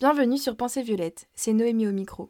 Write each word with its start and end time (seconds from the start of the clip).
Bienvenue 0.00 0.38
sur 0.38 0.56
Pensée 0.56 0.82
Violette, 0.82 1.28
c'est 1.36 1.52
Noémie 1.52 1.86
au 1.86 1.92
micro. 1.92 2.28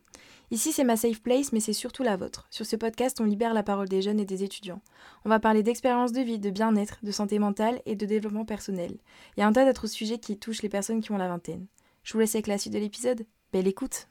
Ici 0.51 0.71
c'est 0.71 0.85
ma 0.85 0.99
safe 0.99 1.23
place 1.23 1.51
mais 1.51 1.61
c'est 1.61 1.73
surtout 1.73 2.03
la 2.03 2.19
vôtre. 2.19 2.47
Sur 2.51 2.67
ce 2.67 2.77
podcast 2.77 3.23
on 3.23 3.25
libère 3.25 3.55
la 3.55 3.63
parole 3.63 3.89
des 3.89 4.03
jeunes 4.03 4.21
et 4.21 4.27
des 4.27 4.45
étudiants. 4.45 4.83
On 5.25 5.31
va 5.31 5.41
parler 5.41 5.63
d'expérience 5.63 6.13
de 6.13 6.21
vie, 6.21 6.39
de 6.39 6.51
bien-être, 6.51 6.99
de 7.03 7.11
santé 7.11 7.39
mentale 7.39 7.81
et 7.87 7.97
de 7.97 8.05
développement 8.05 8.45
personnel. 8.45 8.99
Il 9.37 9.41
y 9.41 9.43
a 9.43 9.47
un 9.47 9.53
tas 9.53 9.65
d'autres 9.65 9.87
sujets 9.87 10.19
qui 10.19 10.39
touchent 10.39 10.61
les 10.61 10.69
personnes 10.69 11.01
qui 11.01 11.11
ont 11.13 11.17
la 11.17 11.27
vingtaine. 11.27 11.67
Je 12.03 12.13
vous 12.13 12.19
laisse 12.19 12.35
avec 12.35 12.49
la 12.49 12.59
suite 12.59 12.75
de 12.75 12.79
l'épisode. 12.79 13.25
Belle 13.51 13.67
écoute 13.67 14.09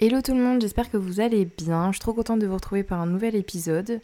Hello 0.00 0.20
tout 0.22 0.34
le 0.34 0.40
monde, 0.40 0.60
j'espère 0.60 0.90
que 0.90 0.96
vous 0.96 1.20
allez 1.20 1.44
bien. 1.44 1.90
Je 1.90 1.96
suis 1.96 2.00
trop 2.00 2.12
contente 2.12 2.38
de 2.40 2.46
vous 2.46 2.54
retrouver 2.54 2.84
par 2.84 3.00
un 3.00 3.06
nouvel 3.06 3.34
épisode. 3.34 4.00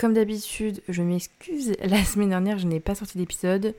Comme 0.00 0.14
d'habitude, 0.14 0.80
je 0.88 1.02
m'excuse, 1.02 1.74
la 1.84 2.02
semaine 2.04 2.30
dernière 2.30 2.58
je 2.58 2.66
n'ai 2.66 2.80
pas 2.80 2.94
sorti 2.94 3.18
d'épisode. 3.18 3.74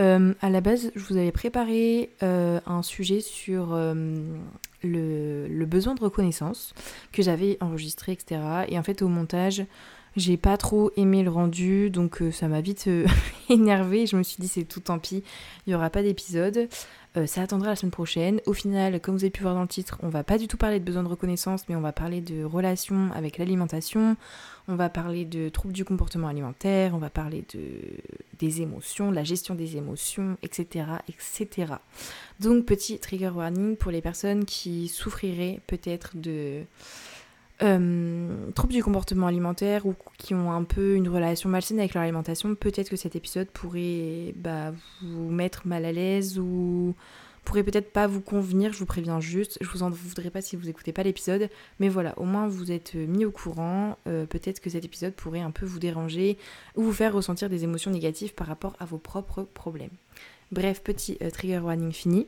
Euh, 0.00 0.32
à 0.40 0.48
la 0.48 0.62
base, 0.62 0.90
je 0.94 1.04
vous 1.04 1.18
avais 1.18 1.32
préparé 1.32 2.08
euh, 2.22 2.60
un 2.64 2.80
sujet 2.80 3.20
sur 3.20 3.74
euh, 3.74 3.94
le, 4.82 5.64
besoin 5.66 5.94
de 5.94 6.00
reconnaissance 6.00 6.72
que 7.12 7.22
j'avais 7.22 7.58
enregistré, 7.60 8.12
etc. 8.12 8.40
Et 8.68 8.78
en 8.78 8.82
fait, 8.82 9.02
au 9.02 9.08
montage, 9.08 9.66
j'ai 10.16 10.38
pas 10.38 10.56
trop 10.56 10.92
aimé 10.96 11.22
le 11.22 11.28
rendu, 11.28 11.90
donc 11.90 12.22
ça 12.32 12.48
m'a 12.48 12.62
vite 12.62 12.88
énervé. 13.50 14.06
Je 14.06 14.16
me 14.16 14.22
suis 14.22 14.38
dit, 14.40 14.48
c'est 14.48 14.64
tout 14.64 14.80
tant 14.80 14.98
pis, 14.98 15.24
il 15.66 15.70
n'y 15.70 15.74
aura 15.74 15.90
pas 15.90 16.02
d'épisode. 16.02 16.70
Ça 17.24 17.42
attendra 17.42 17.68
la 17.70 17.76
semaine 17.76 17.90
prochaine. 17.90 18.40
Au 18.44 18.52
final, 18.52 19.00
comme 19.00 19.16
vous 19.16 19.24
avez 19.24 19.30
pu 19.30 19.42
voir 19.42 19.54
dans 19.54 19.62
le 19.62 19.68
titre, 19.68 19.98
on 20.02 20.08
va 20.08 20.24
pas 20.24 20.36
du 20.36 20.48
tout 20.48 20.58
parler 20.58 20.78
de 20.80 20.84
besoin 20.84 21.02
de 21.02 21.08
reconnaissance, 21.08 21.62
mais 21.68 21.76
on 21.76 21.80
va 21.80 21.92
parler 21.92 22.20
de 22.20 22.44
relation 22.44 23.10
avec 23.14 23.38
l'alimentation 23.38 24.16
on 24.68 24.74
va 24.74 24.88
parler 24.88 25.24
de 25.24 25.48
troubles 25.48 25.74
du 25.74 25.84
comportement 25.84 26.28
alimentaire, 26.28 26.94
on 26.94 26.98
va 26.98 27.10
parler 27.10 27.44
de, 27.54 27.60
des 28.38 28.62
émotions, 28.62 29.10
la 29.10 29.22
gestion 29.22 29.54
des 29.54 29.76
émotions, 29.76 30.36
etc., 30.42 30.86
etc. 31.08 31.74
Donc 32.40 32.66
petit 32.66 32.98
trigger 32.98 33.28
warning 33.28 33.76
pour 33.76 33.92
les 33.92 34.00
personnes 34.00 34.44
qui 34.44 34.88
souffriraient 34.88 35.60
peut-être 35.66 36.16
de 36.16 36.62
euh, 37.62 38.50
troubles 38.54 38.74
du 38.74 38.82
comportement 38.82 39.26
alimentaire 39.26 39.86
ou 39.86 39.94
qui 40.18 40.34
ont 40.34 40.52
un 40.52 40.64
peu 40.64 40.94
une 40.94 41.08
relation 41.08 41.48
malsaine 41.48 41.78
avec 41.78 41.94
leur 41.94 42.02
alimentation, 42.02 42.54
peut-être 42.54 42.90
que 42.90 42.96
cet 42.96 43.16
épisode 43.16 43.48
pourrait 43.48 44.34
bah, 44.36 44.72
vous 45.02 45.30
mettre 45.30 45.66
mal 45.66 45.84
à 45.84 45.92
l'aise 45.92 46.38
ou 46.38 46.94
pourrait 47.46 47.62
peut-être 47.62 47.92
pas 47.92 48.06
vous 48.06 48.20
convenir, 48.20 48.72
je 48.72 48.78
vous 48.78 48.86
préviens 48.86 49.20
juste. 49.20 49.56
Je 49.62 49.68
vous 49.68 49.82
en 49.82 49.88
voudrais 49.88 50.30
pas 50.30 50.42
si 50.42 50.56
vous 50.56 50.68
écoutez 50.68 50.92
pas 50.92 51.04
l'épisode, 51.04 51.48
mais 51.78 51.88
voilà, 51.88 52.12
au 52.18 52.24
moins 52.24 52.46
vous 52.48 52.72
êtes 52.72 52.94
mis 52.94 53.24
au 53.24 53.30
courant. 53.30 53.96
Euh, 54.06 54.26
peut-être 54.26 54.60
que 54.60 54.68
cet 54.68 54.84
épisode 54.84 55.14
pourrait 55.14 55.40
un 55.40 55.52
peu 55.52 55.64
vous 55.64 55.78
déranger 55.78 56.36
ou 56.74 56.82
vous 56.82 56.92
faire 56.92 57.14
ressentir 57.14 57.48
des 57.48 57.64
émotions 57.64 57.90
négatives 57.90 58.34
par 58.34 58.48
rapport 58.48 58.76
à 58.80 58.84
vos 58.84 58.98
propres 58.98 59.44
problèmes. 59.54 59.90
Bref, 60.52 60.82
petit 60.82 61.16
euh, 61.22 61.30
trigger 61.30 61.60
warning 61.60 61.92
fini. 61.92 62.26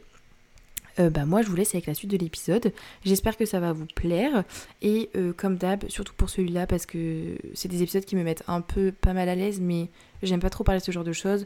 Euh, 0.98 1.10
bah 1.10 1.24
moi 1.24 1.42
je 1.42 1.48
vous 1.48 1.56
laisse 1.56 1.74
avec 1.74 1.86
la 1.86 1.94
suite 1.94 2.10
de 2.10 2.16
l'épisode. 2.16 2.72
J'espère 3.04 3.36
que 3.36 3.44
ça 3.44 3.60
va 3.60 3.72
vous 3.72 3.86
plaire. 3.86 4.44
Et 4.82 5.10
comme 5.36 5.56
d'hab, 5.56 5.88
surtout 5.88 6.14
pour 6.14 6.30
celui-là, 6.30 6.66
parce 6.66 6.86
que 6.86 7.36
c'est 7.54 7.68
des 7.68 7.82
épisodes 7.82 8.04
qui 8.04 8.16
me 8.16 8.22
mettent 8.22 8.44
un 8.48 8.60
peu 8.60 8.92
pas 8.92 9.12
mal 9.12 9.28
à 9.28 9.34
l'aise, 9.34 9.60
mais 9.60 9.88
j'aime 10.22 10.40
pas 10.40 10.50
trop 10.50 10.64
parler 10.64 10.80
de 10.80 10.84
ce 10.84 10.92
genre 10.92 11.04
de 11.04 11.12
choses. 11.12 11.44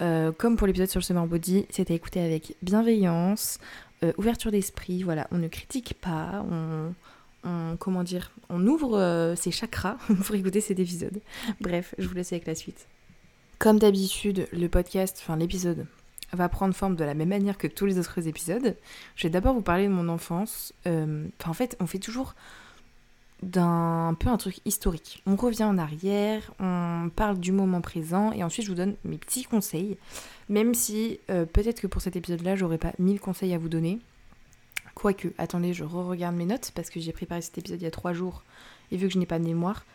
Euh, 0.00 0.32
comme 0.32 0.56
pour 0.56 0.66
l'épisode 0.66 0.88
sur 0.88 1.00
le 1.00 1.04
summer 1.04 1.26
body, 1.26 1.66
c'était 1.68 1.94
écouté 1.94 2.20
avec 2.20 2.56
bienveillance, 2.62 3.58
euh, 4.02 4.12
ouverture 4.16 4.50
d'esprit, 4.50 5.02
voilà, 5.02 5.26
on 5.30 5.38
ne 5.38 5.48
critique 5.48 5.94
pas, 6.00 6.44
on, 6.50 7.76
comment 7.78 8.02
dire, 8.02 8.32
on 8.48 8.66
ouvre 8.66 8.98
euh, 8.98 9.36
ses 9.36 9.50
chakras 9.50 9.96
pour 10.24 10.34
écouter 10.34 10.60
cet 10.60 10.78
épisode. 10.78 11.20
Bref, 11.60 11.94
je 11.98 12.08
vous 12.08 12.14
laisse 12.14 12.32
avec 12.32 12.46
la 12.46 12.54
suite. 12.54 12.86
Comme 13.58 13.78
d'habitude, 13.78 14.48
le 14.52 14.68
podcast, 14.68 15.18
enfin 15.20 15.36
l'épisode, 15.36 15.86
va 16.32 16.48
prendre 16.48 16.74
forme 16.74 16.96
de 16.96 17.04
la 17.04 17.14
même 17.14 17.28
manière 17.28 17.58
que 17.58 17.66
tous 17.66 17.86
les 17.86 17.98
autres 17.98 18.26
épisodes. 18.28 18.76
Je 19.16 19.22
vais 19.22 19.30
d'abord 19.30 19.54
vous 19.54 19.62
parler 19.62 19.84
de 19.84 19.92
mon 19.92 20.08
enfance. 20.08 20.72
en 20.86 21.52
fait, 21.52 21.76
on 21.80 21.86
fait 21.86 21.98
toujours 21.98 22.34
d'un 23.42 24.14
peu 24.18 24.28
un 24.28 24.36
truc 24.36 24.60
historique. 24.64 25.22
On 25.26 25.36
revient 25.36 25.64
en 25.64 25.78
arrière, 25.78 26.52
on 26.60 27.10
parle 27.14 27.38
du 27.38 27.52
moment 27.52 27.80
présent 27.80 28.32
et 28.32 28.44
ensuite 28.44 28.66
je 28.66 28.70
vous 28.70 28.76
donne 28.76 28.96
mes 29.04 29.18
petits 29.18 29.44
conseils. 29.44 29.96
Même 30.48 30.74
si 30.74 31.20
euh, 31.30 31.46
peut-être 31.46 31.80
que 31.80 31.86
pour 31.86 32.02
cet 32.02 32.16
épisode-là, 32.16 32.56
j'aurais 32.56 32.78
pas 32.78 32.92
mille 32.98 33.20
conseils 33.20 33.54
à 33.54 33.58
vous 33.58 33.68
donner. 33.68 33.98
Quoique, 34.94 35.28
attendez, 35.38 35.72
je 35.72 35.84
re-regarde 35.84 36.36
mes 36.36 36.44
notes 36.44 36.72
parce 36.74 36.90
que 36.90 37.00
j'ai 37.00 37.12
préparé 37.12 37.40
cet 37.40 37.56
épisode 37.56 37.80
il 37.80 37.84
y 37.84 37.88
a 37.88 37.92
trois 37.92 38.12
jours 38.12 38.42
et 38.90 38.96
vu 38.96 39.06
que 39.06 39.14
je 39.14 39.18
n'ai 39.18 39.26
pas 39.26 39.38
de 39.38 39.44
mémoire, 39.44 39.86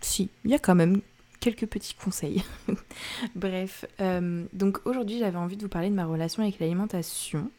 si, 0.00 0.30
il 0.44 0.50
y 0.50 0.54
a 0.54 0.58
quand 0.58 0.74
même 0.74 1.00
quelques 1.40 1.66
petits 1.66 1.94
conseils. 1.94 2.44
Bref, 3.34 3.84
euh, 4.00 4.44
donc 4.52 4.78
aujourd'hui 4.84 5.18
j'avais 5.18 5.38
envie 5.38 5.56
de 5.56 5.62
vous 5.62 5.68
parler 5.68 5.90
de 5.90 5.94
ma 5.94 6.06
relation 6.06 6.42
avec 6.42 6.58
l'alimentation. 6.58 7.50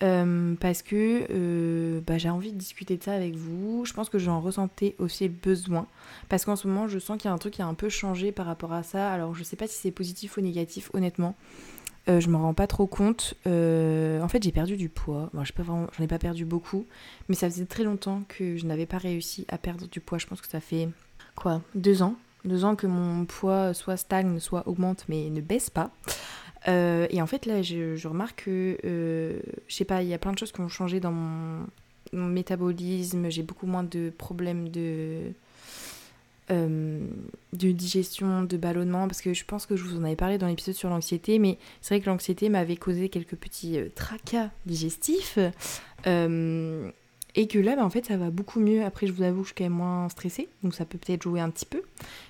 Euh, 0.00 0.54
parce 0.60 0.82
que 0.82 1.26
euh, 1.30 2.00
bah, 2.06 2.18
j'ai 2.18 2.30
envie 2.30 2.52
de 2.52 2.58
discuter 2.58 2.96
de 2.96 3.02
ça 3.02 3.14
avec 3.14 3.34
vous. 3.34 3.84
Je 3.84 3.92
pense 3.92 4.08
que 4.08 4.18
j'en 4.18 4.40
ressentais 4.40 4.94
aussi 4.98 5.28
besoin. 5.28 5.86
Parce 6.28 6.44
qu'en 6.44 6.54
ce 6.54 6.68
moment, 6.68 6.86
je 6.86 7.00
sens 7.00 7.18
qu'il 7.18 7.28
y 7.28 7.32
a 7.32 7.34
un 7.34 7.38
truc 7.38 7.54
qui 7.54 7.62
a 7.62 7.66
un 7.66 7.74
peu 7.74 7.88
changé 7.88 8.30
par 8.30 8.46
rapport 8.46 8.72
à 8.72 8.84
ça. 8.84 9.12
Alors, 9.12 9.34
je 9.34 9.42
sais 9.42 9.56
pas 9.56 9.66
si 9.66 9.76
c'est 9.76 9.90
positif 9.90 10.36
ou 10.36 10.40
négatif, 10.40 10.90
honnêtement. 10.94 11.34
Je 12.06 12.26
me 12.28 12.36
rends 12.36 12.54
pas 12.54 12.66
trop 12.66 12.86
compte. 12.86 13.34
en 13.44 14.28
fait, 14.28 14.42
j'ai 14.42 14.52
perdu 14.52 14.76
du 14.76 14.88
poids. 14.88 15.30
Bon, 15.34 15.42
j'en 15.44 16.04
ai 16.04 16.06
pas 16.06 16.18
perdu 16.18 16.46
beaucoup. 16.46 16.86
Mais 17.28 17.34
ça 17.34 17.50
faisait 17.50 17.66
très 17.66 17.82
longtemps 17.82 18.22
que 18.28 18.56
je 18.56 18.64
n'avais 18.66 18.86
pas 18.86 18.98
réussi 18.98 19.44
à 19.48 19.58
perdre 19.58 19.88
du 19.88 20.00
poids. 20.00 20.16
Je 20.16 20.26
pense 20.26 20.40
que 20.40 20.48
ça 20.48 20.60
fait, 20.60 20.88
quoi, 21.34 21.60
deux 21.74 22.02
ans 22.02 22.14
Deux 22.48 22.64
ans 22.64 22.76
que 22.76 22.86
mon 22.86 23.26
poids 23.26 23.74
soit 23.74 23.98
stagne, 23.98 24.40
soit 24.40 24.66
augmente, 24.66 25.04
mais 25.08 25.28
ne 25.28 25.42
baisse 25.42 25.68
pas. 25.68 25.90
Euh, 26.66 27.06
et 27.10 27.20
en 27.20 27.26
fait, 27.26 27.44
là, 27.44 27.60
je, 27.60 28.08
remarque 28.08 28.44
que, 28.44 28.78
euh, 28.84 29.38
je 29.68 29.74
sais 29.74 29.84
pas, 29.84 30.02
il 30.02 30.08
y 30.08 30.14
a 30.14 30.18
plein 30.18 30.32
de 30.32 30.38
choses 30.38 30.50
qui 30.50 30.60
ont 30.60 30.68
changé 30.68 30.98
dans 30.98 31.12
mon, 31.12 31.66
métabolisme. 32.12 33.28
J'ai 33.28 33.42
beaucoup 33.42 33.66
moins 33.66 33.84
de 33.84 34.10
problèmes 34.16 34.70
de, 34.70 35.32
euh, 36.50 37.06
de 37.52 37.70
digestion, 37.70 38.44
de 38.44 38.56
ballonnement, 38.56 39.06
parce 39.06 39.20
que 39.20 39.34
je 39.34 39.44
pense 39.44 39.66
que 39.66 39.76
je 39.76 39.84
vous 39.84 39.98
en 40.00 40.04
avais 40.04 40.16
parlé 40.16 40.38
dans 40.38 40.46
l'épisode 40.46 40.74
sur 40.74 40.88
l'anxiété, 40.88 41.38
mais 41.38 41.58
c'est 41.82 41.94
vrai 41.94 42.00
que 42.02 42.08
l'anxiété 42.08 42.48
m'avait 42.48 42.76
causé 42.76 43.10
quelques 43.10 43.36
petits 43.36 43.78
tracas 43.94 44.48
digestifs. 44.64 45.38
Et 47.34 47.46
que 47.46 47.58
là, 47.58 47.76
bah, 47.76 47.84
en 47.84 47.90
fait, 47.90 48.06
ça 48.06 48.16
va 48.16 48.30
beaucoup 48.30 48.58
mieux. 48.58 48.84
Après, 48.84 49.06
je 49.06 49.12
vous 49.12 49.22
avoue, 49.22 49.42
je 49.42 49.48
suis 49.48 49.54
quand 49.54 49.64
même 49.64 49.72
moins 49.72 50.08
stressée, 50.08 50.48
donc 50.62 50.74
ça 50.74 50.84
peut 50.84 50.98
peut-être 50.98 51.22
jouer 51.22 51.40
un 51.40 51.50
petit 51.50 51.66
peu. 51.66 51.82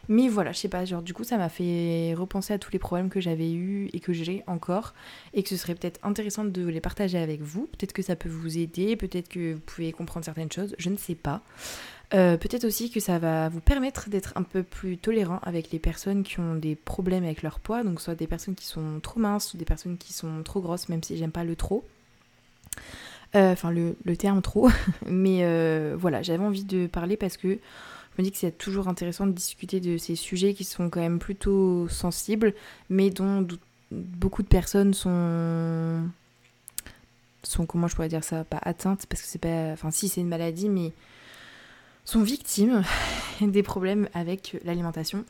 Mais 0.09 0.29
voilà, 0.29 0.53
je 0.53 0.59
sais 0.59 0.69
pas, 0.69 0.85
genre 0.85 1.03
du 1.03 1.15
coup, 1.15 1.25
ça 1.25 1.39
m'a 1.39 1.49
fait 1.49 2.15
repenser 2.15 2.53
à 2.53 2.59
tous 2.59 2.73
les 2.73 2.79
problèmes 2.79 3.09
que 3.09 3.21
j'avais 3.21 3.53
eus 3.53 3.91
et 3.93 4.01
que 4.01 4.13
j'ai 4.13 4.43
encore, 4.47 4.95
et 5.35 5.43
que 5.43 5.49
ce 5.49 5.57
serait 5.57 5.75
peut-être 5.75 6.01
intéressant 6.03 6.45
de 6.45 6.67
les 6.67 6.81
partager 6.81 7.19
avec 7.19 7.41
vous. 7.41 7.67
Peut-être 7.67 7.93
que 7.93 8.03
ça 8.03 8.17
peut 8.17 8.29
vous 8.29 8.59
aider, 8.59 8.97
peut-être 8.97 9.29
que 9.29 9.55
vous 9.55 9.61
pouvez 9.61 9.93
comprendre 9.93 10.25
certaines 10.25 10.53
choses, 10.53 10.75
je 10.79 10.91
ne 10.91 10.97
sais 10.97 11.15
pas. 11.15 11.43
Euh, 12.15 12.39
peut-être 12.39 12.65
aussi 12.65 12.91
que 12.91 13.01
ça 13.01 13.19
va 13.19 13.51
vous 13.51 13.61
permettre 13.61 14.09
d'être 14.09 14.33
un 14.37 14.43
peu 14.43 14.63
plus 14.63 14.97
tolérant 14.97 15.41
avec 15.43 15.71
les 15.71 15.79
personnes 15.79 16.23
qui 16.23 16.41
ont 16.41 16.55
des 16.55 16.75
problèmes 16.75 17.25
avec 17.25 17.43
leur 17.43 17.61
poids, 17.61 17.85
donc 17.85 18.01
soit 18.01 18.15
des 18.15 18.27
personnes 18.27 18.55
qui 18.55 18.67
sont 18.67 19.01
trop 19.03 19.21
minces 19.21 19.53
ou 19.53 19.59
des 19.59 19.67
personnes 19.67 19.99
qui 19.99 20.15
sont 20.15 20.43
trop 20.43 20.61
grosses, 20.61 20.89
même 20.89 21.03
si 21.03 21.17
j'aime 21.19 21.33
pas 21.33 21.45
le 21.45 21.55
trop. 21.55 21.85
Euh, 23.35 23.53
enfin, 23.53 23.71
le, 23.71 23.95
terme 24.17 24.43
trop. 24.43 24.71
Mais 25.07 25.41
euh, 25.43 25.97
voilà, 25.99 26.23
j'avais 26.23 26.45
envie 26.45 26.65
de 26.65 26.87
parler 26.87 27.17
parce 27.17 27.37
que 27.37 27.49
je 27.49 28.23
me 28.23 28.25
dis 28.25 28.33
que 28.33 28.39
c'est 28.39 28.57
toujours 28.57 28.89
intéressant 28.89 29.27
de 29.27 29.33
discuter 29.33 29.81
de 29.81 29.99
ces 29.99 30.17
sujets 30.17 30.55
qui 30.55 30.65
sont 30.65 30.91
quand 30.91 31.01
même 31.01 31.19
plutôt 31.19 31.89
sensibles, 31.89 32.55
mais 32.89 33.11
dont 33.11 33.47
beaucoup 33.91 34.43
de 34.43 34.49
personnes 34.49 34.95
sont 34.95 36.03
sont 37.43 37.67
comment 37.67 37.87
je 37.87 37.95
pourrais 37.95 38.09
dire 38.09 38.25
ça 38.25 38.45
pas 38.45 38.59
atteintes 38.63 39.07
parce 39.07 39.23
que 39.23 39.29
c'est 39.29 39.39
pas 39.39 39.73
enfin 39.73 39.91
si 39.91 40.09
c'est 40.09 40.21
une 40.21 40.29
maladie 40.29 40.69
mais 40.69 40.93
sont 42.05 42.23
victimes 42.23 42.83
des 43.41 43.63
problèmes 43.63 44.09
avec 44.13 44.59
l'alimentation 44.65 45.25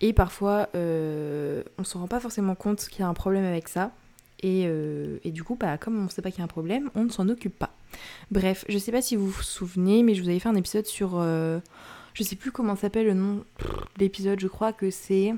et 0.00 0.12
parfois 0.12 0.68
euh, 0.74 1.62
on 1.78 1.84
se 1.84 1.98
rend 1.98 2.08
pas 2.08 2.18
forcément 2.18 2.54
compte 2.54 2.88
qu'il 2.88 3.00
y 3.00 3.02
a 3.02 3.08
un 3.08 3.14
problème 3.14 3.44
avec 3.44 3.68
ça 3.68 3.92
euh, 4.44 5.18
et, 5.24 5.30
du 5.30 5.44
coup, 5.44 5.56
bah, 5.56 5.78
comme 5.78 5.98
on 5.98 6.04
ne 6.04 6.08
sait 6.08 6.22
pas 6.22 6.30
qu'il 6.30 6.38
y 6.38 6.42
a 6.42 6.44
un 6.44 6.48
problème, 6.48 6.90
on 6.94 7.04
ne 7.04 7.10
s'en 7.10 7.28
occupe 7.28 7.58
pas. 7.58 7.72
Bref, 8.30 8.64
je 8.68 8.74
ne 8.74 8.78
sais 8.78 8.92
pas 8.92 9.02
si 9.02 9.16
vous 9.16 9.28
vous 9.28 9.42
souvenez, 9.42 10.02
mais 10.02 10.14
je 10.14 10.22
vous 10.22 10.28
avais 10.28 10.38
fait 10.38 10.48
un 10.48 10.54
épisode 10.54 10.86
sur. 10.86 11.12
Euh, 11.14 11.58
je 12.14 12.22
sais 12.22 12.36
plus 12.36 12.50
comment 12.50 12.76
s'appelle 12.76 13.06
le 13.06 13.14
nom 13.14 13.44
de 13.60 14.00
l'épisode, 14.00 14.40
je 14.40 14.48
crois 14.48 14.72
que 14.72 14.90
c'est. 14.90 15.34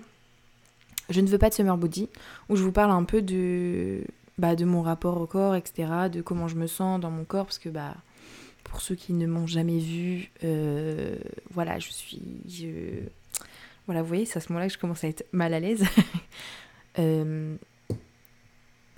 Je 1.10 1.20
ne 1.20 1.26
veux 1.26 1.38
pas 1.38 1.48
de 1.48 1.54
Summer 1.54 1.76
Body, 1.76 2.08
où 2.48 2.56
je 2.56 2.62
vous 2.62 2.72
parle 2.72 2.92
un 2.92 3.04
peu 3.04 3.22
de, 3.22 4.02
bah, 4.38 4.54
de 4.54 4.64
mon 4.64 4.82
rapport 4.82 5.20
au 5.20 5.26
corps, 5.26 5.54
etc., 5.54 6.08
de 6.10 6.22
comment 6.22 6.48
je 6.48 6.56
me 6.56 6.66
sens 6.66 7.00
dans 7.00 7.10
mon 7.10 7.24
corps, 7.24 7.44
parce 7.44 7.58
que 7.58 7.68
bah, 7.68 7.94
pour 8.64 8.80
ceux 8.80 8.94
qui 8.94 9.12
ne 9.12 9.26
m'ont 9.26 9.46
jamais 9.46 9.78
vu, 9.78 10.30
euh, 10.44 11.16
voilà, 11.50 11.78
je 11.78 11.90
suis. 11.90 12.22
Voilà, 13.86 14.00
vous 14.02 14.08
voyez, 14.08 14.24
c'est 14.24 14.36
à 14.36 14.40
ce 14.40 14.50
moment-là 14.50 14.68
que 14.68 14.74
je 14.74 14.78
commence 14.78 15.02
à 15.02 15.08
être 15.08 15.26
mal 15.32 15.54
à 15.54 15.60
l'aise. 15.60 15.84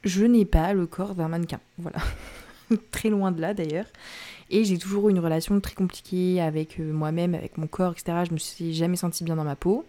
je 0.04 0.24
n'ai 0.24 0.44
pas 0.44 0.72
le 0.72 0.86
corps 0.86 1.14
d'un 1.14 1.28
mannequin. 1.28 1.60
Voilà. 1.78 1.98
très 2.90 3.10
loin 3.10 3.32
de 3.32 3.40
là 3.40 3.54
d'ailleurs. 3.54 3.86
Et 4.50 4.64
j'ai 4.64 4.78
toujours 4.78 5.08
eu 5.08 5.10
une 5.10 5.18
relation 5.18 5.58
très 5.60 5.74
compliquée 5.74 6.40
avec 6.40 6.78
euh, 6.78 6.92
moi-même, 6.92 7.34
avec 7.34 7.58
mon 7.58 7.66
corps, 7.66 7.92
etc. 7.92 8.24
Je 8.28 8.32
me 8.32 8.38
suis 8.38 8.74
jamais 8.74 8.96
sentie 8.96 9.24
bien 9.24 9.36
dans 9.36 9.44
ma 9.44 9.56
peau. 9.56 9.84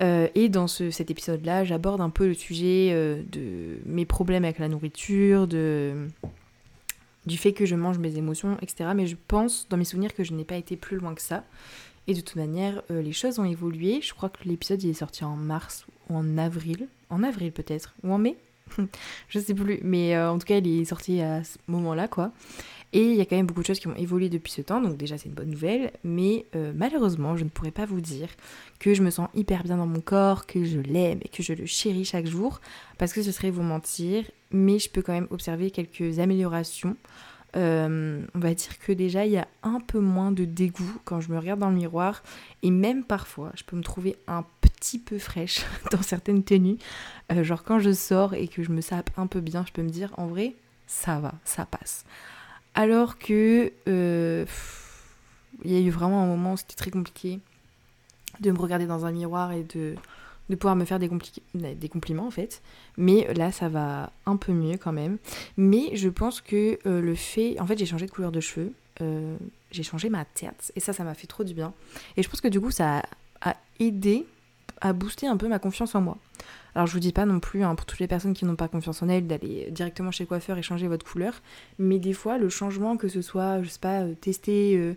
et 0.00 0.48
dans 0.48 0.66
cet 0.66 1.10
épisode-là, 1.10 1.64
j'aborde 1.64 2.00
un 2.00 2.10
peu 2.10 2.26
le 2.26 2.34
sujet 2.34 2.92
de 3.30 3.78
mes 3.86 4.04
problèmes 4.04 4.44
avec 4.44 4.58
la 4.58 4.66
nourriture, 4.66 5.46
du 5.46 7.36
fait 7.36 7.52
que 7.52 7.66
je 7.66 7.76
mange 7.76 7.98
mes 7.98 8.16
émotions, 8.16 8.56
etc. 8.62 8.90
Mais 8.96 9.06
je 9.06 9.16
pense, 9.28 9.68
dans 9.68 9.76
mes 9.76 9.84
souvenirs, 9.84 10.14
que 10.14 10.24
je 10.24 10.32
n'ai 10.32 10.44
pas 10.44 10.56
été 10.56 10.76
plus 10.76 10.96
loin 10.96 11.14
que 11.14 11.22
ça. 11.22 11.44
Et 12.06 12.14
de 12.14 12.20
toute 12.20 12.36
manière, 12.36 12.82
euh, 12.90 13.00
les 13.00 13.12
choses 13.12 13.38
ont 13.38 13.44
évolué. 13.44 14.00
Je 14.02 14.12
crois 14.12 14.28
que 14.28 14.38
l'épisode 14.44 14.82
il 14.82 14.90
est 14.90 14.94
sorti 14.94 15.24
en 15.24 15.36
mars 15.36 15.86
ou 16.08 16.16
en 16.16 16.36
avril. 16.36 16.88
En 17.10 17.22
avril 17.22 17.52
peut-être. 17.52 17.94
Ou 18.02 18.12
en 18.12 18.18
mai 18.18 18.36
Je 19.28 19.38
sais 19.38 19.54
plus. 19.54 19.80
Mais 19.82 20.16
euh, 20.16 20.30
en 20.30 20.38
tout 20.38 20.46
cas, 20.46 20.58
il 20.58 20.80
est 20.80 20.84
sorti 20.84 21.20
à 21.20 21.44
ce 21.44 21.58
moment-là, 21.68 22.08
quoi. 22.08 22.32
Et 22.94 23.04
il 23.04 23.16
y 23.16 23.20
a 23.22 23.24
quand 23.24 23.36
même 23.36 23.46
beaucoup 23.46 23.62
de 23.62 23.66
choses 23.66 23.78
qui 23.78 23.88
ont 23.88 23.96
évolué 23.96 24.28
depuis 24.28 24.52
ce 24.52 24.60
temps, 24.60 24.80
donc 24.80 24.98
déjà 24.98 25.16
c'est 25.16 25.30
une 25.30 25.34
bonne 25.34 25.48
nouvelle, 25.48 25.92
mais 26.04 26.44
euh, 26.54 26.72
malheureusement 26.76 27.38
je 27.38 27.44
ne 27.44 27.48
pourrais 27.48 27.70
pas 27.70 27.86
vous 27.86 28.02
dire 28.02 28.28
que 28.80 28.92
je 28.92 29.02
me 29.02 29.08
sens 29.08 29.30
hyper 29.34 29.64
bien 29.64 29.78
dans 29.78 29.86
mon 29.86 30.00
corps, 30.00 30.46
que 30.46 30.64
je 30.64 30.78
l'aime 30.78 31.18
et 31.22 31.28
que 31.28 31.42
je 31.42 31.54
le 31.54 31.64
chéris 31.64 32.04
chaque 32.04 32.26
jour, 32.26 32.60
parce 32.98 33.14
que 33.14 33.22
ce 33.22 33.32
serait 33.32 33.50
vous 33.50 33.62
mentir, 33.62 34.24
mais 34.50 34.78
je 34.78 34.90
peux 34.90 35.00
quand 35.00 35.14
même 35.14 35.28
observer 35.30 35.70
quelques 35.70 36.18
améliorations. 36.18 36.96
Euh, 37.56 38.22
on 38.34 38.38
va 38.38 38.54
dire 38.54 38.78
que 38.78 38.92
déjà 38.92 39.24
il 39.24 39.32
y 39.32 39.38
a 39.38 39.48
un 39.62 39.80
peu 39.80 39.98
moins 39.98 40.32
de 40.32 40.44
dégoût 40.44 41.00
quand 41.04 41.20
je 41.20 41.30
me 41.32 41.38
regarde 41.38 41.60
dans 41.60 41.70
le 41.70 41.76
miroir, 41.76 42.22
et 42.62 42.70
même 42.70 43.04
parfois 43.04 43.52
je 43.54 43.64
peux 43.64 43.76
me 43.76 43.82
trouver 43.82 44.16
un 44.26 44.44
peu 44.98 45.18
fraîche 45.18 45.64
dans 45.90 46.02
certaines 46.02 46.42
tenues, 46.42 46.78
euh, 47.30 47.44
genre 47.44 47.64
quand 47.64 47.78
je 47.78 47.92
sors 47.92 48.34
et 48.34 48.48
que 48.48 48.62
je 48.62 48.70
me 48.70 48.80
sape 48.80 49.10
un 49.16 49.26
peu 49.26 49.40
bien, 49.40 49.64
je 49.66 49.72
peux 49.72 49.82
me 49.82 49.90
dire 49.90 50.12
en 50.16 50.26
vrai 50.26 50.54
ça 50.86 51.20
va, 51.20 51.34
ça 51.44 51.64
passe. 51.64 52.04
Alors 52.74 53.18
que 53.18 53.72
euh, 53.88 54.44
il 55.64 55.72
y 55.72 55.76
a 55.76 55.80
eu 55.80 55.90
vraiment 55.90 56.22
un 56.22 56.26
moment 56.26 56.54
où 56.54 56.56
c'était 56.56 56.74
très 56.74 56.90
compliqué 56.90 57.38
de 58.40 58.50
me 58.50 58.58
regarder 58.58 58.86
dans 58.86 59.06
un 59.06 59.12
miroir 59.12 59.52
et 59.52 59.62
de, 59.62 59.94
de 60.48 60.56
pouvoir 60.56 60.74
me 60.74 60.84
faire 60.84 60.98
des, 60.98 61.08
compliments 61.88 62.26
en 62.26 62.30
fait. 62.30 62.62
Mais 62.96 63.32
là, 63.34 63.52
ça 63.52 63.68
va 63.68 64.12
un 64.26 64.36
peu 64.36 64.52
mieux 64.52 64.78
quand 64.78 64.92
même. 64.92 65.18
Mais 65.56 65.94
je 65.94 66.08
pense 66.08 66.40
que 66.40 66.78
euh, 66.86 67.00
le 67.00 67.14
fait... 67.14 67.60
En 67.60 67.66
fait, 67.66 67.78
j'ai 67.78 67.86
changé 67.86 68.06
de 68.06 68.10
couleur 68.10 68.32
de 68.32 68.40
cheveux. 68.40 68.72
J'ai 69.72 69.82
changé 69.82 70.10
ma 70.10 70.24
tête. 70.24 70.72
Et 70.76 70.80
ça, 70.80 70.92
ça 70.92 71.02
m'a 71.02 71.14
fait 71.14 71.26
trop 71.26 71.44
du 71.44 71.54
bien. 71.54 71.72
Et 72.16 72.22
je 72.22 72.28
pense 72.28 72.40
que 72.40 72.48
du 72.48 72.60
coup, 72.60 72.70
ça 72.70 73.02
a 73.40 73.56
aidé 73.80 74.26
à 74.82 74.92
booster 74.92 75.28
un 75.28 75.36
peu 75.36 75.48
ma 75.48 75.58
confiance 75.58 75.94
en 75.94 76.02
moi. 76.02 76.18
Alors 76.74 76.86
je 76.86 76.92
vous 76.92 76.98
dis 76.98 77.12
pas 77.12 77.24
non 77.24 77.38
plus 77.38 77.62
hein, 77.62 77.74
pour 77.74 77.86
toutes 77.86 78.00
les 78.00 78.08
personnes 78.08 78.34
qui 78.34 78.44
n'ont 78.44 78.56
pas 78.56 78.68
confiance 78.68 79.02
en 79.02 79.08
elles 79.08 79.26
d'aller 79.26 79.68
directement 79.70 80.10
chez 80.10 80.26
coiffeur 80.26 80.58
et 80.58 80.62
changer 80.62 80.88
votre 80.88 81.06
couleur, 81.06 81.40
mais 81.78 81.98
des 81.98 82.12
fois 82.12 82.36
le 82.36 82.48
changement 82.48 82.96
que 82.96 83.08
ce 83.08 83.22
soit, 83.22 83.62
je 83.62 83.68
sais 83.68 83.78
pas, 83.78 84.00
euh, 84.02 84.14
tester 84.14 84.76
euh, 84.76 84.94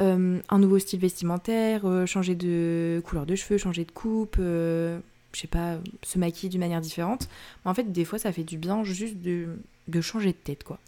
euh, 0.00 0.38
un 0.48 0.58
nouveau 0.58 0.78
style 0.78 1.00
vestimentaire, 1.00 1.82
changer 2.06 2.36
de 2.36 3.02
couleur 3.04 3.26
de 3.26 3.34
cheveux, 3.34 3.58
changer 3.58 3.84
de 3.84 3.90
coupe, 3.90 4.36
je 4.38 5.00
sais 5.32 5.48
pas, 5.48 5.78
se 6.02 6.18
maquiller 6.18 6.48
d'une 6.48 6.60
manière 6.60 6.80
différente, 6.80 7.28
en 7.64 7.74
fait 7.74 7.90
des 7.90 8.04
fois 8.04 8.20
ça 8.20 8.30
fait 8.30 8.44
du 8.44 8.56
bien 8.56 8.84
juste 8.84 9.16
de, 9.16 9.58
de 9.88 10.00
changer 10.00 10.30
de 10.30 10.36
tête 10.36 10.62
quoi. 10.62 10.78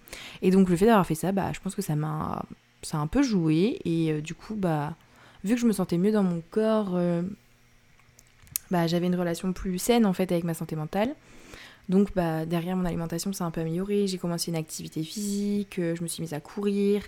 Et 0.43 0.53
donc 0.53 0.69
le 0.69 0.77
fait 0.77 0.87
d'avoir 0.87 1.07
fait 1.07 1.17
ça, 1.17 1.33
bah 1.33 1.51
je 1.53 1.59
pense 1.59 1.75
que 1.75 1.83
ça 1.83 1.97
m'a 1.97 2.45
ça 2.83 2.99
a 2.99 3.01
un 3.01 3.09
peu 3.09 3.23
joué 3.23 3.81
et 3.85 4.23
du 4.23 4.35
coup 4.35 4.55
bah 4.55 4.95
vu 5.43 5.55
que 5.55 5.61
je 5.61 5.67
me 5.67 5.73
sentais 5.73 5.99
mieux 5.99 6.13
dans 6.13 6.23
mon 6.23 6.43
corps 6.51 6.97
bah, 8.71 8.87
j'avais 8.87 9.07
une 9.07 9.17
relation 9.17 9.53
plus 9.53 9.79
saine 9.79 10.07
en 10.07 10.13
fait 10.13 10.31
avec 10.33 10.45
ma 10.45 10.55
santé 10.55 10.77
mentale. 10.77 11.15
Donc 11.89 12.15
bah, 12.15 12.47
derrière 12.47 12.77
mon 12.77 12.85
alimentation 12.85 13.33
s'est 13.33 13.43
un 13.43 13.51
peu 13.51 13.61
améliorée, 13.61 14.07
j'ai 14.07 14.19
commencé 14.19 14.53
une 14.53 14.57
activité 14.57 15.03
physique, 15.03 15.79
euh, 15.81 15.97
je 15.97 16.03
me 16.03 16.07
suis 16.07 16.23
mise 16.23 16.35
à 16.35 16.41
courir, 16.41 17.03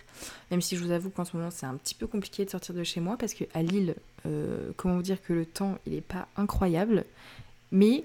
même 0.50 0.60
si 0.60 0.76
je 0.76 0.82
vous 0.82 0.90
avoue 0.90 1.10
qu'en 1.10 1.24
ce 1.24 1.36
moment 1.36 1.50
c'est 1.52 1.66
un 1.66 1.74
petit 1.74 1.94
peu 1.94 2.08
compliqué 2.08 2.44
de 2.44 2.50
sortir 2.50 2.74
de 2.74 2.82
chez 2.82 2.98
moi 2.98 3.16
parce 3.16 3.32
qu'à 3.34 3.62
Lille, 3.62 3.94
euh, 4.26 4.72
comment 4.76 4.96
vous 4.96 5.02
dire 5.02 5.22
que 5.22 5.32
le 5.32 5.46
temps 5.46 5.78
il 5.86 5.94
est 5.94 6.00
pas 6.00 6.26
incroyable, 6.36 7.04
mais 7.70 8.02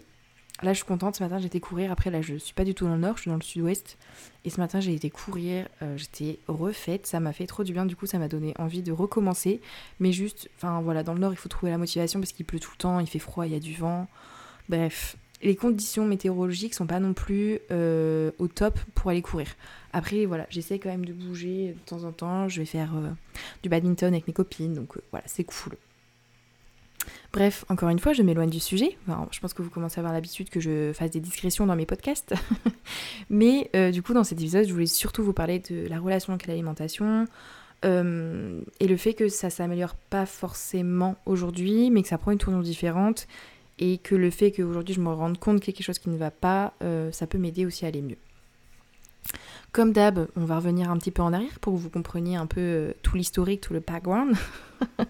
Là, 0.63 0.73
je 0.73 0.77
suis 0.77 0.85
contente. 0.85 1.15
Ce 1.15 1.23
matin, 1.23 1.37
j'ai 1.37 1.45
été 1.45 1.59
courir. 1.59 1.91
Après, 1.91 2.09
là, 2.09 2.21
je 2.21 2.35
suis 2.35 2.53
pas 2.53 2.63
du 2.63 2.73
tout 2.73 2.85
dans 2.85 2.95
le 2.95 2.99
nord, 2.99 3.17
je 3.17 3.23
suis 3.23 3.29
dans 3.29 3.37
le 3.37 3.43
sud-ouest. 3.43 3.97
Et 4.43 4.49
ce 4.49 4.59
matin, 4.59 4.79
j'ai 4.79 4.93
été 4.93 5.09
courir. 5.09 5.67
Euh, 5.83 5.95
j'étais 5.97 6.39
refaite. 6.47 7.05
Ça 7.05 7.19
m'a 7.19 7.31
fait 7.31 7.45
trop 7.45 7.63
du 7.63 7.73
bien. 7.73 7.85
Du 7.85 7.95
coup, 7.95 8.07
ça 8.07 8.17
m'a 8.17 8.27
donné 8.27 8.53
envie 8.57 8.81
de 8.81 8.91
recommencer. 8.91 9.61
Mais 9.99 10.11
juste, 10.11 10.49
enfin 10.57 10.81
voilà, 10.81 11.03
dans 11.03 11.13
le 11.13 11.19
nord, 11.19 11.33
il 11.33 11.37
faut 11.37 11.49
trouver 11.49 11.71
la 11.71 11.77
motivation 11.77 12.19
parce 12.19 12.31
qu'il 12.31 12.45
pleut 12.45 12.59
tout 12.59 12.71
le 12.73 12.77
temps, 12.77 12.99
il 12.99 13.07
fait 13.07 13.19
froid, 13.19 13.45
il 13.45 13.53
y 13.53 13.55
a 13.55 13.59
du 13.59 13.75
vent. 13.75 14.07
Bref, 14.67 15.15
les 15.43 15.55
conditions 15.55 16.05
météorologiques 16.05 16.73
sont 16.73 16.87
pas 16.87 16.99
non 16.99 17.13
plus 17.13 17.59
euh, 17.69 18.31
au 18.39 18.47
top 18.47 18.79
pour 18.95 19.11
aller 19.11 19.21
courir. 19.21 19.47
Après, 19.93 20.25
voilà, 20.25 20.47
j'essaie 20.49 20.79
quand 20.79 20.89
même 20.89 21.05
de 21.05 21.13
bouger 21.13 21.73
de 21.73 21.79
temps 21.85 22.03
en 22.03 22.11
temps. 22.11 22.49
Je 22.49 22.61
vais 22.61 22.65
faire 22.65 22.95
euh, 22.95 23.09
du 23.61 23.69
badminton 23.69 24.11
avec 24.11 24.27
mes 24.27 24.33
copines. 24.33 24.73
Donc 24.73 24.97
voilà, 25.11 25.25
c'est 25.27 25.43
cool. 25.43 25.77
Bref, 27.33 27.65
encore 27.69 27.89
une 27.89 27.99
fois, 27.99 28.13
je 28.13 28.21
m'éloigne 28.21 28.49
du 28.49 28.59
sujet. 28.59 28.97
je 29.31 29.39
pense 29.39 29.53
que 29.53 29.61
vous 29.61 29.69
commencez 29.69 29.99
à 29.99 30.01
avoir 30.01 30.13
l'habitude 30.13 30.49
que 30.49 30.59
je 30.59 30.91
fasse 30.93 31.11
des 31.11 31.19
discrétions 31.19 31.65
dans 31.65 31.75
mes 31.75 31.85
podcasts. 31.85 32.33
Mais 33.29 33.69
euh, 33.75 33.91
du 33.91 34.01
coup, 34.01 34.13
dans 34.13 34.23
cet 34.23 34.39
épisode, 34.39 34.67
je 34.67 34.73
voulais 34.73 34.85
surtout 34.85 35.23
vous 35.23 35.33
parler 35.33 35.59
de 35.59 35.87
la 35.87 35.99
relation 35.99 36.33
avec 36.33 36.47
l'alimentation 36.47 37.27
euh, 37.85 38.61
et 38.79 38.87
le 38.87 38.97
fait 38.97 39.13
que 39.13 39.29
ça 39.29 39.49
s'améliore 39.49 39.95
pas 39.95 40.25
forcément 40.25 41.15
aujourd'hui, 41.25 41.91
mais 41.91 42.01
que 42.01 42.07
ça 42.07 42.17
prend 42.17 42.31
une 42.31 42.39
tournure 42.39 42.63
différente 42.63 43.27
et 43.79 43.99
que 43.99 44.15
le 44.15 44.31
fait 44.31 44.51
qu'aujourd'hui 44.51 44.95
je 44.95 45.01
me 45.01 45.09
rende 45.09 45.37
compte 45.37 45.59
quelque 45.59 45.83
chose 45.83 45.99
qui 45.99 46.09
ne 46.09 46.17
va 46.17 46.31
pas, 46.31 46.73
euh, 46.81 47.11
ça 47.11 47.27
peut 47.27 47.37
m'aider 47.37 47.65
aussi 47.65 47.85
à 47.85 47.89
aller 47.89 48.01
mieux. 48.01 48.17
Comme 49.71 49.93
d'hab, 49.93 50.27
on 50.35 50.45
va 50.45 50.55
revenir 50.55 50.89
un 50.89 50.97
petit 50.97 51.11
peu 51.11 51.21
en 51.21 51.33
arrière 51.33 51.59
pour 51.59 51.73
que 51.73 51.77
vous 51.77 51.89
compreniez 51.89 52.35
un 52.35 52.47
peu 52.47 52.61
euh, 52.61 52.93
tout 53.03 53.15
l'historique, 53.15 53.61
tout 53.61 53.73
le 53.73 53.79
background. 53.79 54.35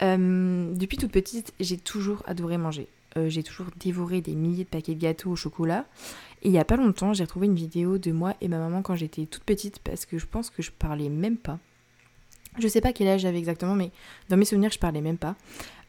Euh, 0.00 0.72
depuis 0.74 0.96
toute 0.96 1.12
petite, 1.12 1.52
j'ai 1.60 1.76
toujours 1.76 2.22
adoré 2.26 2.56
manger. 2.56 2.88
Euh, 3.16 3.28
j'ai 3.28 3.44
toujours 3.44 3.66
dévoré 3.78 4.20
des 4.20 4.34
milliers 4.34 4.64
de 4.64 4.68
paquets 4.68 4.94
de 4.94 5.00
gâteaux 5.00 5.30
au 5.30 5.36
chocolat. 5.36 5.86
Et 6.42 6.48
il 6.48 6.52
y 6.52 6.58
a 6.58 6.64
pas 6.64 6.76
longtemps, 6.76 7.12
j'ai 7.12 7.22
retrouvé 7.22 7.46
une 7.46 7.54
vidéo 7.54 7.98
de 7.98 8.10
moi 8.10 8.34
et 8.40 8.48
ma 8.48 8.58
maman 8.58 8.82
quand 8.82 8.96
j'étais 8.96 9.26
toute 9.26 9.44
petite 9.44 9.78
parce 9.80 10.06
que 10.06 10.18
je 10.18 10.26
pense 10.26 10.50
que 10.50 10.62
je 10.62 10.72
parlais 10.72 11.08
même 11.08 11.36
pas. 11.36 11.58
Je 12.58 12.66
sais 12.66 12.80
pas 12.80 12.92
quel 12.92 13.06
âge 13.08 13.20
j'avais 13.20 13.38
exactement, 13.38 13.74
mais 13.74 13.92
dans 14.28 14.36
mes 14.36 14.44
souvenirs, 14.44 14.70
je 14.72 14.78
parlais 14.78 15.00
même 15.00 15.18
pas. 15.18 15.36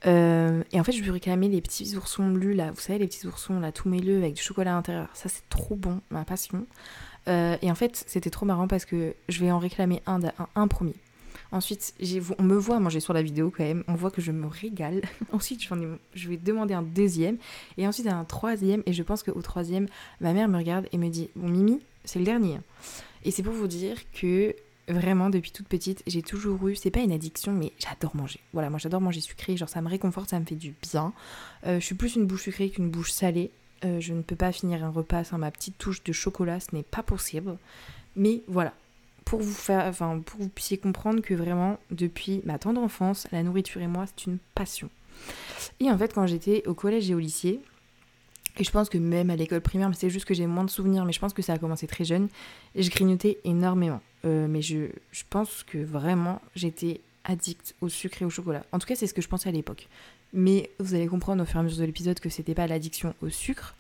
et 0.06 0.80
en 0.80 0.84
fait, 0.84 0.92
je 0.92 1.02
lui 1.02 1.12
réclamais 1.12 1.50
les 1.50 1.62
petits 1.62 1.96
oursons 1.96 2.30
lus 2.30 2.54
là, 2.54 2.72
vous 2.72 2.82
savez, 2.82 3.00
les 3.00 3.08
petits 3.08 3.26
oursons 3.26 3.60
là, 3.60 3.72
tout 3.72 3.90
mêleux 3.90 4.18
avec 4.18 4.36
du 4.36 4.42
chocolat 4.42 4.74
à 4.74 4.76
l'intérieur. 4.76 5.10
Ça, 5.14 5.30
c'est 5.30 5.48
trop 5.50 5.76
bon, 5.76 6.02
ma 6.12 6.26
passion. 6.26 6.68
Euh, 7.28 7.58
et 7.62 7.72
en 7.72 7.76
fait, 7.76 8.04
c'était 8.08 8.30
trop 8.30 8.46
marrant 8.46 8.68
parce 8.68 8.86
que 8.86 9.16
je 9.30 9.40
vais 9.40 9.52
en 9.52 9.60
réclamer 9.60 10.02
un, 10.06 10.20
un, 10.56 10.68
premier. 10.68 10.96
Ensuite, 11.52 11.94
on 12.40 12.44
me 12.44 12.56
voit 12.56 12.80
manger 12.80 13.00
sur 13.00 13.14
la 13.14 13.22
vidéo 13.22 13.52
quand 13.56 13.64
même, 13.64 13.84
on 13.88 13.96
voit 13.96 14.12
que 14.12 14.22
je 14.22 14.32
me 14.32 14.48
régale. 14.48 15.02
ensuite, 15.32 15.62
je 15.62 16.30
vais 16.30 16.38
demander 16.38 16.74
un 16.74 16.82
deuxième, 16.82 17.38
et 17.78 17.88
ensuite 17.88 18.08
un 18.08 18.26
troisième, 18.26 18.84
et 18.86 18.94
je 18.94 19.04
pense 19.04 19.24
qu'au 19.24 19.42
troisième, 19.42 19.88
ma 20.20 20.34
mère 20.34 20.48
me 20.48 20.58
regarde 20.58 20.88
et 20.92 20.98
me 20.98 21.10
dit 21.10 21.30
Bon, 21.36 21.48
Mimi, 21.48 21.80
c'est 22.04 22.20
le 22.20 22.26
dernier. 22.26 22.60
Et 23.24 23.32
c'est 23.32 23.44
pour 23.44 23.54
vous 23.54 23.68
dire 23.68 23.98
que 24.12 24.56
vraiment, 24.88 25.30
depuis 25.30 25.52
toute 25.52 25.68
petite, 25.68 26.04
j'ai 26.08 26.22
toujours 26.22 26.68
eu, 26.68 26.76
c'est 26.76 26.92
pas 26.92 27.00
une 27.00 27.12
addiction, 27.12 27.54
mais 27.54 27.72
j'adore 27.78 28.16
manger. 28.16 28.40
Voilà, 28.52 28.70
moi 28.70 28.80
j'adore 28.80 29.02
manger 29.02 29.22
sucré, 29.22 29.56
genre 29.56 29.70
ça 29.70 29.82
me 29.82 29.90
réconforte, 29.90 30.30
ça 30.30 30.40
me 30.40 30.46
fait 30.46 30.56
du 30.56 30.74
bien. 30.82 31.14
Euh, 31.66 31.80
je 31.80 31.86
suis 31.86 31.96
plus 31.96 32.16
une 32.16 32.26
bouche 32.26 32.44
sucrée 32.44 32.70
qu'une 32.70 32.90
bouche 32.90 33.12
salée. 33.12 33.52
Euh, 33.86 34.00
je 34.00 34.14
ne 34.14 34.22
peux 34.22 34.36
pas 34.36 34.52
finir 34.52 34.84
un 34.84 34.90
repas 34.90 35.24
sans 35.24 35.38
ma 35.38 35.52
petite 35.52 35.78
touche 35.78 36.04
de 36.04 36.14
chocolat, 36.14 36.60
ce 36.60 36.76
n'est 36.76 36.84
pas 36.84 37.04
possible. 37.04 37.58
Mais 38.16 38.44
voilà, 38.48 38.74
pour 39.26 39.42
vous 39.42 39.54
faire, 39.54 39.86
enfin, 39.86 40.20
pour 40.26 40.38
que 40.38 40.44
vous 40.44 40.50
puissiez 40.50 40.78
comprendre 40.78 41.22
que 41.22 41.34
vraiment, 41.34 41.78
depuis 41.92 42.42
ma 42.46 42.58
tendre 42.60 42.82
enfance, 42.82 43.28
la 43.32 43.44
nourriture 43.44 43.82
et 43.82 43.88
moi, 43.88 44.06
c'est 44.08 44.26
une 44.28 44.38
passion. 44.56 44.90
Et 45.80 45.90
en 45.90 45.98
fait, 45.98 46.14
quand 46.14 46.28
j'étais 46.28 46.64
au 46.68 46.74
collège 46.74 47.10
et 47.10 47.16
au 47.16 47.20
lycée, 47.20 47.60
et 48.58 48.64
je 48.64 48.72
pense 48.72 48.90
que 48.90 48.98
même 48.98 49.30
à 49.30 49.36
l'école 49.36 49.62
primaire, 49.62 49.90
mais 49.90 49.96
c'est 49.96 50.10
juste 50.10 50.26
que 50.26 50.34
j'ai 50.34 50.46
moins 50.46 50.64
de 50.64 50.70
souvenirs, 50.70 51.06
mais 51.06 51.14
je 51.14 51.20
pense 51.20 51.34
que 51.34 51.42
ça 51.42 51.54
a 51.54 51.58
commencé 51.58 51.88
très 51.88 52.06
jeune, 52.06 52.30
et 52.76 52.84
je 52.84 52.92
grignotais 52.92 53.40
énormément. 53.44 54.02
Euh, 54.26 54.48
mais 54.48 54.62
je, 54.62 54.90
je 55.12 55.24
pense 55.30 55.64
que 55.64 55.80
vraiment, 55.80 56.42
j'étais 56.56 57.02
addict 57.26 57.76
au 57.82 57.90
sucre 57.90 58.22
et 58.22 58.26
au 58.26 58.30
chocolat. 58.30 58.66
En 58.72 58.80
tout 58.80 58.88
cas, 58.88 58.96
c'est 58.96 59.08
ce 59.08 59.14
que 59.14 59.22
je 59.22 59.28
pensais 59.28 59.50
à 59.50 59.52
l'époque. 59.52 59.88
Mais 60.34 60.72
vous 60.80 60.96
allez 60.96 61.08
comprendre 61.08 61.44
au 61.44 61.46
fur 61.46 61.58
et 61.58 61.60
à 61.60 61.64
mesure 61.64 61.80
de 61.80 61.86
l'épisode 61.86 62.20
que 62.20 62.30
c'était 62.30 62.56
pas 62.56 62.68
l'addiction 62.68 63.14
au 63.22 63.30
sucre. 63.30 63.76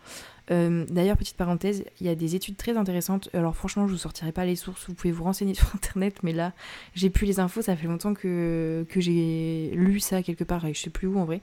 Euh, 0.52 0.86
d'ailleurs, 0.90 1.18
petite 1.18 1.38
parenthèse, 1.38 1.84
il 2.00 2.08
y 2.08 2.10
a 2.10 2.16
des 2.16 2.36
études 2.36 2.58
très 2.58 2.78
intéressantes. 2.78 3.30
Alors 3.34 3.56
franchement, 3.56 3.88
je 3.88 3.94
vous 3.94 3.98
sortirai 3.98 4.32
pas 4.32 4.46
les 4.46 4.56
sources, 4.56 4.86
vous 4.88 4.94
pouvez 4.94 5.12
vous 5.12 5.24
renseigner 5.24 5.54
sur 5.56 5.74
internet, 5.74 6.18
mais 6.24 6.34
là, 6.34 6.54
j'ai 6.96 7.10
plus 7.10 7.26
les 7.26 7.40
infos, 7.40 7.62
ça 7.62 7.76
fait 7.76 7.88
longtemps 7.88 8.14
que, 8.14 8.86
que 8.90 9.02
j'ai 9.02 9.72
lu 9.74 10.00
ça 10.00 10.22
quelque 10.22 10.44
part, 10.44 10.66
et 10.66 10.74
je 10.74 10.80
sais 10.80 10.90
plus 10.90 11.08
où 11.08 11.18
en 11.18 11.26
vrai, 11.26 11.42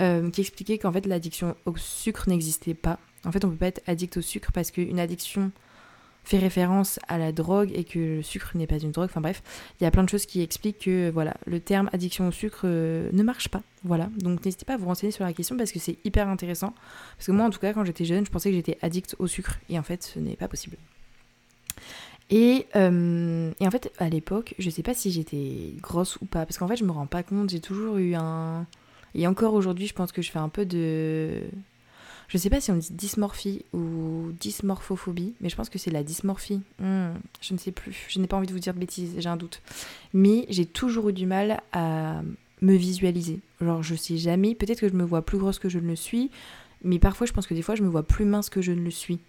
euh, 0.00 0.30
qui 0.30 0.40
expliquait 0.40 0.78
qu'en 0.78 0.92
fait 0.92 1.06
l'addiction 1.06 1.56
au 1.64 1.76
sucre 1.76 2.28
n'existait 2.28 2.74
pas. 2.74 2.98
En 3.24 3.32
fait, 3.32 3.44
on 3.44 3.50
peut 3.50 3.56
pas 3.56 3.68
être 3.68 3.82
addict 3.86 4.18
au 4.18 4.22
sucre 4.22 4.52
parce 4.52 4.70
qu'une 4.70 5.00
addiction 5.00 5.50
fait 6.26 6.38
référence 6.38 6.98
à 7.06 7.18
la 7.18 7.30
drogue 7.30 7.70
et 7.72 7.84
que 7.84 8.16
le 8.16 8.22
sucre 8.22 8.50
n'est 8.56 8.66
pas 8.66 8.78
une 8.78 8.90
drogue. 8.90 9.06
Enfin 9.06 9.20
bref, 9.20 9.42
il 9.80 9.84
y 9.84 9.86
a 9.86 9.90
plein 9.92 10.02
de 10.02 10.08
choses 10.08 10.26
qui 10.26 10.42
expliquent 10.42 10.80
que 10.80 11.08
voilà, 11.10 11.34
le 11.46 11.60
terme 11.60 11.88
addiction 11.92 12.26
au 12.26 12.32
sucre 12.32 12.62
euh, 12.64 13.08
ne 13.12 13.22
marche 13.22 13.48
pas. 13.48 13.62
Voilà, 13.84 14.10
donc 14.18 14.44
n'hésitez 14.44 14.64
pas 14.64 14.74
à 14.74 14.76
vous 14.76 14.86
renseigner 14.86 15.12
sur 15.12 15.24
la 15.24 15.32
question 15.32 15.56
parce 15.56 15.70
que 15.70 15.78
c'est 15.78 15.98
hyper 16.04 16.28
intéressant. 16.28 16.74
Parce 17.16 17.28
que 17.28 17.32
moi, 17.32 17.46
en 17.46 17.50
tout 17.50 17.60
cas, 17.60 17.72
quand 17.72 17.84
j'étais 17.84 18.04
jeune, 18.04 18.26
je 18.26 18.30
pensais 18.30 18.50
que 18.50 18.56
j'étais 18.56 18.76
addict 18.82 19.14
au 19.20 19.28
sucre 19.28 19.58
et 19.70 19.78
en 19.78 19.84
fait, 19.84 20.02
ce 20.02 20.18
n'est 20.18 20.36
pas 20.36 20.48
possible. 20.48 20.76
Et, 22.28 22.66
euh, 22.74 23.52
et, 23.60 23.66
en 23.66 23.70
fait, 23.70 23.92
à 23.98 24.08
l'époque, 24.08 24.56
je 24.58 24.68
sais 24.68 24.82
pas 24.82 24.94
si 24.94 25.12
j'étais 25.12 25.74
grosse 25.80 26.16
ou 26.16 26.26
pas, 26.26 26.44
parce 26.44 26.58
qu'en 26.58 26.66
fait, 26.66 26.76
je 26.76 26.84
me 26.84 26.90
rends 26.90 27.06
pas 27.06 27.22
compte, 27.22 27.50
j'ai 27.50 27.60
toujours 27.60 27.98
eu 27.98 28.14
un. 28.16 28.66
Et 29.14 29.28
encore 29.28 29.54
aujourd'hui, 29.54 29.86
je 29.86 29.94
pense 29.94 30.10
que 30.10 30.22
je 30.22 30.32
fais 30.32 30.40
un 30.40 30.48
peu 30.48 30.66
de. 30.66 31.42
Je 32.28 32.38
sais 32.38 32.50
pas 32.50 32.60
si 32.60 32.70
on 32.70 32.76
dit 32.76 32.92
dysmorphie 32.92 33.64
ou 33.72 34.32
dysmorphophobie, 34.40 35.34
mais 35.40 35.48
je 35.48 35.56
pense 35.56 35.68
que 35.68 35.78
c'est 35.78 35.90
la 35.90 36.02
dysmorphie. 36.02 36.60
Hmm, 36.80 37.14
je 37.40 37.54
ne 37.54 37.58
sais 37.58 37.72
plus. 37.72 38.06
Je 38.08 38.18
n'ai 38.18 38.26
pas 38.26 38.36
envie 38.36 38.48
de 38.48 38.52
vous 38.52 38.58
dire 38.58 38.74
de 38.74 38.80
bêtises, 38.80 39.14
j'ai 39.18 39.28
un 39.28 39.36
doute. 39.36 39.62
Mais 40.12 40.46
j'ai 40.48 40.66
toujours 40.66 41.10
eu 41.10 41.12
du 41.12 41.26
mal 41.26 41.60
à 41.72 42.22
me 42.62 42.74
visualiser. 42.74 43.40
Genre, 43.60 43.82
je 43.82 43.94
sais 43.94 44.16
jamais. 44.16 44.54
Peut-être 44.54 44.80
que 44.80 44.88
je 44.88 44.94
me 44.94 45.04
vois 45.04 45.22
plus 45.22 45.38
grosse 45.38 45.58
que 45.58 45.68
je 45.68 45.78
ne 45.78 45.86
le 45.86 45.96
suis, 45.96 46.30
mais 46.82 46.98
parfois, 46.98 47.26
je 47.26 47.32
pense 47.32 47.46
que 47.46 47.54
des 47.54 47.62
fois, 47.62 47.74
je 47.74 47.82
me 47.82 47.88
vois 47.88 48.02
plus 48.02 48.24
mince 48.24 48.50
que 48.50 48.62
je 48.62 48.72
ne 48.72 48.80
le 48.80 48.90
suis. 48.90 49.20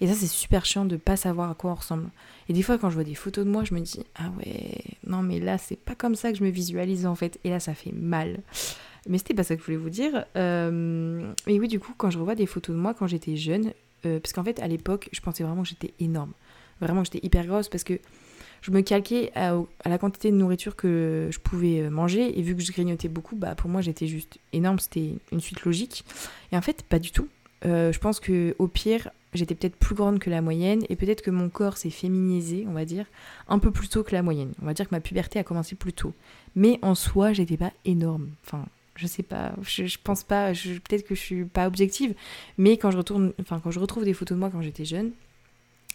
Et 0.00 0.06
ça, 0.06 0.14
c'est 0.14 0.26
super 0.26 0.66
chiant 0.66 0.84
de 0.84 0.96
pas 0.96 1.16
savoir 1.16 1.50
à 1.50 1.54
quoi 1.54 1.70
on 1.70 1.74
ressemble. 1.74 2.10
Et 2.48 2.52
des 2.52 2.62
fois, 2.62 2.76
quand 2.78 2.90
je 2.90 2.94
vois 2.94 3.04
des 3.04 3.14
photos 3.14 3.44
de 3.44 3.50
moi, 3.50 3.64
je 3.64 3.74
me 3.74 3.80
dis 3.80 4.00
Ah 4.16 4.30
ouais, 4.38 4.82
non, 5.06 5.22
mais 5.22 5.40
là, 5.40 5.58
c'est 5.58 5.76
pas 5.76 5.94
comme 5.94 6.14
ça 6.14 6.32
que 6.32 6.38
je 6.38 6.44
me 6.44 6.50
visualise 6.50 7.06
en 7.06 7.14
fait. 7.14 7.38
Et 7.44 7.50
là, 7.50 7.60
ça 7.60 7.74
fait 7.74 7.92
mal. 7.92 8.40
Mais 9.08 9.18
c'était 9.18 9.34
pas 9.34 9.42
ça 9.42 9.56
que 9.56 9.60
je 9.60 9.66
voulais 9.66 9.76
vous 9.76 9.90
dire. 9.90 10.24
Euh... 10.36 11.32
Et 11.46 11.58
oui, 11.58 11.68
du 11.68 11.80
coup, 11.80 11.94
quand 11.96 12.10
je 12.10 12.18
revois 12.18 12.34
des 12.34 12.46
photos 12.46 12.74
de 12.74 12.80
moi 12.80 12.94
quand 12.94 13.06
j'étais 13.06 13.36
jeune, 13.36 13.72
euh, 14.06 14.20
parce 14.20 14.32
qu'en 14.32 14.44
fait, 14.44 14.60
à 14.60 14.68
l'époque, 14.68 15.08
je 15.12 15.20
pensais 15.20 15.44
vraiment 15.44 15.62
que 15.62 15.68
j'étais 15.68 15.92
énorme. 16.00 16.32
Vraiment, 16.80 17.04
j'étais 17.04 17.20
hyper 17.22 17.46
grosse 17.46 17.68
parce 17.68 17.84
que 17.84 17.94
je 18.62 18.70
me 18.70 18.80
calquais 18.80 19.32
à, 19.34 19.56
la 19.84 19.98
quantité 19.98 20.30
de 20.30 20.36
nourriture 20.36 20.76
que 20.76 21.28
je 21.30 21.38
pouvais 21.38 21.80
euh, 21.80 21.90
manger. 21.90 22.38
Et 22.38 22.42
vu 22.42 22.56
que 22.56 22.62
je 22.62 22.72
grignotais 22.72 23.08
beaucoup, 23.08 23.36
bah, 23.36 23.54
pour 23.54 23.70
moi, 23.70 23.80
j'étais 23.80 24.06
juste 24.06 24.38
énorme. 24.52 24.78
C'était 24.78 25.14
une 25.30 25.40
suite 25.40 25.64
logique. 25.64 26.04
Et 26.52 26.56
en 26.56 26.62
fait, 26.62 26.82
pas 26.82 26.98
du 26.98 27.10
tout. 27.10 27.28
Euh, 27.64 27.92
je 27.92 27.98
pense 27.98 28.18
que 28.18 28.56
au 28.58 28.66
pire, 28.66 29.10
j'étais 29.34 29.54
peut-être 29.54 29.76
plus 29.76 29.94
grande 29.94 30.18
que 30.18 30.30
la 30.30 30.42
moyenne 30.42 30.82
et 30.88 30.96
peut-être 30.96 31.22
que 31.22 31.30
mon 31.30 31.48
corps 31.48 31.76
s'est 31.76 31.90
féminisé, 31.90 32.64
on 32.68 32.72
va 32.72 32.84
dire, 32.84 33.06
un 33.48 33.58
peu 33.58 33.70
plus 33.70 33.88
tôt 33.88 34.02
que 34.02 34.12
la 34.12 34.22
moyenne. 34.22 34.52
On 34.60 34.66
va 34.66 34.74
dire 34.74 34.88
que 34.88 34.94
ma 34.94 35.00
puberté 35.00 35.38
a 35.38 35.44
commencé 35.44 35.76
plus 35.76 35.92
tôt. 35.92 36.12
Mais 36.56 36.78
en 36.82 36.94
soi, 36.94 37.32
j'étais 37.32 37.56
pas 37.56 37.72
énorme. 37.84 38.30
Enfin, 38.44 38.64
je 38.94 39.06
sais 39.06 39.22
pas, 39.22 39.52
je, 39.62 39.96
pense 40.02 40.22
pas, 40.22 40.52
peut-être 40.52 41.06
que 41.06 41.14
je 41.14 41.20
suis 41.20 41.44
pas 41.44 41.66
objective, 41.66 42.14
mais 42.58 42.76
quand 42.76 42.90
je 42.90 42.98
retourne, 42.98 43.32
enfin 43.40 43.60
quand 43.62 43.70
je 43.70 43.80
retrouve 43.80 44.04
des 44.04 44.14
photos 44.14 44.36
de 44.36 44.40
moi 44.40 44.50
quand 44.50 44.62
j'étais 44.62 44.84
jeune, 44.84 45.12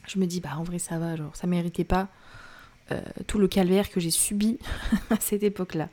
je 0.07 0.19
me 0.19 0.25
dis 0.25 0.39
bah 0.39 0.51
en 0.57 0.63
vrai 0.63 0.79
ça 0.79 0.97
va, 0.97 1.15
genre 1.15 1.35
ça 1.35 1.47
méritait 1.47 1.83
pas 1.83 2.09
euh, 2.91 3.01
tout 3.27 3.37
le 3.37 3.47
calvaire 3.47 3.89
que 3.89 3.99
j'ai 3.99 4.11
subi 4.11 4.57
à 5.09 5.19
cette 5.19 5.43
époque-là. 5.43 5.89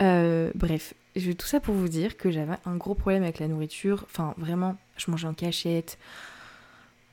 Euh, 0.00 0.50
bref, 0.54 0.94
je, 1.16 1.32
tout 1.32 1.46
ça 1.46 1.60
pour 1.60 1.74
vous 1.74 1.88
dire 1.88 2.16
que 2.16 2.30
j'avais 2.30 2.54
un 2.64 2.76
gros 2.76 2.94
problème 2.94 3.22
avec 3.22 3.38
la 3.38 3.48
nourriture. 3.48 4.04
Enfin, 4.04 4.34
vraiment, 4.36 4.76
je 4.96 5.10
mangeais 5.10 5.28
en 5.28 5.34
cachette. 5.34 5.98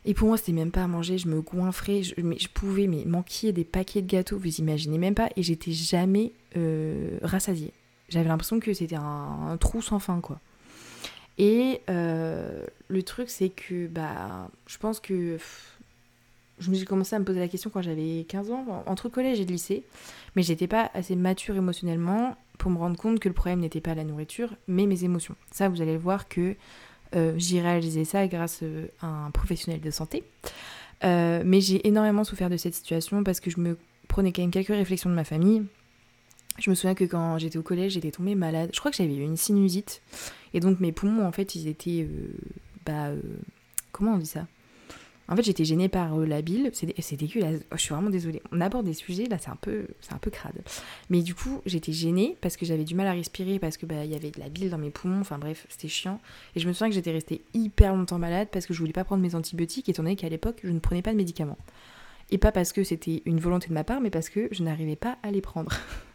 Et 0.06 0.14
pour 0.14 0.28
moi, 0.28 0.38
c'était 0.38 0.52
même 0.52 0.72
pas 0.72 0.84
à 0.84 0.88
manger, 0.88 1.18
je 1.20 1.28
me 1.28 1.42
goinfrais, 1.42 2.02
je, 2.02 2.48
pouvais 2.48 2.88
mais 2.88 3.06
manquer 3.06 3.52
des 3.52 3.64
paquets 3.64 4.02
de 4.02 4.08
gâteaux, 4.08 4.38
vous 4.38 4.60
imaginez 4.60 4.98
même 4.98 5.14
pas, 5.14 5.30
et 5.36 5.44
j'étais 5.44 5.72
jamais 5.72 6.32
euh, 6.58 7.20
rassasiée. 7.22 7.72
J'avais 8.12 8.30
l'impression 8.30 8.60
que 8.60 8.74
c'était 8.74 8.96
un, 8.96 9.58
trou 9.60 9.82
sans 9.82 9.98
fin, 9.98 10.20
quoi. 10.22 10.40
Et 11.40 11.82
euh, 11.90 12.66
le 12.88 13.04
truc, 13.04 13.30
c'est 13.30 13.50
que, 13.50 13.88
bah, 13.88 14.50
je 14.68 14.78
pense 14.78 15.00
que 15.00 15.38
j'ai 16.60 16.86
commencé 16.86 17.16
à 17.16 17.20
me 17.20 17.26
poser 17.26 17.40
la 17.40 17.48
question 17.48 17.72
quand 17.72 17.82
j'avais 17.82 18.26
15 18.28 18.52
ans, 18.52 18.84
entre 18.86 19.10
collège 19.10 19.40
et 19.40 19.46
lycée, 19.46 19.84
mais 20.36 20.44
j'étais 20.44 20.68
pas 20.68 20.92
assez 20.94 21.16
mature 21.16 21.56
émotionnellement 21.56 22.38
pour 22.60 22.70
me 22.70 22.78
rendre 22.78 22.98
compte 22.98 23.20
que 23.20 23.28
le 23.28 23.34
problème 23.34 23.62
n'était 23.62 23.82
pas 23.82 23.96
la 23.96 24.04
nourriture, 24.04 24.54
mais 24.68 24.86
mes 24.86 25.04
émotions. 25.04 25.36
Ça, 25.52 25.70
vous 25.70 25.82
allez 25.82 25.98
voir 25.98 26.28
que 26.28 26.56
euh, 27.16 27.34
j'ai 27.38 28.06
ça 28.06 28.28
grâce 28.28 28.60
euh, 28.64 28.88
à 29.02 29.08
un 29.08 29.32
professionnel 29.32 29.82
de 29.82 29.90
santé. 29.90 30.24
Euh, 31.04 31.42
mais 31.46 31.62
j'ai 31.62 31.88
énormément 31.88 32.24
souffert 32.24 32.50
de 32.50 32.58
cette 32.58 32.76
situation 32.76 33.24
parce 33.24 33.40
que 33.40 33.50
je 33.50 33.60
me 33.60 33.78
prenais 34.08 34.32
quand 34.32 34.42
même 34.42 34.52
quelques 34.52 34.68
réflexions 34.68 35.10
de 35.10 35.16
ma 35.16 35.24
famille. 35.24 35.64
Je 36.60 36.70
me 36.70 36.76
souviens 36.76 36.96
que 36.96 37.06
quand 37.06 37.38
j'étais 37.38 37.58
au 37.58 37.64
collège, 37.64 37.94
j'étais 37.94 38.12
tombée 38.12 38.36
malade. 38.36 38.70
Je 38.74 38.80
crois 38.80 38.92
que 38.92 38.98
j'avais 38.98 39.16
eu 39.16 39.22
une 39.22 39.38
sinusite. 39.38 40.02
Et 40.54 40.60
donc 40.60 40.80
mes 40.80 40.92
poumons, 40.92 41.26
en 41.26 41.32
fait, 41.32 41.56
ils 41.56 41.68
étaient... 41.68 42.08
bah... 42.86 43.12
comment 43.92 44.14
on 44.14 44.18
dit 44.18 44.26
ça? 44.26 44.46
En 45.32 45.36
fait, 45.38 45.44
j'étais 45.44 45.64
gênée 45.64 45.88
par 45.88 46.20
euh, 46.20 46.26
la 46.26 46.42
bile. 46.42 46.72
C'est 46.74 47.16
dégueulasse. 47.16 47.62
Oh, 47.72 47.76
je 47.78 47.82
suis 47.82 47.94
vraiment 47.94 48.10
désolée. 48.10 48.42
On 48.52 48.60
aborde 48.60 48.86
des 48.86 48.94
sujets, 48.94 49.28
là, 49.28 49.38
c'est 49.40 49.50
un 49.50 49.56
peu, 49.56 49.88
un 50.12 50.18
peu 50.18 50.30
crade. 50.30 50.62
Mais 51.10 51.22
du 51.22 51.34
coup, 51.34 51.62
j'étais 51.66 51.94
gênée 51.94 52.36
parce 52.42 52.58
que 52.58 52.66
j'avais 52.66 52.84
du 52.84 52.96
mal 52.96 53.08
à 53.08 53.14
respirer, 53.14 53.58
parce 53.58 53.78
que 53.78 53.86
bah, 53.86 54.04
y 54.04 54.14
avait 54.14 54.32
de 54.32 54.40
la 54.42 54.50
bile 54.50 54.70
dans 54.70 54.78
mes 54.78 54.90
poumons. 54.90 55.22
Enfin 55.22 55.38
bref, 55.38 55.66
c'était 55.70 55.88
chiant. 55.88 56.20
Et 56.56 56.60
je 56.60 56.68
me 56.68 56.74
souviens 56.74 56.90
que 56.90 56.96
j'étais 56.96 57.12
restée 57.12 57.44
hyper 57.54 57.96
longtemps 57.96 58.20
malade 58.20 58.50
parce 58.52 58.66
que 58.66 58.74
je 58.74 58.80
voulais 58.80 58.92
pas 58.92 59.06
prendre 59.06 59.24
mes 59.24 59.34
antibiotiques, 59.34 59.88
étant 59.88 60.04
donné 60.04 60.18
qu'à 60.18 60.28
l'époque, 60.28 60.60
je 60.66 60.72
ne 60.72 60.80
prenais 60.80 61.02
pas 61.02 61.12
de 61.12 61.18
médicaments. 61.18 61.58
Et 62.30 62.38
pas 62.38 62.52
parce 62.52 62.74
que 62.74 62.84
c'était 62.84 63.24
une 63.26 63.40
volonté 63.40 63.70
de 63.70 63.74
ma 63.74 63.86
part, 63.86 64.02
mais 64.02 64.10
parce 64.10 64.28
que 64.28 64.50
je 64.52 64.64
n'arrivais 64.64 64.98
pas 64.98 65.18
à 65.24 65.32
les 65.32 65.42
prendre. 65.42 65.72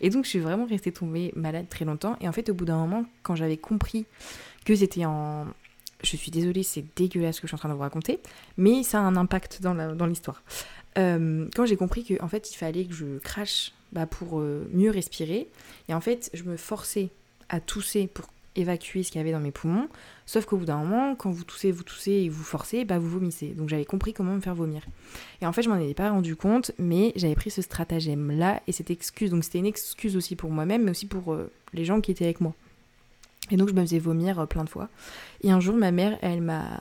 Et 0.00 0.10
donc, 0.10 0.24
je 0.24 0.30
suis 0.30 0.38
vraiment 0.38 0.66
restée 0.66 0.92
tombée 0.92 1.32
malade 1.36 1.66
très 1.68 1.84
longtemps. 1.84 2.16
Et 2.20 2.28
en 2.28 2.32
fait, 2.32 2.48
au 2.50 2.54
bout 2.54 2.64
d'un 2.64 2.78
moment, 2.78 3.04
quand 3.22 3.36
j'avais 3.36 3.56
compris 3.56 4.06
que 4.64 4.74
c'était 4.74 5.04
en, 5.04 5.46
je 6.02 6.16
suis 6.16 6.30
désolée, 6.30 6.62
c'est 6.62 6.84
dégueulasse 6.96 7.36
ce 7.36 7.40
que 7.40 7.46
je 7.46 7.50
suis 7.50 7.56
en 7.56 7.58
train 7.58 7.68
de 7.68 7.74
vous 7.74 7.80
raconter, 7.80 8.20
mais 8.56 8.82
ça 8.82 8.98
a 8.98 9.02
un 9.02 9.16
impact 9.16 9.62
dans 9.62 10.06
l'histoire. 10.06 10.42
Euh, 10.96 11.46
quand 11.54 11.66
j'ai 11.66 11.76
compris 11.76 12.04
qu'en 12.04 12.24
en 12.24 12.28
fait, 12.28 12.50
il 12.52 12.56
fallait 12.56 12.84
que 12.84 12.94
je 12.94 13.18
crache 13.18 13.72
bah, 13.92 14.06
pour 14.06 14.40
euh, 14.40 14.68
mieux 14.72 14.90
respirer, 14.90 15.48
et 15.88 15.94
en 15.94 16.00
fait, 16.00 16.30
je 16.34 16.44
me 16.44 16.56
forçais 16.56 17.10
à 17.48 17.60
tousser 17.60 18.06
pour 18.06 18.26
évacuer 18.58 19.02
ce 19.02 19.10
qu'il 19.10 19.18
y 19.18 19.22
avait 19.22 19.32
dans 19.32 19.40
mes 19.40 19.50
poumons, 19.50 19.88
sauf 20.26 20.44
qu'au 20.44 20.56
bout 20.56 20.64
d'un 20.64 20.78
moment, 20.78 21.14
quand 21.14 21.30
vous 21.30 21.44
toussez, 21.44 21.72
vous 21.72 21.82
toussez 21.82 22.12
et 22.12 22.28
vous 22.28 22.42
forcez, 22.42 22.84
bah 22.84 22.98
vous 22.98 23.08
vomissez. 23.08 23.48
Donc 23.48 23.68
j'avais 23.68 23.84
compris 23.84 24.12
comment 24.12 24.34
me 24.34 24.40
faire 24.40 24.54
vomir. 24.54 24.82
Et 25.40 25.46
en 25.46 25.52
fait, 25.52 25.62
je 25.62 25.68
m'en 25.68 25.76
étais 25.76 25.94
pas 25.94 26.10
rendu 26.10 26.36
compte, 26.36 26.72
mais 26.78 27.12
j'avais 27.16 27.34
pris 27.34 27.50
ce 27.50 27.62
stratagème-là 27.62 28.62
et 28.66 28.72
cette 28.72 28.90
excuse. 28.90 29.30
Donc 29.30 29.44
c'était 29.44 29.58
une 29.58 29.66
excuse 29.66 30.16
aussi 30.16 30.36
pour 30.36 30.50
moi-même, 30.50 30.84
mais 30.84 30.90
aussi 30.90 31.06
pour 31.06 31.32
euh, 31.32 31.50
les 31.72 31.84
gens 31.84 32.00
qui 32.00 32.10
étaient 32.10 32.24
avec 32.24 32.40
moi. 32.40 32.54
Et 33.50 33.56
donc 33.56 33.68
je 33.68 33.74
me 33.74 33.80
faisais 33.80 33.98
vomir 33.98 34.40
euh, 34.40 34.46
plein 34.46 34.64
de 34.64 34.68
fois. 34.68 34.88
Et 35.42 35.50
un 35.50 35.60
jour, 35.60 35.76
ma 35.76 35.92
mère, 35.92 36.18
elle 36.20 36.42
m'a 36.42 36.80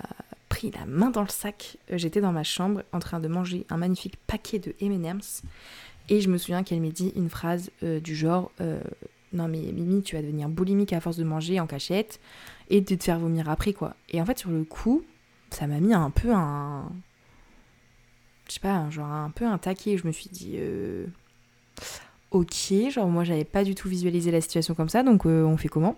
pris 0.49 0.71
la 0.71 0.85
main 0.85 1.09
dans 1.09 1.21
le 1.21 1.29
sac. 1.29 1.77
Euh, 1.91 1.97
j'étais 1.97 2.21
dans 2.21 2.31
ma 2.31 2.43
chambre 2.43 2.83
en 2.91 2.99
train 2.99 3.19
de 3.19 3.27
manger 3.27 3.65
un 3.69 3.77
magnifique 3.77 4.17
paquet 4.27 4.59
de 4.59 4.75
M&M's. 4.81 5.43
Et 6.09 6.21
je 6.21 6.29
me 6.29 6.37
souviens 6.37 6.63
qu'elle 6.63 6.81
m'a 6.81 6.89
dit 6.89 7.11
une 7.17 7.29
phrase 7.29 7.69
du 7.81 8.15
genre 8.15 8.49
Non 9.33 9.47
mais 9.47 9.59
Mimi, 9.59 10.01
tu 10.01 10.15
vas 10.15 10.21
devenir 10.21 10.49
boulimique 10.49 10.93
à 10.93 11.01
force 11.01 11.17
de 11.17 11.23
manger 11.23 11.59
en 11.59 11.67
cachette 11.67 12.19
et 12.69 12.81
de 12.81 12.95
te 12.95 13.03
faire 13.03 13.19
vomir 13.19 13.49
après 13.49 13.73
quoi. 13.73 13.95
Et 14.09 14.21
en 14.21 14.25
fait 14.25 14.37
sur 14.37 14.49
le 14.49 14.63
coup, 14.63 15.03
ça 15.49 15.67
m'a 15.67 15.79
mis 15.79 15.93
un 15.93 16.09
peu 16.09 16.33
un... 16.33 16.89
Je 18.47 18.53
sais 18.53 18.59
pas, 18.61 18.89
genre 18.89 19.07
un 19.07 19.29
peu 19.29 19.45
un 19.45 19.57
taquet. 19.57 19.97
Je 19.97 20.07
me 20.07 20.11
suis 20.13 20.29
dit 20.29 20.57
Ok, 22.31 22.73
genre 22.91 23.07
moi 23.07 23.25
j'avais 23.25 23.43
pas 23.43 23.63
du 23.63 23.75
tout 23.75 23.89
visualisé 23.89 24.31
la 24.31 24.39
situation 24.39 24.73
comme 24.73 24.89
ça, 24.89 25.03
donc 25.03 25.25
on 25.25 25.57
fait 25.57 25.67
comment? 25.67 25.97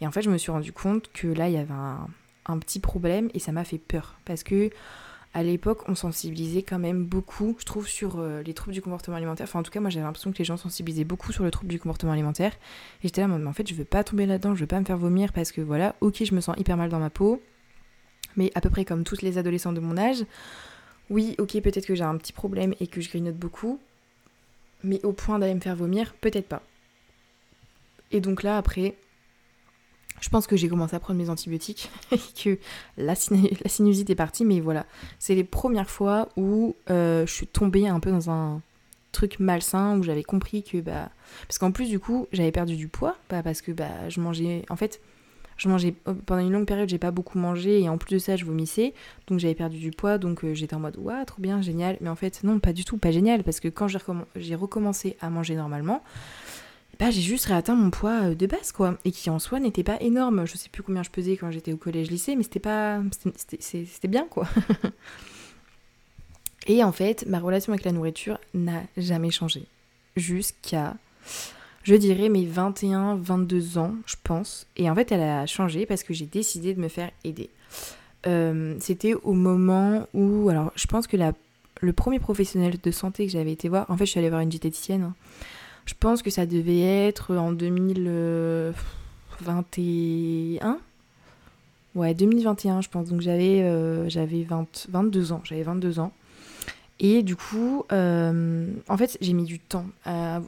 Et 0.00 0.06
en 0.06 0.10
fait, 0.10 0.22
je 0.22 0.30
me 0.30 0.38
suis 0.38 0.50
rendu 0.50 0.72
compte 0.72 1.10
que 1.12 1.26
là, 1.28 1.48
il 1.48 1.54
y 1.54 1.58
avait 1.58 1.72
un, 1.72 2.58
petit 2.58 2.80
problème 2.80 3.28
et 3.34 3.38
ça 3.38 3.52
m'a 3.52 3.64
fait 3.64 3.78
peur. 3.78 4.18
Parce 4.24 4.42
que 4.42 4.70
à 5.36 5.42
l'époque, 5.42 5.86
on 5.86 5.94
sensibilisait 5.94 6.62
quand 6.62 6.78
même 6.78 7.04
beaucoup, 7.04 7.56
je 7.58 7.66
trouve, 7.66 7.86
sur 7.86 8.20
euh, 8.20 8.42
les 8.42 8.54
troubles 8.54 8.72
du 8.72 8.80
comportement 8.80 9.18
alimentaire. 9.18 9.44
Enfin, 9.44 9.58
en 9.58 9.62
tout 9.62 9.70
cas, 9.70 9.80
moi, 9.80 9.90
j'avais 9.90 10.06
l'impression 10.06 10.32
que 10.32 10.38
les 10.38 10.46
gens 10.46 10.56
sensibilisaient 10.56 11.04
beaucoup 11.04 11.30
sur 11.30 11.44
le 11.44 11.50
trouble 11.50 11.68
du 11.68 11.78
comportement 11.78 12.12
alimentaire. 12.12 12.54
Et 13.02 13.08
j'étais 13.08 13.20
là, 13.20 13.28
mais 13.28 13.46
en 13.46 13.52
fait, 13.52 13.68
je 13.68 13.74
veux 13.74 13.84
pas 13.84 14.02
tomber 14.02 14.24
là-dedans, 14.24 14.54
je 14.54 14.60
veux 14.60 14.66
pas 14.66 14.80
me 14.80 14.86
faire 14.86 14.96
vomir 14.96 15.34
parce 15.34 15.52
que 15.52 15.60
voilà, 15.60 15.94
ok, 16.00 16.24
je 16.24 16.34
me 16.34 16.40
sens 16.40 16.56
hyper 16.56 16.78
mal 16.78 16.88
dans 16.88 16.98
ma 16.98 17.10
peau, 17.10 17.42
mais 18.36 18.50
à 18.54 18.62
peu 18.62 18.70
près 18.70 18.86
comme 18.86 19.04
toutes 19.04 19.20
les 19.20 19.36
adolescents 19.36 19.74
de 19.74 19.80
mon 19.80 19.98
âge. 19.98 20.24
Oui, 21.10 21.34
ok, 21.36 21.60
peut-être 21.60 21.84
que 21.84 21.94
j'ai 21.94 22.02
un 22.02 22.16
petit 22.16 22.32
problème 22.32 22.72
et 22.80 22.86
que 22.86 23.02
je 23.02 23.10
grignote 23.10 23.36
beaucoup, 23.36 23.78
mais 24.84 25.04
au 25.04 25.12
point 25.12 25.38
d'aller 25.38 25.54
me 25.54 25.60
faire 25.60 25.76
vomir, 25.76 26.14
peut-être 26.14 26.48
pas. 26.48 26.62
Et 28.10 28.22
donc 28.22 28.42
là, 28.42 28.56
après, 28.56 28.94
je 30.20 30.28
pense 30.28 30.46
que 30.46 30.56
j'ai 30.56 30.68
commencé 30.68 30.96
à 30.96 31.00
prendre 31.00 31.18
mes 31.18 31.30
antibiotiques 31.30 31.90
et 32.12 32.18
que 32.42 32.58
la, 32.96 33.14
sinusite 33.14 34.10
est 34.10 34.14
partie, 34.14 34.44
mais 34.44 34.60
voilà, 34.60 34.86
c'est 35.18 35.34
les 35.34 35.44
premières 35.44 35.90
fois 35.90 36.28
où 36.36 36.74
euh, 36.90 37.26
je 37.26 37.32
suis 37.32 37.46
tombée 37.46 37.88
un 37.88 38.00
peu 38.00 38.10
dans 38.10 38.30
un 38.30 38.60
truc 39.12 39.40
malsain 39.40 39.98
où 39.98 40.02
j'avais 40.02 40.22
compris 40.22 40.62
que 40.62 40.78
bah 40.78 41.08
parce 41.48 41.56
qu'en 41.56 41.72
plus 41.72 41.88
du 41.88 41.98
coup 41.98 42.26
j'avais 42.32 42.52
perdu 42.52 42.76
du 42.76 42.86
poids 42.86 43.16
bah, 43.30 43.42
parce 43.42 43.62
que 43.62 43.72
bah 43.72 44.10
je 44.10 44.20
mangeais 44.20 44.66
en 44.68 44.76
fait 44.76 45.00
je 45.56 45.68
mangeais 45.68 45.94
oh, 46.06 46.12
pendant 46.26 46.42
une 46.42 46.52
longue 46.52 46.66
période 46.66 46.88
j'ai 46.88 46.98
pas 46.98 47.10
beaucoup 47.10 47.38
mangé 47.38 47.80
et 47.80 47.88
en 47.88 47.96
plus 47.98 48.14
de 48.14 48.18
ça 48.18 48.36
je 48.36 48.44
vomissais 48.44 48.92
donc 49.26 49.38
j'avais 49.38 49.54
perdu 49.54 49.78
du 49.78 49.90
poids 49.90 50.18
donc 50.18 50.44
euh, 50.44 50.54
j'étais 50.54 50.74
en 50.74 50.80
mode 50.80 50.96
ouah 50.98 51.24
trop 51.24 51.40
bien 51.40 51.62
génial. 51.62 51.96
Mais 52.00 52.08
en 52.08 52.16
fait 52.16 52.44
non 52.44 52.58
pas 52.58 52.72
du 52.72 52.84
tout 52.84 52.98
pas 52.98 53.10
génial 53.10 53.42
parce 53.42 53.60
que 53.60 53.68
quand 53.68 53.86
j'ai 53.88 54.54
recommencé 54.54 55.16
à 55.20 55.30
manger 55.30 55.54
normalement 55.54 56.02
bah, 56.98 57.10
j'ai 57.10 57.20
juste 57.20 57.46
réatteint 57.46 57.74
mon 57.74 57.90
poids 57.90 58.30
euh, 58.30 58.34
de 58.34 58.46
base, 58.46 58.72
quoi. 58.72 58.96
Et 59.04 59.10
qui 59.10 59.28
en 59.28 59.38
soi 59.38 59.60
n'était 59.60 59.82
pas 59.82 60.00
énorme. 60.00 60.46
Je 60.46 60.56
sais 60.56 60.70
plus 60.70 60.82
combien 60.82 61.02
je 61.02 61.10
pesais 61.10 61.36
quand 61.36 61.50
j'étais 61.50 61.72
au 61.72 61.76
collège-lycée, 61.76 62.36
mais 62.36 62.42
c'était 62.42 62.60
pas. 62.60 63.00
C'était 63.58 64.08
bien, 64.08 64.26
quoi. 64.28 64.48
Et 66.66 66.82
en 66.82 66.92
fait, 66.92 67.26
ma 67.26 67.38
relation 67.38 67.72
avec 67.72 67.84
la 67.84 67.92
nourriture 67.92 68.38
n'a 68.54 68.82
jamais 68.96 69.30
changé. 69.30 69.66
Jusqu'à, 70.16 70.96
je 71.84 71.94
dirais, 71.94 72.28
mes 72.28 72.44
21, 72.44 73.16
22 73.16 73.78
ans, 73.78 73.94
je 74.06 74.16
pense. 74.24 74.66
Et 74.76 74.90
en 74.90 74.94
fait, 74.94 75.12
elle 75.12 75.20
a 75.20 75.46
changé 75.46 75.86
parce 75.86 76.02
que 76.02 76.12
j'ai 76.12 76.26
décidé 76.26 76.74
de 76.74 76.80
me 76.80 76.88
faire 76.88 77.10
aider. 77.24 77.50
Euh, 78.26 78.74
c'était 78.80 79.14
au 79.14 79.34
moment 79.34 80.08
où. 80.14 80.48
Alors, 80.48 80.72
je 80.74 80.86
pense 80.86 81.06
que 81.06 81.16
la, 81.16 81.34
le 81.80 81.92
premier 81.92 82.18
professionnel 82.18 82.78
de 82.82 82.90
santé 82.90 83.26
que 83.26 83.32
j'avais 83.32 83.52
été 83.52 83.68
voir. 83.68 83.88
En 83.90 83.96
fait, 83.96 84.06
je 84.06 84.12
suis 84.12 84.18
allée 84.18 84.30
voir 84.30 84.40
une 84.40 84.48
diététicienne. 84.48 85.02
Hein. 85.02 85.14
Je 85.86 85.94
pense 85.98 86.22
que 86.22 86.30
ça 86.30 86.46
devait 86.46 87.06
être 87.06 87.34
en 87.34 87.52
2000. 87.52 88.04
Euh, 88.06 88.72
2021 89.40 90.78
Ouais, 91.94 92.12
2021, 92.12 92.82
je 92.82 92.88
pense. 92.88 93.08
Donc 93.08 93.20
j'avais 93.22 93.62
euh, 93.62 94.08
j'avais 94.08 94.46
22 94.46 95.32
ans. 95.32 95.40
J'avais 95.44 95.62
22 95.62 95.98
ans. 95.98 96.12
Et 96.98 97.22
du 97.22 97.36
coup, 97.36 97.84
euh, 97.92 98.66
en 98.88 98.96
fait, 98.96 99.16
j'ai 99.20 99.32
mis 99.32 99.44
du 99.44 99.58
temps 99.58 99.86
à, 100.04 100.40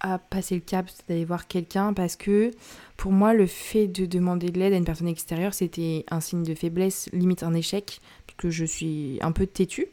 à 0.00 0.18
passer 0.18 0.54
le 0.54 0.60
cap, 0.60 0.86
d'aller 1.08 1.24
voir 1.24 1.48
quelqu'un, 1.48 1.92
parce 1.92 2.14
que 2.14 2.52
pour 2.96 3.10
moi, 3.10 3.34
le 3.34 3.46
fait 3.46 3.88
de 3.88 4.06
demander 4.06 4.50
de 4.50 4.58
l'aide 4.58 4.72
à 4.72 4.76
une 4.76 4.84
personne 4.84 5.08
extérieure, 5.08 5.52
c'était 5.52 6.04
un 6.10 6.20
signe 6.20 6.44
de 6.44 6.54
faiblesse, 6.54 7.08
limite 7.12 7.42
un 7.42 7.54
échec, 7.54 8.00
parce 8.26 8.36
que 8.36 8.50
je 8.50 8.64
suis 8.64 9.18
un 9.20 9.32
peu 9.32 9.46
têtue. 9.46 9.86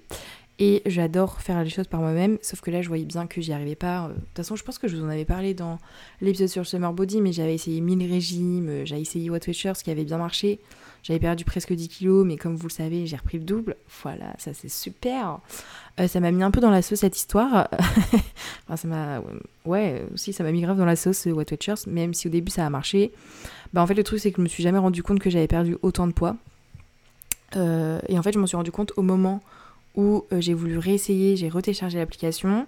Et 0.64 0.84
j'adore 0.86 1.42
faire 1.42 1.64
les 1.64 1.72
choses 1.72 1.88
par 1.88 2.02
moi-même, 2.02 2.38
sauf 2.44 2.62
que 2.62 2.70
là, 2.70 2.84
je 2.84 2.88
voyais 2.88 3.04
bien 3.04 3.26
que 3.26 3.42
j'y 3.42 3.52
arrivais 3.52 3.74
pas. 3.74 4.10
De 4.10 4.14
toute 4.14 4.38
façon, 4.38 4.56
je 4.56 4.64
pense 4.64 4.78
que 4.78 4.88
je 4.88 4.96
vous 4.96 5.04
en 5.04 5.10
avais 5.10 5.26
parlé 5.26 5.56
dans 5.56 5.80
l'épisode 6.22 6.50
sur 6.50 6.68
summer 6.68 6.94
body, 6.94 7.20
mais 7.20 7.32
j'avais 7.34 7.56
essayé 7.56 7.82
1000 7.82 8.08
régimes, 8.08 8.86
j'avais 8.86 9.02
essayé 9.02 9.32
What 9.32 9.40
Watchers, 9.48 9.74
qui 9.84 9.90
avait 9.90 10.04
bien 10.04 10.20
marché. 10.20 10.60
J'avais 11.02 11.20
perdu 11.20 11.46
presque 11.46 11.74
10 11.74 11.88
kilos, 11.88 12.28
mais 12.28 12.38
comme 12.38 12.56
vous 12.56 12.68
le 12.68 12.72
savez, 12.72 13.08
j'ai 13.08 13.16
repris 13.16 13.40
le 13.40 13.44
double. 13.44 13.76
Voilà, 14.04 14.36
ça 14.38 14.54
c'est 14.54 14.70
super. 14.70 15.40
Euh, 16.00 16.08
ça 16.08 16.20
m'a 16.20 16.30
mis 16.30 16.44
un 16.44 16.52
peu 16.52 16.60
dans 16.60 16.70
la 16.70 16.84
sauce 16.84 17.00
cette 17.00 17.18
histoire. 17.18 17.68
enfin, 18.68 18.76
ça 18.76 18.88
m'a. 18.88 19.24
Ouais, 19.66 20.06
aussi, 20.14 20.32
ça 20.32 20.44
m'a 20.44 20.52
mis 20.52 20.62
grave 20.62 20.78
dans 20.78 20.86
la 20.86 20.96
sauce 20.96 21.26
What 21.26 21.46
Watchers, 21.50 21.88
même 21.88 22.14
si 22.14 22.28
au 22.28 22.30
début 22.30 22.52
ça 22.52 22.68
a 22.68 22.70
marché. 22.70 23.12
Bah, 23.74 23.82
en 23.82 23.88
fait, 23.88 23.96
le 23.96 24.04
truc, 24.04 24.20
c'est 24.20 24.30
que 24.30 24.38
je 24.38 24.44
me 24.44 24.48
suis 24.48 24.62
jamais 24.62 24.78
rendu 24.78 25.02
compte 25.02 25.20
que 25.20 25.32
j'avais 25.32 25.48
perdu 25.48 25.76
autant 25.82 26.06
de 26.06 26.14
poids. 26.14 26.36
Euh, 27.56 28.00
et 28.08 28.20
en 28.20 28.22
fait, 28.22 28.32
je 28.32 28.38
m'en 28.38 28.46
suis 28.46 28.58
rendu 28.58 28.72
compte 28.72 28.94
au 28.96 29.02
moment 29.02 29.42
où 29.96 30.26
euh, 30.32 30.42
j'ai 30.42 30.54
voulu 30.54 30.78
réessayer, 30.78 31.36
j'ai 31.36 31.50
retéchargé 31.50 31.98
l'application 31.98 32.68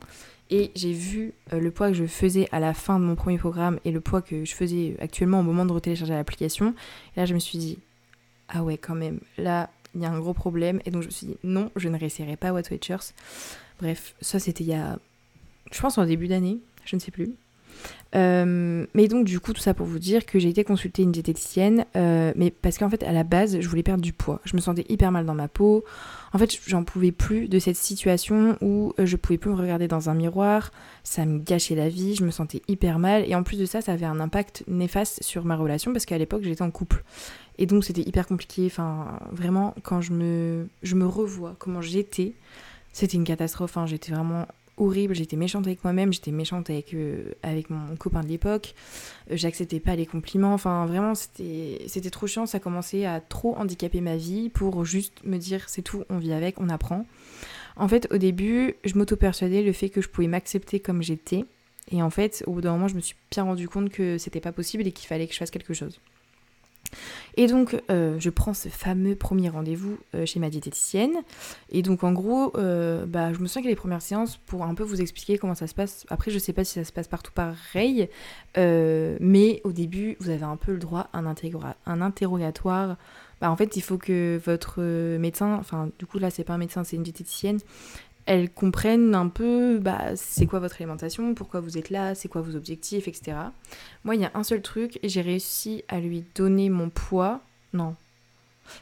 et 0.49 0.71
j'ai 0.75 0.93
vu 0.93 1.33
euh, 1.51 1.59
le 1.59 1.71
poids 1.71 1.89
que 1.89 1.93
je 1.93 2.05
faisais 2.05 2.47
à 2.51 2.59
la 2.59 2.73
fin 2.73 2.99
de 2.99 3.05
mon 3.05 3.15
premier 3.15 3.37
programme 3.37 3.79
et 3.85 3.91
le 3.91 4.01
poids 4.01 4.21
que 4.21 4.45
je 4.45 4.53
faisais 4.53 4.95
actuellement 4.99 5.39
au 5.39 5.43
moment 5.43 5.65
de 5.65 5.73
retélécharger 5.73 6.13
l'application. 6.13 6.75
Là, 7.15 7.25
je 7.25 7.33
me 7.33 7.39
suis 7.39 7.57
dit, 7.57 7.79
ah 8.49 8.63
ouais, 8.63 8.77
quand 8.77 8.95
même, 8.95 9.19
là, 9.37 9.69
il 9.95 10.01
y 10.01 10.05
a 10.05 10.11
un 10.11 10.19
gros 10.19 10.33
problème. 10.33 10.81
Et 10.85 10.91
donc, 10.91 11.01
je 11.01 11.07
me 11.07 11.11
suis 11.11 11.27
dit, 11.27 11.37
non, 11.43 11.71
je 11.75 11.89
ne 11.89 11.97
réessayerai 11.97 12.35
pas 12.35 12.51
What 12.51 12.63
Watchers. 12.71 13.13
Bref, 13.79 14.15
ça, 14.21 14.39
c'était 14.39 14.63
il 14.63 14.69
y 14.69 14.73
a, 14.73 14.99
je 15.71 15.81
pense, 15.81 15.97
en 15.97 16.05
début 16.05 16.27
d'année, 16.27 16.59
je 16.85 16.95
ne 16.95 17.01
sais 17.01 17.11
plus. 17.11 17.33
Euh, 18.15 18.85
mais 18.93 19.07
donc 19.07 19.25
du 19.25 19.39
coup 19.39 19.53
tout 19.53 19.61
ça 19.61 19.73
pour 19.73 19.87
vous 19.87 19.97
dire 19.97 20.25
que 20.25 20.37
j'ai 20.37 20.49
été 20.49 20.63
consulter 20.63 21.01
une 21.01 21.11
diététicienne, 21.11 21.85
euh, 21.95 22.31
mais 22.35 22.51
parce 22.51 22.77
qu'en 22.77 22.89
fait 22.89 23.03
à 23.03 23.11
la 23.11 23.23
base 23.23 23.59
je 23.59 23.67
voulais 23.67 23.83
perdre 23.83 24.03
du 24.03 24.13
poids. 24.13 24.39
Je 24.45 24.55
me 24.55 24.61
sentais 24.61 24.85
hyper 24.89 25.11
mal 25.11 25.25
dans 25.25 25.33
ma 25.33 25.47
peau. 25.47 25.83
En 26.31 26.37
fait 26.37 26.51
j'en 26.67 26.83
pouvais 26.83 27.11
plus 27.11 27.47
de 27.47 27.57
cette 27.57 27.75
situation 27.75 28.57
où 28.61 28.93
euh, 28.99 29.05
je 29.05 29.15
pouvais 29.15 29.37
plus 29.37 29.49
me 29.49 29.55
regarder 29.55 29.87
dans 29.87 30.09
un 30.09 30.13
miroir. 30.13 30.71
Ça 31.03 31.25
me 31.25 31.39
gâchait 31.39 31.75
la 31.75 31.89
vie, 31.89 32.15
je 32.15 32.23
me 32.23 32.31
sentais 32.31 32.61
hyper 32.67 32.99
mal 32.99 33.23
et 33.27 33.33
en 33.33 33.43
plus 33.43 33.57
de 33.57 33.65
ça 33.65 33.81
ça 33.81 33.93
avait 33.93 34.05
un 34.05 34.19
impact 34.19 34.63
néfaste 34.67 35.23
sur 35.23 35.43
ma 35.45 35.55
relation 35.55 35.91
parce 35.91 36.05
qu'à 36.05 36.17
l'époque 36.17 36.43
j'étais 36.43 36.61
en 36.61 36.71
couple. 36.71 37.03
Et 37.57 37.65
donc 37.65 37.83
c'était 37.83 38.01
hyper 38.01 38.27
compliqué. 38.27 38.65
Enfin 38.67 39.19
vraiment 39.31 39.73
quand 39.81 40.01
je 40.01 40.13
me, 40.13 40.67
je 40.83 40.95
me 40.95 41.07
revois 41.07 41.55
comment 41.57 41.81
j'étais, 41.81 42.33
c'était 42.91 43.17
une 43.17 43.23
catastrophe. 43.23 43.75
Hein. 43.77 43.87
J'étais 43.87 44.11
vraiment 44.11 44.45
horrible, 44.77 45.15
j'étais 45.15 45.35
méchante 45.35 45.67
avec 45.67 45.83
moi-même, 45.83 46.11
j'étais 46.11 46.31
méchante 46.31 46.69
avec, 46.69 46.93
euh, 46.93 47.33
avec 47.43 47.69
mon 47.69 47.95
copain 47.95 48.21
de 48.21 48.27
l'époque, 48.27 48.73
euh, 49.31 49.37
j'acceptais 49.37 49.79
pas 49.79 49.95
les 49.95 50.05
compliments, 50.05 50.53
enfin 50.53 50.85
vraiment 50.85 51.13
c'était, 51.15 52.09
trop 52.09 52.27
chiant, 52.27 52.45
ça 52.45 52.59
commençait 52.59 53.05
à 53.05 53.21
trop 53.21 53.55
handicaper 53.55 54.01
ma 54.01 54.15
vie 54.15 54.49
pour 54.49 54.83
juste 54.85 55.23
me 55.23 55.37
dire 55.37 55.69
c'est 55.69 55.81
tout, 55.81 56.03
on 56.09 56.17
vit 56.17 56.33
avec, 56.33 56.59
on 56.59 56.69
apprend. 56.69 57.05
En 57.75 57.87
fait 57.87 58.07
au 58.11 58.17
début 58.17 58.75
je 58.83 58.97
m'auto-persuadais 58.97 59.61
le 59.61 59.73
fait 59.73 59.89
que 59.89 60.01
je 60.01 60.09
pouvais 60.09 60.27
m'accepter 60.27 60.79
comme 60.79 61.01
j'étais, 61.03 61.45
et 61.91 62.01
en 62.01 62.09
fait 62.09 62.43
au 62.47 62.53
bout 62.53 62.61
d'un 62.61 62.71
moment 62.71 62.87
je 62.87 62.95
me 62.95 63.01
suis 63.01 63.15
bien 63.31 63.43
rendu 63.43 63.67
compte 63.67 63.89
que 63.89 64.17
c'était 64.17 64.41
pas 64.41 64.51
possible 64.51 64.87
et 64.87 64.91
qu'il 64.91 65.07
fallait 65.07 65.27
que 65.27 65.33
je 65.33 65.39
fasse 65.39 65.51
quelque 65.51 65.73
chose. 65.73 65.99
Et 67.35 67.47
donc, 67.47 67.81
euh, 67.89 68.15
je 68.19 68.29
prends 68.29 68.53
ce 68.53 68.69
fameux 68.69 69.15
premier 69.15 69.49
rendez-vous 69.49 69.97
euh, 70.15 70.25
chez 70.25 70.39
ma 70.39 70.49
diététicienne. 70.49 71.13
Et 71.69 71.81
donc, 71.81 72.03
en 72.03 72.11
gros, 72.11 72.55
euh, 72.57 73.05
bah, 73.05 73.33
je 73.33 73.39
me 73.39 73.47
souviens 73.47 73.63
que 73.63 73.67
les 73.67 73.75
premières 73.75 74.01
séances, 74.01 74.37
pour 74.37 74.63
un 74.63 74.75
peu 74.75 74.83
vous 74.83 75.01
expliquer 75.01 75.37
comment 75.37 75.55
ça 75.55 75.67
se 75.67 75.73
passe, 75.73 76.05
après, 76.09 76.31
je 76.31 76.39
sais 76.39 76.53
pas 76.53 76.63
si 76.63 76.73
ça 76.73 76.83
se 76.83 76.91
passe 76.91 77.07
partout 77.07 77.31
pareil, 77.33 78.09
mais 78.55 79.61
au 79.63 79.71
début, 79.71 80.15
vous 80.19 80.29
avez 80.29 80.43
un 80.43 80.57
peu 80.57 80.73
le 80.73 80.79
droit 80.79 81.09
à 81.13 81.19
un, 81.19 81.35
un 81.85 82.01
interrogatoire. 82.01 82.97
Bah, 83.41 83.51
en 83.51 83.55
fait, 83.57 83.75
il 83.75 83.81
faut 83.81 83.97
que 83.97 84.39
votre 84.45 84.81
médecin, 85.17 85.57
enfin, 85.59 85.89
du 85.99 86.05
coup, 86.05 86.19
là, 86.19 86.29
c'est 86.29 86.43
pas 86.43 86.53
un 86.53 86.57
médecin, 86.57 86.83
c'est 86.83 86.95
une 86.95 87.03
diététicienne, 87.03 87.59
elles 88.25 88.49
comprennent 88.49 89.15
un 89.15 89.27
peu 89.27 89.79
bah, 89.79 90.15
c'est 90.15 90.45
quoi 90.45 90.59
votre 90.59 90.75
alimentation, 90.75 91.33
pourquoi 91.33 91.59
vous 91.59 91.77
êtes 91.77 91.89
là, 91.89 92.15
c'est 92.15 92.29
quoi 92.29 92.41
vos 92.41 92.55
objectifs, 92.55 93.07
etc. 93.07 93.37
Moi, 94.03 94.15
il 94.15 94.21
y 94.21 94.25
a 94.25 94.31
un 94.33 94.43
seul 94.43 94.61
truc, 94.61 94.99
j'ai 95.03 95.21
réussi 95.21 95.83
à 95.87 95.99
lui 95.99 96.23
donner 96.35 96.69
mon 96.69 96.89
poids. 96.89 97.41
Non. 97.73 97.95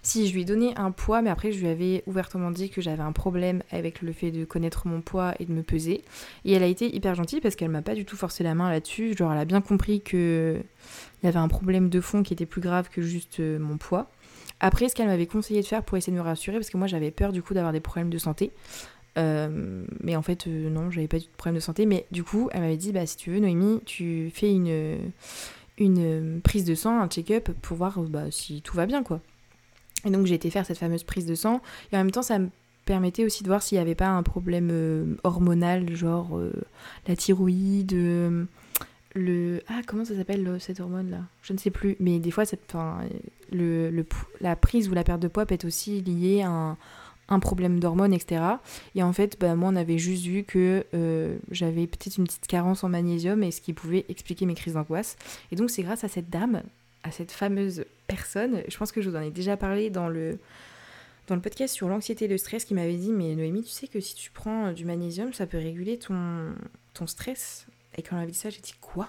Si, 0.04 0.28
je 0.28 0.34
lui 0.34 0.42
ai 0.42 0.46
donné 0.46 0.74
un 0.78 0.92
poids, 0.92 1.24
mais 1.24 1.32
après, 1.32 1.52
je 1.52 1.60
lui 1.60 1.68
avais 1.68 2.04
ouvertement 2.06 2.52
dit 2.52 2.70
que 2.70 2.82
j'avais 2.82 3.02
un 3.02 3.12
problème 3.12 3.64
avec 3.72 4.04
le 4.04 4.14
fait 4.14 4.30
de 4.30 4.46
connaître 4.46 4.88
mon 4.88 5.02
poids 5.02 5.34
et 5.40 5.46
de 5.46 5.52
me 5.52 5.64
peser. 5.64 6.04
Et 6.46 6.54
elle 6.54 6.62
a 6.62 6.68
été 6.68 6.94
hyper 6.96 7.16
gentille 7.16 7.42
parce 7.42 7.56
qu'elle 7.56 7.70
m'a 7.70 7.82
pas 7.82 7.96
du 7.96 8.06
tout 8.06 8.16
forcé 8.16 8.44
la 8.44 8.54
main 8.54 8.70
là-dessus. 8.70 9.18
Genre, 9.18 9.32
elle 9.32 9.40
a 9.40 9.46
bien 9.46 9.62
compris 9.62 10.02
qu'il 10.02 10.64
y 11.24 11.28
avait 11.28 11.40
un 11.40 11.48
problème 11.48 11.90
de 11.90 12.00
fond 12.00 12.22
qui 12.22 12.34
était 12.34 12.46
plus 12.46 12.62
grave 12.62 12.90
que 12.90 13.02
juste 13.02 13.40
euh, 13.40 13.58
mon 13.58 13.78
poids. 13.78 14.12
Après, 14.60 14.88
ce 14.88 14.94
qu'elle 14.94 15.08
m'avait 15.08 15.26
conseillé 15.26 15.62
de 15.62 15.66
faire 15.66 15.84
pour 15.84 15.98
essayer 15.98 16.14
de 16.14 16.22
me 16.22 16.24
rassurer, 16.24 16.58
parce 16.58 16.70
que 16.70 16.78
moi 16.78 16.86
j'avais 16.86 17.10
peur 17.10 17.32
du 17.32 17.42
coup 17.42 17.56
d'avoir 17.56 17.74
des 17.74 17.80
problèmes 17.80 18.12
de 18.12 18.20
santé, 18.20 18.52
euh, 19.18 19.86
mais 20.02 20.16
en 20.16 20.22
fait, 20.22 20.48
euh, 20.48 20.70
non, 20.70 20.90
j'avais 20.90 21.08
pas 21.08 21.20
tout 21.20 21.26
de 21.26 21.38
problème 21.38 21.56
de 21.56 21.60
santé. 21.60 21.86
Mais 21.86 22.06
du 22.12 22.24
coup, 22.24 22.50
elle 22.52 22.62
m'avait 22.62 22.78
dit, 22.78 22.92
bah 22.92 23.06
si 23.06 23.18
tu 23.18 23.32
veux, 23.32 23.40
Noémie, 23.40 23.82
tu 23.86 24.32
fais 24.34 24.52
une, 24.52 25.12
une 25.78 26.42
prise 26.42 26.66
de 26.66 26.76
sang, 26.76 27.00
un 27.00 27.08
check-up 27.08 27.52
pour 27.62 27.78
voir 27.78 28.00
bah, 28.02 28.32
si 28.32 28.62
tout 28.62 28.76
va 28.76 28.86
bien, 28.86 29.04
quoi. 29.04 29.22
Et 30.06 30.10
donc 30.10 30.26
j'ai 30.26 30.36
été 30.36 30.50
faire 30.50 30.66
cette 30.66 30.78
fameuse 30.78 31.04
prise 31.04 31.26
de 31.26 31.36
sang. 31.36 31.62
Et 31.92 31.96
en 31.96 32.00
même 32.00 32.12
temps, 32.12 32.22
ça 32.22 32.40
me 32.40 32.50
permettait 32.86 33.26
aussi 33.26 33.44
de 33.44 33.48
voir 33.50 33.62
s'il 33.62 33.78
n'y 33.78 33.82
avait 33.82 33.96
pas 33.96 34.08
un 34.08 34.24
problème 34.24 34.70
euh, 34.72 35.16
hormonal, 35.24 35.96
genre 35.96 36.40
la 37.08 37.16
thyroïde, 37.16 37.94
le... 39.14 39.62
Ah, 39.68 39.82
comment 39.86 40.06
ça 40.06 40.16
s'appelle 40.16 40.56
cette 40.60 40.80
hormone-là? 40.80 41.20
Je 41.42 41.52
ne 41.52 41.58
sais 41.58 41.70
plus. 41.70 41.98
Mais 42.00 42.20
des 42.20 42.32
fois, 42.32 42.46
cette, 42.46 42.74
le, 43.52 43.90
le, 43.90 44.06
la 44.40 44.56
prise 44.56 44.88
ou 44.90 44.94
la 44.94 45.04
perte 45.04 45.20
de 45.20 45.28
poids 45.28 45.46
peut 45.46 45.54
être 45.54 45.66
aussi 45.66 46.02
liée 46.02 46.42
à 46.42 46.50
un 46.50 46.78
un 47.32 47.40
problème 47.40 47.80
d'hormones, 47.80 48.14
etc. 48.14 48.44
Et 48.94 49.02
en 49.02 49.14
fait, 49.14 49.40
bah, 49.40 49.56
moi, 49.56 49.70
on 49.70 49.76
avait 49.76 49.98
juste 49.98 50.26
vu 50.26 50.44
que 50.44 50.86
euh, 50.94 51.38
j'avais 51.50 51.88
peut-être 51.88 52.18
une 52.18 52.26
petite 52.26 52.46
carence 52.46 52.84
en 52.84 52.90
magnésium 52.90 53.42
et 53.42 53.52
ce 53.52 53.62
qui 53.62 53.74
pouvait 53.74 54.06
expliquer 54.10 54.46
mes 54.46 54.54
crises 54.54 54.74
d'angoisse. 54.74 55.16
Et 55.52 55.56
donc, 55.56 55.72
c'est 55.72 55.82
grâce 55.82 56.04
à 56.04 56.10
cette 56.10 56.30
dame, 56.30 56.62
à 57.04 57.12
cette 57.12 57.32
fameuse 57.32 57.86
personne, 58.08 58.62
je 58.68 58.78
pense 58.78 58.92
que 58.92 59.02
je 59.02 59.10
vous 59.10 59.16
en 59.16 59.22
ai 59.22 59.32
déjà 59.32 59.58
parlé 59.58 59.90
dans 59.90 60.10
le, 60.10 60.38
podcast 61.42 61.74
sur 61.74 61.88
l'anxiété 61.88 62.26
et 62.26 62.28
le 62.28 62.38
stress, 62.38 62.66
qui 62.66 62.74
m'avait 62.74 62.98
dit 62.98 63.14
Mais 63.14 63.34
Noémie, 63.36 63.64
tu 63.64 63.70
sais 63.70 63.88
que 63.88 64.02
si 64.02 64.16
tu 64.16 64.32
prends 64.32 64.74
du 64.74 64.84
magnésium, 64.84 65.32
ça 65.32 65.48
peut 65.48 65.58
réguler 65.58 65.98
ton, 65.98 66.54
ton 66.94 67.08
stress. 67.08 67.66
Et 67.98 68.04
quand 68.04 68.18
on 68.18 68.20
avait 68.20 68.32
dit 68.32 68.38
ça, 68.38 68.50
j'ai 68.50 68.60
dit 68.60 68.74
Quoi? 68.82 69.08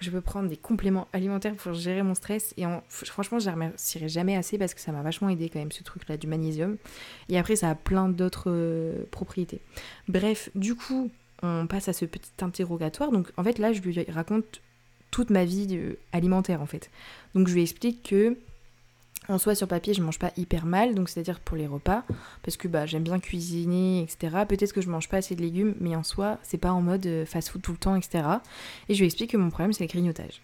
Je 0.00 0.10
peux 0.10 0.20
prendre 0.20 0.48
des 0.48 0.56
compléments 0.56 1.08
alimentaires 1.12 1.54
pour 1.54 1.72
gérer 1.72 2.02
mon 2.02 2.14
stress. 2.14 2.54
Et 2.56 2.64
franchement, 2.88 3.38
je 3.38 3.48
ne 3.48 3.54
remercierai 3.54 4.08
jamais 4.08 4.36
assez 4.36 4.58
parce 4.58 4.74
que 4.74 4.80
ça 4.80 4.92
m'a 4.92 5.02
vachement 5.02 5.28
aidé 5.28 5.48
quand 5.48 5.58
même 5.58 5.72
ce 5.72 5.82
truc-là 5.82 6.16
du 6.16 6.26
magnésium. 6.26 6.76
Et 7.28 7.38
après, 7.38 7.56
ça 7.56 7.70
a 7.70 7.74
plein 7.74 8.08
d'autres 8.08 8.50
euh, 8.50 9.04
propriétés. 9.10 9.60
Bref, 10.08 10.50
du 10.54 10.74
coup, 10.74 11.10
on 11.42 11.66
passe 11.66 11.88
à 11.88 11.92
ce 11.92 12.04
petit 12.04 12.30
interrogatoire. 12.40 13.10
Donc 13.10 13.32
en 13.36 13.44
fait, 13.44 13.58
là, 13.58 13.72
je 13.72 13.80
lui 13.80 14.04
raconte 14.08 14.60
toute 15.10 15.30
ma 15.30 15.44
vie 15.44 15.66
euh, 15.72 15.94
alimentaire 16.12 16.60
en 16.60 16.66
fait. 16.66 16.90
Donc 17.34 17.48
je 17.48 17.54
lui 17.54 17.62
explique 17.62 18.08
que 18.08 18.36
en 19.28 19.38
soi, 19.38 19.54
sur 19.54 19.68
papier, 19.68 19.94
je 19.94 20.02
mange 20.02 20.18
pas 20.18 20.32
hyper 20.36 20.64
mal, 20.64 20.94
donc 20.94 21.08
c'est-à-dire 21.08 21.40
pour 21.40 21.56
les 21.56 21.66
repas, 21.66 22.04
parce 22.42 22.56
que 22.56 22.66
bah, 22.66 22.86
j'aime 22.86 23.02
bien 23.02 23.18
cuisiner, 23.20 24.02
etc. 24.02 24.44
Peut-être 24.48 24.72
que 24.72 24.80
je 24.80 24.88
mange 24.88 25.08
pas 25.08 25.18
assez 25.18 25.36
de 25.36 25.42
légumes, 25.42 25.74
mais 25.80 25.94
en 25.94 26.02
soi, 26.02 26.38
c'est 26.42 26.58
pas 26.58 26.72
en 26.72 26.80
mode 26.80 27.06
euh, 27.06 27.26
fast-food 27.26 27.60
tout 27.60 27.72
le 27.72 27.78
temps, 27.78 27.96
etc. 27.96 28.24
Et 28.88 28.94
je 28.94 29.00
lui 29.00 29.06
explique 29.06 29.32
que 29.32 29.36
mon 29.36 29.50
problème, 29.50 29.72
c'est 29.72 29.84
le 29.84 29.88
grignotage. 29.88 30.40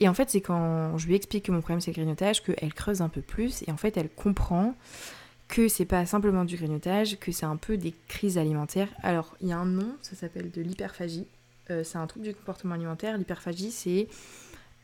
Et 0.00 0.08
en 0.08 0.14
fait, 0.14 0.28
c'est 0.28 0.42
quand 0.42 0.98
je 0.98 1.06
lui 1.06 1.14
explique 1.14 1.46
que 1.46 1.52
mon 1.52 1.60
problème, 1.60 1.80
c'est 1.80 1.90
le 1.90 1.96
grignotage, 1.96 2.42
qu'elle 2.42 2.74
creuse 2.74 3.00
un 3.00 3.08
peu 3.08 3.22
plus, 3.22 3.64
et 3.66 3.72
en 3.72 3.76
fait, 3.76 3.96
elle 3.96 4.10
comprend 4.10 4.74
que 5.48 5.68
c'est 5.68 5.84
pas 5.84 6.04
simplement 6.06 6.44
du 6.44 6.56
grignotage, 6.56 7.18
que 7.18 7.32
c'est 7.32 7.46
un 7.46 7.56
peu 7.56 7.76
des 7.76 7.94
crises 8.08 8.36
alimentaires. 8.36 8.88
Alors, 9.02 9.36
il 9.40 9.48
y 9.48 9.52
a 9.52 9.58
un 9.58 9.66
nom, 9.66 9.96
ça 10.02 10.16
s'appelle 10.16 10.50
de 10.50 10.60
l'hyperphagie. 10.60 11.26
Euh, 11.70 11.82
c'est 11.84 11.98
un 11.98 12.06
trouble 12.06 12.26
du 12.26 12.34
comportement 12.34 12.74
alimentaire. 12.74 13.16
L'hyperphagie, 13.16 13.70
c'est 13.70 14.08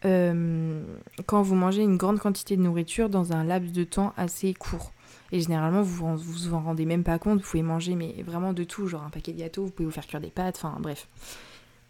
euh, 0.04 0.82
quand 1.26 1.42
vous 1.42 1.54
mangez 1.54 1.82
une 1.82 1.96
grande 1.96 2.18
quantité 2.18 2.56
de 2.56 2.62
nourriture 2.62 3.08
dans 3.08 3.32
un 3.32 3.44
laps 3.44 3.72
de 3.72 3.84
temps 3.84 4.12
assez 4.16 4.54
court. 4.54 4.92
Et 5.30 5.40
généralement, 5.40 5.82
vous 5.82 6.16
vous 6.16 6.54
en 6.54 6.60
rendez 6.60 6.84
même 6.84 7.04
pas 7.04 7.18
compte, 7.18 7.40
vous 7.40 7.48
pouvez 7.48 7.62
manger 7.62 7.94
mais 7.94 8.22
vraiment 8.22 8.52
de 8.52 8.64
tout, 8.64 8.86
genre 8.86 9.02
un 9.02 9.10
paquet 9.10 9.32
de 9.32 9.38
gâteaux, 9.38 9.64
vous 9.64 9.70
pouvez 9.70 9.86
vous 9.86 9.92
faire 9.92 10.06
cuire 10.06 10.20
des 10.20 10.30
pâtes, 10.30 10.56
enfin 10.62 10.76
bref. 10.78 11.08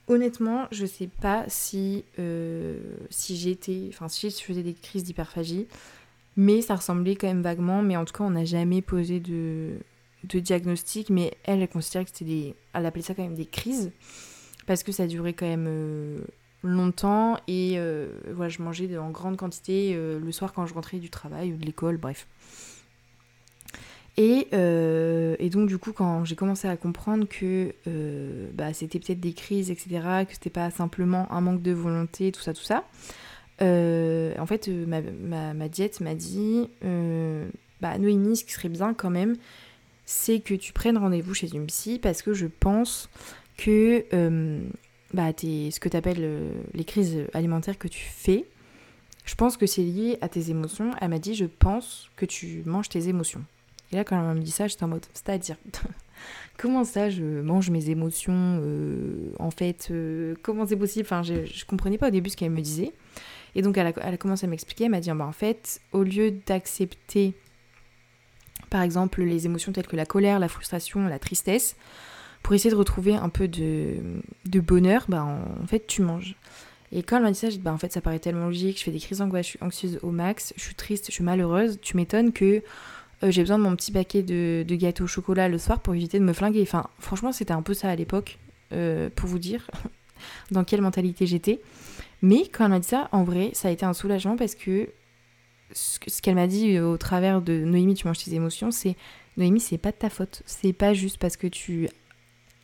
Honnêtement, 0.08 0.66
je 0.70 0.84
sais 0.84 1.08
pas 1.20 1.44
si, 1.48 2.04
euh, 2.18 2.78
si 3.10 3.36
j'étais, 3.36 3.88
enfin 3.88 4.08
si 4.08 4.30
je 4.30 4.36
faisais 4.36 4.62
des 4.62 4.74
crises 4.74 5.04
d'hyperphagie, 5.04 5.66
mais 6.36 6.60
ça 6.62 6.76
ressemblait 6.76 7.16
quand 7.16 7.26
même 7.26 7.42
vaguement, 7.42 7.82
mais 7.82 7.96
en 7.96 8.04
tout 8.04 8.12
cas, 8.14 8.24
on 8.24 8.30
n'a 8.30 8.44
jamais 8.44 8.82
posé 8.82 9.20
de, 9.20 9.76
diagnostic, 10.24 11.10
mais 11.10 11.34
elle, 11.44 11.62
elle 11.62 11.68
considérait 11.68 12.04
que 12.04 12.10
c'était 12.12 12.24
des. 12.24 12.54
Elle 12.74 12.86
appelait 12.86 13.02
ça 13.02 13.14
quand 13.14 13.22
même 13.22 13.34
des 13.34 13.46
crises, 13.46 13.92
parce 14.66 14.82
que 14.82 14.92
ça 14.92 15.06
durait 15.06 15.34
quand 15.34 15.46
même 15.46 15.66
euh, 15.68 16.20
longtemps 16.62 17.36
et 17.48 17.78
voilà, 18.30 18.48
je 18.48 18.62
mangeais 18.62 18.96
en 18.96 19.10
grande 19.10 19.36
quantité 19.36 19.94
le 19.94 20.32
soir 20.32 20.52
quand 20.52 20.66
je 20.66 20.74
rentrais 20.74 20.98
du 20.98 21.10
travail 21.10 21.52
ou 21.52 21.56
de 21.56 21.64
l'école, 21.64 21.96
bref. 21.96 22.26
Et, 24.18 24.48
et, 24.52 25.50
donc 25.50 25.68
du 25.68 25.78
coup 25.78 25.92
quand 25.92 26.24
j'ai 26.24 26.36
commencé 26.36 26.68
à 26.68 26.76
comprendre 26.76 27.26
que 27.26 27.74
bah, 28.54 28.72
c'était 28.72 28.98
peut-être 28.98 29.20
des 29.20 29.32
crises, 29.32 29.70
etc., 29.70 30.24
que 30.26 30.34
c'était 30.34 30.50
pas 30.50 30.70
simplement 30.70 31.30
un 31.32 31.40
manque 31.40 31.62
de 31.62 31.72
volonté, 31.72 32.30
tout 32.30 32.42
ça, 32.42 32.52
tout 32.54 32.62
ça, 32.62 32.84
en 33.60 34.46
fait 34.46 34.68
ma, 34.68 35.00
ma, 35.00 35.54
ma 35.54 35.68
diète 35.68 36.00
m'a 36.00 36.14
dit, 36.14 36.68
bah 37.80 37.98
Noémie, 37.98 38.36
ce 38.36 38.44
qui 38.44 38.52
serait 38.52 38.68
bien 38.68 38.94
quand 38.94 39.10
même, 39.10 39.36
c'est 40.04 40.40
que 40.40 40.54
tu 40.54 40.72
prennes 40.72 40.98
rendez-vous 40.98 41.34
chez 41.34 41.54
une 41.54 41.66
psy 41.66 41.98
parce 41.98 42.22
que 42.22 42.34
je 42.34 42.46
pense 42.46 43.08
que 43.56 44.04
euh, 45.14 45.16
bah, 45.16 45.32
ce 45.38 45.80
que 45.80 45.88
tu 45.88 45.96
appelles 45.96 46.20
euh, 46.20 46.52
les 46.74 46.84
crises 46.84 47.26
alimentaires 47.34 47.78
que 47.78 47.88
tu 47.88 48.04
fais, 48.04 48.44
je 49.24 49.34
pense 49.34 49.56
que 49.56 49.66
c'est 49.66 49.82
lié 49.82 50.18
à 50.20 50.28
tes 50.28 50.50
émotions. 50.50 50.90
Elle 51.00 51.10
m'a 51.10 51.18
dit, 51.18 51.34
je 51.34 51.44
pense 51.44 52.10
que 52.16 52.26
tu 52.26 52.62
manges 52.66 52.88
tes 52.88 53.08
émotions. 53.08 53.44
Et 53.92 53.96
là, 53.96 54.04
quand 54.04 54.18
elle 54.18 54.36
m'a 54.36 54.40
dit 54.40 54.50
ça, 54.50 54.66
j'étais 54.68 54.84
en 54.84 54.88
mode, 54.88 55.04
c'est-à-dire, 55.12 55.56
comment 56.58 56.84
ça, 56.84 57.10
je 57.10 57.24
mange 57.24 57.70
mes 57.70 57.90
émotions 57.90 58.60
euh, 58.62 59.32
En 59.38 59.50
fait, 59.50 59.92
comment 60.42 60.66
c'est 60.66 60.76
possible? 60.76 61.06
Enfin, 61.06 61.22
je, 61.22 61.46
je 61.46 61.64
comprenais 61.64 61.98
pas 61.98 62.08
au 62.08 62.10
début 62.10 62.30
ce 62.30 62.36
qu'elle 62.36 62.50
me 62.50 62.60
disait. 62.60 62.92
Et 63.54 63.62
donc, 63.62 63.76
elle 63.76 63.88
a, 63.88 63.92
elle 64.00 64.14
a 64.14 64.16
commencé 64.16 64.46
à 64.46 64.48
m'expliquer. 64.48 64.84
Elle 64.84 64.90
m'a 64.90 65.00
dit, 65.00 65.10
bah, 65.10 65.26
en 65.26 65.32
fait, 65.32 65.80
au 65.92 66.02
lieu 66.02 66.32
d'accepter 66.46 67.34
par 68.72 68.80
exemple 68.80 69.22
les 69.22 69.44
émotions 69.44 69.70
telles 69.70 69.86
que 69.86 69.96
la 69.96 70.06
colère, 70.06 70.38
la 70.38 70.48
frustration, 70.48 71.06
la 71.06 71.18
tristesse, 71.18 71.76
pour 72.42 72.54
essayer 72.54 72.70
de 72.70 72.76
retrouver 72.76 73.14
un 73.14 73.28
peu 73.28 73.48
de, 73.48 73.94
bonheur, 74.60 75.04
bah 75.08 75.24
en, 75.24 75.66
fait 75.66 75.86
tu 75.86 76.02
manges. 76.02 76.36
Et 76.90 77.02
quand 77.02 77.16
elle 77.16 77.22
m'a 77.22 77.30
dit 77.30 77.38
ça, 77.38 77.48
j'ai 77.48 77.56
dit 77.56 77.62
bah 77.62 77.72
en 77.72 77.78
fait 77.78 77.92
ça 77.92 78.00
paraît 78.00 78.18
tellement 78.18 78.46
logique, 78.46 78.78
je 78.78 78.84
fais 78.84 78.90
des 78.90 78.98
crises 78.98 79.18
d'angoisse, 79.18 79.46
je 79.46 79.50
suis 79.50 79.58
anxieuse 79.62 79.98
au 80.02 80.10
max, 80.10 80.52
je 80.56 80.62
suis 80.62 80.74
triste, 80.74 81.06
je 81.06 81.12
suis 81.12 81.24
malheureuse, 81.24 81.78
tu 81.80 81.96
m'étonnes 81.96 82.32
que 82.32 82.62
euh, 83.22 83.30
j'ai 83.30 83.42
besoin 83.42 83.58
de 83.58 83.62
mon 83.62 83.74
petit 83.76 83.92
paquet 83.92 84.22
de, 84.22 84.64
gâteaux 84.68 85.04
au 85.04 85.06
chocolat 85.06 85.48
le 85.48 85.58
soir 85.58 85.80
pour 85.80 85.94
éviter 85.94 86.18
de 86.18 86.24
me 86.24 86.32
flinguer. 86.32 86.62
Enfin 86.62 86.86
franchement 86.98 87.32
c'était 87.32 87.52
un 87.52 87.62
peu 87.62 87.74
ça 87.74 87.88
à 87.88 87.96
l'époque, 87.96 88.38
euh, 88.72 89.08
pour 89.14 89.28
vous 89.28 89.38
dire 89.38 89.70
dans 90.50 90.64
quelle 90.64 90.82
mentalité 90.82 91.26
j'étais. 91.26 91.60
Mais 92.20 92.46
quand 92.46 92.64
elle 92.64 92.70
m'a 92.70 92.80
dit 92.80 92.88
ça, 92.88 93.08
en 93.12 93.24
vrai, 93.24 93.50
ça 93.52 93.68
a 93.68 93.70
été 93.70 93.84
un 93.84 93.94
soulagement 93.94 94.36
parce 94.36 94.54
que 94.54 94.88
ce 95.74 96.22
qu'elle 96.22 96.34
m'a 96.34 96.46
dit 96.46 96.76
euh, 96.76 96.86
au 96.86 96.96
travers 96.96 97.42
de 97.42 97.64
Noémie, 97.64 97.94
tu 97.94 98.06
manges 98.06 98.22
tes 98.22 98.34
émotions, 98.34 98.70
c'est 98.70 98.96
Noémie, 99.36 99.60
c'est 99.60 99.78
pas 99.78 99.92
de 99.92 99.96
ta 99.96 100.10
faute. 100.10 100.42
C'est 100.46 100.72
pas 100.72 100.94
juste 100.94 101.18
parce 101.18 101.36
que 101.36 101.46
tu 101.46 101.88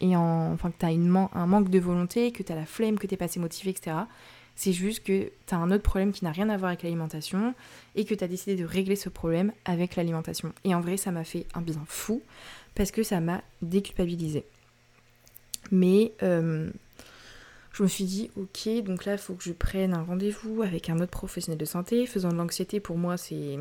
en, 0.03 0.53
enfin, 0.53 0.71
que 0.71 0.79
tu 0.79 0.87
as 0.87 0.89
un 0.89 1.47
manque 1.47 1.71
de 1.71 1.79
volonté, 1.79 2.33
que 2.33 2.43
tu 2.43 2.53
as 2.53 2.57
la 2.57 2.67
flemme, 2.67 2.99
que 2.99 3.07
tu 3.07 3.17
pas 3.17 3.27
assez 3.27 3.41
motivé, 3.41 3.71
etc. 3.71 3.97
C'est 4.55 4.73
juste 4.73 5.05
que 5.05 5.31
tu 5.47 5.55
as 5.55 5.59
un 5.59 5.71
autre 5.71 5.83
problème 5.83 6.13
qui 6.13 6.25
n'a 6.25 6.33
rien 6.33 6.49
à 6.49 6.57
voir 6.57 6.71
avec 6.71 6.83
l'alimentation 6.83 7.55
et 7.95 8.05
que 8.05 8.15
tu 8.15 8.25
as 8.25 8.29
décidé 8.29 8.57
de 8.57 8.65
régler 8.65 8.97
ce 8.97 9.09
problème 9.09 9.53
avec 9.65 9.97
l'alimentation. 9.97 10.53
Et 10.65 10.75
en 10.75 10.81
vrai, 10.81 10.97
ça 10.97 11.13
m'a 11.13 11.25
fait 11.25 11.47
un 11.55 11.61
bien 11.61 11.83
fou 11.87 12.23
parce 12.75 12.91
que 12.91 13.03
ça 13.03 13.21
m'a 13.21 13.43
déculpabilisé. 13.63 14.45
Mais 15.71 16.13
euh, 16.23 16.71
je 17.73 17.83
me 17.85 17.89
suis 17.89 18.05
dit, 18.05 18.31
ok, 18.37 18.83
donc 18.83 19.05
là, 19.05 19.13
il 19.13 19.19
faut 19.19 19.35
que 19.35 19.45
je 19.45 19.53
prenne 19.53 19.95
un 19.95 20.03
rendez-vous 20.03 20.63
avec 20.63 20.91
un 20.91 20.99
autre 20.99 21.13
professionnel 21.13 21.59
de 21.59 21.65
santé. 21.65 22.07
Faisant 22.07 22.31
de 22.31 22.37
l'anxiété, 22.37 22.81
pour 22.81 22.99
moi, 22.99 23.17
c'est. 23.17 23.59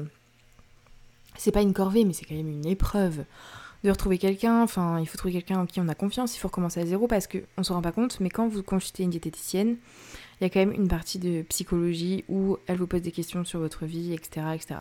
C'est 1.38 1.52
pas 1.52 1.62
une 1.62 1.74
corvée, 1.74 2.04
mais 2.04 2.14
c'est 2.14 2.26
quand 2.26 2.34
même 2.34 2.50
une 2.50 2.66
épreuve 2.66 3.24
de 3.84 3.92
retrouver 3.92 4.18
quelqu'un. 4.18 4.62
Enfin, 4.62 5.00
il 5.00 5.08
faut 5.08 5.18
trouver 5.18 5.34
quelqu'un 5.34 5.60
en 5.60 5.66
qui 5.66 5.80
on 5.80 5.88
a 5.88 5.96
confiance. 5.96 6.36
Il 6.36 6.40
faut 6.40 6.48
recommencer 6.48 6.80
à 6.80 6.86
zéro 6.86 7.08
parce 7.08 7.28
qu'on 7.28 7.64
se 7.64 7.74
rend 7.74 7.82
pas 7.82 7.92
compte, 7.92 8.20
mais 8.20 8.30
quand 8.30 8.48
vous 8.48 8.64
consultez 8.64 9.04
une 9.04 9.10
diététicienne, 9.10 9.78
il 10.40 10.44
y 10.44 10.48
a 10.48 10.50
quand 10.50 10.60
même 10.60 10.74
une 10.74 10.88
partie 10.88 11.20
de 11.20 11.42
psychologie 11.44 12.24
où 12.28 12.58
elle 12.68 12.78
vous 12.78 12.88
pose 12.88 13.02
des 13.02 13.12
questions 13.12 13.44
sur 13.46 13.60
votre 13.60 13.86
vie, 13.86 14.14
etc. 14.14 14.48
etc. 14.54 14.76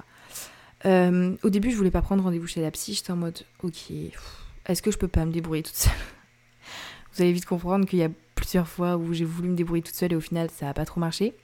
Euh, 0.85 1.35
au 1.43 1.51
début, 1.51 1.71
je 1.71 1.77
voulais 1.77 1.91
pas 1.91 2.03
prendre 2.03 2.23
rendez-vous 2.23 2.47
chez 2.47 2.61
la 2.61 2.71
psy. 2.71 2.95
J'étais 2.95 3.13
en 3.13 3.17
mode, 3.17 3.41
ok, 3.63 3.93
est-ce 4.67 4.83
que 4.83 4.91
je 4.91 4.99
peux 4.99 5.09
pas 5.09 5.25
me 5.25 5.33
débrouiller 5.33 5.63
toute 5.63 5.75
seule? 5.75 5.93
Vous 7.15 7.23
allez 7.23 7.33
vite 7.33 7.47
comprendre 7.47 7.87
qu'il 7.87 7.99
y 7.99 8.05
a 8.05 8.11
plusieurs 8.35 8.69
fois 8.69 8.97
où 8.97 9.15
j'ai 9.15 9.25
voulu 9.25 9.49
me 9.49 9.57
débrouiller 9.57 9.83
toute 9.83 9.95
seule 9.95 10.13
et 10.13 10.17
au 10.17 10.21
final 10.21 10.51
ça 10.51 10.67
n'a 10.67 10.75
pas 10.75 10.85
trop 10.85 11.01
marché. 11.01 11.35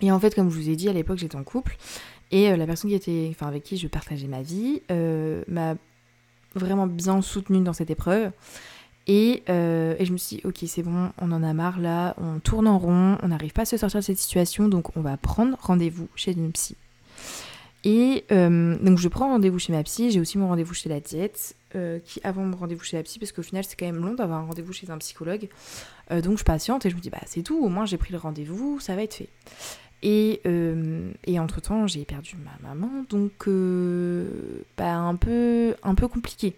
Et 0.00 0.10
en 0.10 0.18
fait, 0.18 0.34
comme 0.34 0.50
je 0.50 0.56
vous 0.56 0.70
ai 0.70 0.76
dit, 0.76 0.88
à 0.88 0.92
l'époque 0.92 1.18
j'étais 1.18 1.36
en 1.36 1.44
couple 1.44 1.76
et 2.30 2.50
euh, 2.50 2.56
la 2.56 2.66
personne 2.66 2.90
qui 2.90 2.96
était, 2.96 3.28
enfin 3.30 3.46
avec 3.46 3.62
qui 3.62 3.76
je 3.76 3.86
partageais 3.88 4.26
ma 4.26 4.42
vie 4.42 4.82
euh, 4.90 5.44
m'a 5.46 5.74
vraiment 6.54 6.86
bien 6.86 7.20
soutenue 7.22 7.60
dans 7.60 7.72
cette 7.72 7.90
épreuve. 7.90 8.30
Et, 9.06 9.42
euh, 9.50 9.94
et, 9.98 10.06
je 10.06 10.12
me 10.12 10.16
suis 10.16 10.36
dit, 10.36 10.42
ok, 10.44 10.56
c'est 10.66 10.82
bon, 10.82 11.10
on 11.20 11.30
en 11.32 11.42
a 11.42 11.52
marre 11.52 11.78
là, 11.78 12.14
on 12.16 12.38
tourne 12.38 12.66
en 12.66 12.78
rond, 12.78 13.18
on 13.22 13.28
n'arrive 13.28 13.52
pas 13.52 13.62
à 13.62 13.66
se 13.66 13.76
sortir 13.76 14.00
de 14.00 14.04
cette 14.04 14.18
situation, 14.18 14.68
donc 14.68 14.96
on 14.96 15.02
va 15.02 15.18
prendre 15.18 15.58
rendez-vous 15.60 16.08
chez 16.14 16.32
une 16.32 16.50
psy. 16.52 16.76
Et 17.84 18.24
donc 18.30 18.96
je 18.98 19.08
prends 19.08 19.28
rendez-vous 19.28 19.58
chez 19.58 19.72
ma 19.72 19.82
psy, 19.82 20.10
j'ai 20.10 20.18
aussi 20.18 20.38
mon 20.38 20.48
rendez-vous 20.48 20.72
chez 20.72 20.88
la 20.88 21.00
diète, 21.00 21.54
euh, 21.76 21.98
qui 21.98 22.18
avant 22.24 22.42
mon 22.42 22.56
rendez-vous 22.56 22.82
chez 22.82 22.96
la 22.96 23.02
psy, 23.02 23.18
parce 23.18 23.30
qu'au 23.30 23.42
final 23.42 23.62
c'est 23.64 23.76
quand 23.78 23.84
même 23.84 24.02
long 24.02 24.14
d'avoir 24.14 24.40
un 24.40 24.46
rendez-vous 24.46 24.72
chez 24.72 24.90
un 24.90 24.96
psychologue. 24.98 25.48
Euh, 26.10 26.22
donc 26.22 26.38
je 26.38 26.44
patiente 26.44 26.86
et 26.86 26.90
je 26.90 26.96
me 26.96 27.00
dis 27.00 27.10
bah 27.10 27.20
c'est 27.26 27.42
tout, 27.42 27.62
au 27.62 27.68
moins 27.68 27.84
j'ai 27.84 27.98
pris 27.98 28.12
le 28.12 28.18
rendez-vous, 28.18 28.80
ça 28.80 28.96
va 28.96 29.02
être 29.02 29.14
fait. 29.14 29.28
Et, 30.06 30.42
euh, 30.46 31.10
et 31.26 31.40
entre-temps 31.40 31.86
j'ai 31.86 32.04
perdu 32.04 32.36
ma 32.36 32.68
maman, 32.68 33.04
donc 33.08 33.48
bah, 34.76 34.94
un, 34.94 35.16
peu, 35.16 35.74
un 35.82 35.94
peu 35.94 36.08
compliqué. 36.08 36.54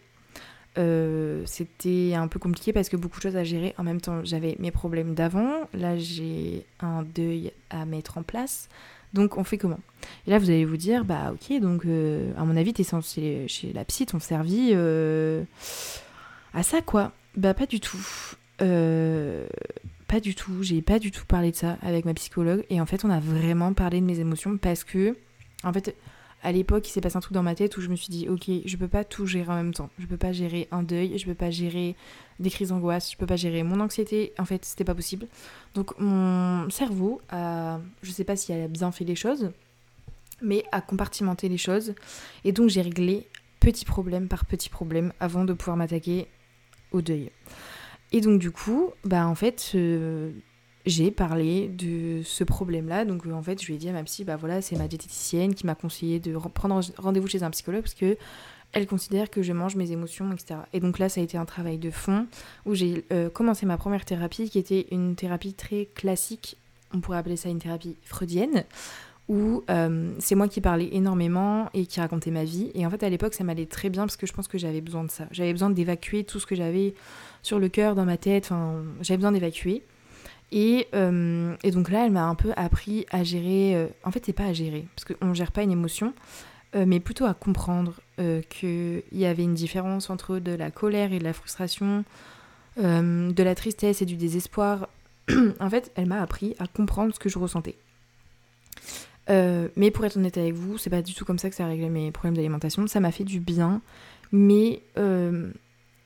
c'était 0.75 2.15
un 2.15 2.27
peu 2.27 2.41
compliqué 2.41 2.73
parce 2.73 2.89
que 2.89 2.97
beaucoup 2.97 3.19
de 3.19 3.23
choses 3.23 3.37
à 3.37 3.45
gérer 3.45 3.73
en 3.79 3.85
même 3.85 4.01
temps. 4.01 4.25
J'avais 4.25 4.57
mes 4.59 4.73
problèmes 4.73 5.15
d'avant, 5.15 5.69
là 5.73 5.97
j'ai 5.97 6.67
un 6.81 7.05
deuil 7.05 7.53
à 7.71 7.87
mettre 7.87 8.19
en 8.19 8.25
place. 8.25 8.69
Donc 9.13 9.39
on 9.39 9.45
fait 9.45 9.59
comment? 9.59 9.79
Et 10.27 10.31
là 10.31 10.39
vous 10.39 10.51
allez 10.51 10.65
vous 10.65 10.77
dire, 10.77 11.05
bah 11.05 11.33
ok, 11.33 11.61
donc 11.61 11.87
euh, 11.87 12.33
à 12.37 12.45
mon 12.45 12.57
avis 12.57 12.73
t'es 12.73 12.83
censé 12.85 13.45
chez 13.49 13.73
la 13.73 13.85
psy, 13.85 14.07
t'ont 14.07 14.19
servi 14.19 14.71
euh, 14.73 15.45
à 16.53 16.63
ça 16.65 16.83
quoi. 16.83 17.13
Bah 17.37 17.55
pas 17.55 17.67
du 17.67 17.79
tout. 17.81 18.05
Pas 20.09 20.21
du 20.21 20.35
tout, 20.35 20.63
j'ai 20.63 20.83
pas 20.83 20.99
du 20.99 21.11
tout 21.11 21.27
parlé 21.27 21.51
de 21.51 21.57
ça 21.57 21.79
avec 21.83 22.05
ma 22.05 22.15
psychologue 22.15 22.65
et 22.71 22.81
en 22.81 22.87
fait 22.87 23.05
on 23.05 23.11
a 23.11 23.19
vraiment 23.19 23.73
parlé 23.73 24.01
de 24.01 24.07
mes 24.07 24.21
émotions 24.21 24.57
parce 24.57 24.85
que 24.85 25.17
en 25.65 25.73
fait 25.73 25.97
à 26.43 26.53
l'époque, 26.53 26.89
il 26.89 26.93
s'est 26.93 27.01
passé 27.01 27.17
un 27.17 27.21
truc 27.21 27.33
dans 27.33 27.43
ma 27.43 27.55
tête 27.55 27.77
où 27.77 27.81
je 27.81 27.89
me 27.89 27.97
suis 27.97 28.09
dit, 28.09 28.29
ok, 28.29 28.49
je 28.65 28.77
peux 28.77 28.89
pas 28.89 29.05
tout 29.05 29.27
gérer 29.27 29.51
en 29.51 29.57
même 29.57 29.75
temps. 29.75 29.91
Je 29.99 30.07
peux 30.07 30.17
pas 30.17 30.33
gérer 30.33 30.69
un 30.71 30.83
deuil, 30.83 31.19
je 31.19 31.25
peux 31.25 31.35
pas 31.35 31.51
gérer 31.51 31.97
des 32.39 32.51
crises 32.51 32.69
d'angoisse, 32.69 33.11
je 33.11 33.17
peux 33.17 33.27
pas 33.27 33.37
gérer 33.37 33.63
mon 33.63 33.81
anxiété. 33.81 34.33
En 34.39 34.45
fait, 34.45 34.65
c'était 34.65 34.85
pas 34.85 34.95
possible. 34.95 35.27
Donc, 35.75 35.99
mon 35.99 36.71
cerveau 36.71 37.21
a, 37.31 37.81
je 38.03 38.11
sais 38.13 38.25
pas 38.25 38.37
s'il 38.37 38.55
a 38.55 38.69
bien 38.69 38.93
fait 38.93 39.05
les 39.05 39.17
choses, 39.17 39.51
mais 40.43 40.63
a 40.73 40.81
compartimenté 40.81 41.49
les 41.49 41.59
choses. 41.59 41.95
Et 42.45 42.53
donc, 42.53 42.69
j'ai 42.69 42.83
réglé 42.83 43.27
petit 43.59 43.85
problème 43.85 44.29
par 44.29 44.45
petit 44.45 44.69
problème 44.69 45.13
avant 45.19 45.45
de 45.45 45.53
pouvoir 45.53 45.77
m'attaquer 45.77 46.29
au 46.93 47.01
deuil. 47.01 47.31
Et 48.13 48.21
donc, 48.21 48.39
du 48.39 48.51
coup, 48.51 48.91
bah, 49.05 49.27
en 49.27 49.35
fait, 49.35 49.75
j'ai 50.87 51.11
parlé 51.11 51.69
de 51.69 52.23
ce 52.25 52.45
problème-là. 52.45 53.05
Donc 53.05 53.27
euh, 53.27 53.33
en 53.33 53.43
fait, 53.43 53.61
je 53.61 53.67
lui 53.67 53.75
ai 53.75 53.77
dit 53.77 53.89
à 53.89 53.93
ma 53.93 54.05
psy, 54.05 54.25
bah 54.25 54.37
voilà, 54.37 54.63
c'est 54.63 54.77
ma 54.77 54.89
diététicienne 54.89 55.55
qui 55.55 55.67
m'a 55.67 55.75
conseillé 55.75 56.21
de 56.21 56.37
prendre 56.55 56.81
rendez-vous 56.97 57.27
chez 57.27 57.43
un 57.43 57.51
psychologue 57.51 57.83
parce 57.83 57.95
que 57.95 58.17
elle 58.73 58.87
considère 58.87 59.31
que 59.31 59.43
je 59.43 59.53
mange 59.53 59.75
mes 59.77 59.91
émotions, 59.93 60.33
etc. 60.33 60.61
Et 60.73 60.81
donc 60.81 60.99
là, 60.99 61.09
ça 61.09 61.21
a 61.21 61.25
été 61.25 61.39
un 61.39 61.45
travail 61.45 61.79
de 61.79 61.91
fond 61.91 62.27
où 62.67 62.75
j'ai 62.75 63.05
euh, 63.13 63.31
commencé 63.31 63.67
ma 63.67 63.77
première 63.77 64.05
thérapie 64.05 64.49
qui 64.49 64.59
était 64.59 64.87
une 64.91 65.17
thérapie 65.17 65.55
très 65.55 65.87
classique, 65.95 66.57
on 66.93 67.01
pourrait 67.01 67.19
appeler 67.19 67.37
ça 67.37 67.49
une 67.49 67.59
thérapie 67.59 67.97
freudienne, 68.05 68.65
où 69.29 69.65
euh, 69.71 70.13
c'est 70.19 70.35
moi 70.35 70.47
qui 70.47 70.61
parlais 70.61 70.89
énormément 70.93 71.71
et 71.75 71.87
qui 71.87 72.01
racontais 72.01 72.31
ma 72.31 72.45
vie. 72.45 72.71
Et 72.75 72.87
en 72.87 72.91
fait, 72.91 73.03
à 73.03 73.09
l'époque, 73.09 73.35
ça 73.35 73.45
m'allait 73.45 73.67
très 73.67 73.89
bien 73.89 74.03
parce 74.03 74.17
que 74.17 74.27
je 74.27 74.33
pense 74.33 74.47
que 74.47 74.59
j'avais 74.59 74.81
besoin 74.81 75.05
de 75.05 75.11
ça. 75.11 75.27
J'avais 75.31 75.53
besoin 75.53 75.71
d'évacuer 75.71 76.25
tout 76.25 76.39
ce 76.39 76.47
que 76.47 76.55
j'avais 76.55 76.95
sur 77.47 77.59
le 77.59 77.69
cœur, 77.69 77.95
dans 77.95 78.05
ma 78.05 78.17
tête, 78.17 78.47
enfin, 78.47 78.83
j'avais 79.01 79.19
besoin 79.19 79.33
d'évacuer. 79.33 79.83
Euh, 80.55 81.57
et, 81.63 81.71
donc 81.71 81.91
là, 81.91 82.07
elle 82.07 82.13
m'a 82.13 82.25
un 82.25 82.35
peu 82.35 82.53
appris 82.57 83.07
à 83.11 83.25
gérer. 83.25 83.75
Euh, 83.75 83.87
en 84.05 84.11
fait, 84.11 84.25
c'est 84.27 84.33
pas 84.33 84.47
à 84.47 84.53
gérer, 84.53 84.87
parce 84.95 85.05
qu'on 85.05 85.27
ne 85.27 85.35
gère 85.35 85.53
pas 85.53 85.63
une 85.63 85.71
émotion, 85.71 86.13
euh, 86.75 86.85
mais 86.87 87.01
plutôt 87.01 87.25
à 87.25 87.35
comprendre 87.35 87.95
qu'il 88.49 89.03
y 89.13 89.27
avait 89.27 89.43
une 89.43 89.55
différence 89.55 90.09
entre 90.09 90.39
de 90.39 90.53
la 90.53 90.71
colère 90.71 91.13
et 91.13 91.19
de 91.19 91.25
la 91.25 91.35
frustration, 91.35 92.03
de 92.79 93.43
la 93.43 93.55
tristesse 93.55 94.01
et 94.01 94.07
du 94.07 94.17
désespoir. 94.17 94.89
en 95.61 95.69
fait, 95.69 95.93
elle 95.97 96.07
m'a 96.07 96.23
appris 96.23 96.55
à 96.59 96.67
comprendre 96.67 97.15
ce 97.15 97.19
que 97.19 97.29
je 97.29 97.39
ressentais. 97.39 97.77
mais 99.29 99.91
pour 99.91 100.07
être 100.07 100.17
honnête 100.17 100.39
avec 100.39 100.55
vous, 100.55 100.79
c'est 100.79 100.89
pas 100.89 101.03
du 101.03 101.13
tout 101.15 101.27
comme 101.27 101.39
ça 101.39 101.51
que 101.51 101.57
ça 101.57 101.67
a 101.67 101.69
réglé 101.69 101.91
mes 101.91 102.11
problèmes 102.11 102.37
d'alimentation. 102.37 102.87
Ça 102.87 103.01
m'a 103.01 103.13
fait 103.13 103.25
du 103.25 103.39
bien, 103.39 103.83
mais 104.33 104.81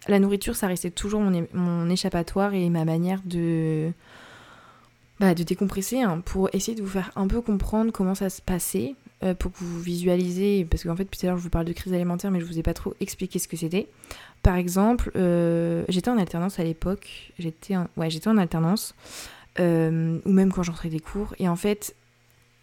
la 0.09 0.19
nourriture, 0.19 0.57
ça 0.57 0.67
restait 0.67 0.91
toujours 0.91 1.21
mon 1.21 1.91
échappatoire 1.91 2.55
et 2.55 2.69
ma 2.71 2.85
manière 2.85 3.21
de 3.25 3.93
bah, 5.21 5.35
décompresser 5.35 6.01
hein, 6.01 6.23
pour 6.25 6.49
essayer 6.55 6.75
de 6.75 6.83
vous 6.83 6.89
faire 6.89 7.11
un 7.17 7.27
peu 7.27 7.43
comprendre 7.43 7.93
comment 7.93 8.15
ça 8.15 8.31
se 8.31 8.41
passait, 8.41 8.95
euh, 9.23 9.35
pour 9.35 9.53
que 9.53 9.59
vous 9.59 9.79
visualisez, 9.79 10.65
parce 10.65 10.85
qu'en 10.85 10.97
fait, 10.97 11.05
tout 11.05 11.19
à 11.23 11.27
l'heure, 11.27 11.37
je 11.37 11.43
vous 11.43 11.51
parle 11.51 11.67
de 11.67 11.75
crise 11.75 11.93
alimentaire, 11.93 12.31
mais 12.31 12.41
je 12.41 12.47
vous 12.47 12.59
ai 12.59 12.63
pas 12.63 12.73
trop 12.73 12.95
expliqué 13.01 13.39
ce 13.39 13.47
que 13.47 13.57
c'était. 13.57 13.89
Par 14.43 14.57
exemple, 14.57 15.13
euh, 15.17 15.85
j'étais 15.89 16.09
en 16.09 16.17
alternance 16.17 16.59
à 16.59 16.65
l'époque, 16.65 17.33
j'étais 17.39 17.77
en... 17.77 17.87
Ouais, 17.99 18.09
j'étais 18.09 18.29
en 18.29 18.39
alternance. 18.39 18.95
ou 19.59 19.63
même 20.33 20.51
quand 20.51 20.63
j'entrais 20.63 20.89
des 20.89 21.01
cours. 21.01 21.35
Et 21.39 21.47
en 21.47 21.57
fait, 21.57 21.95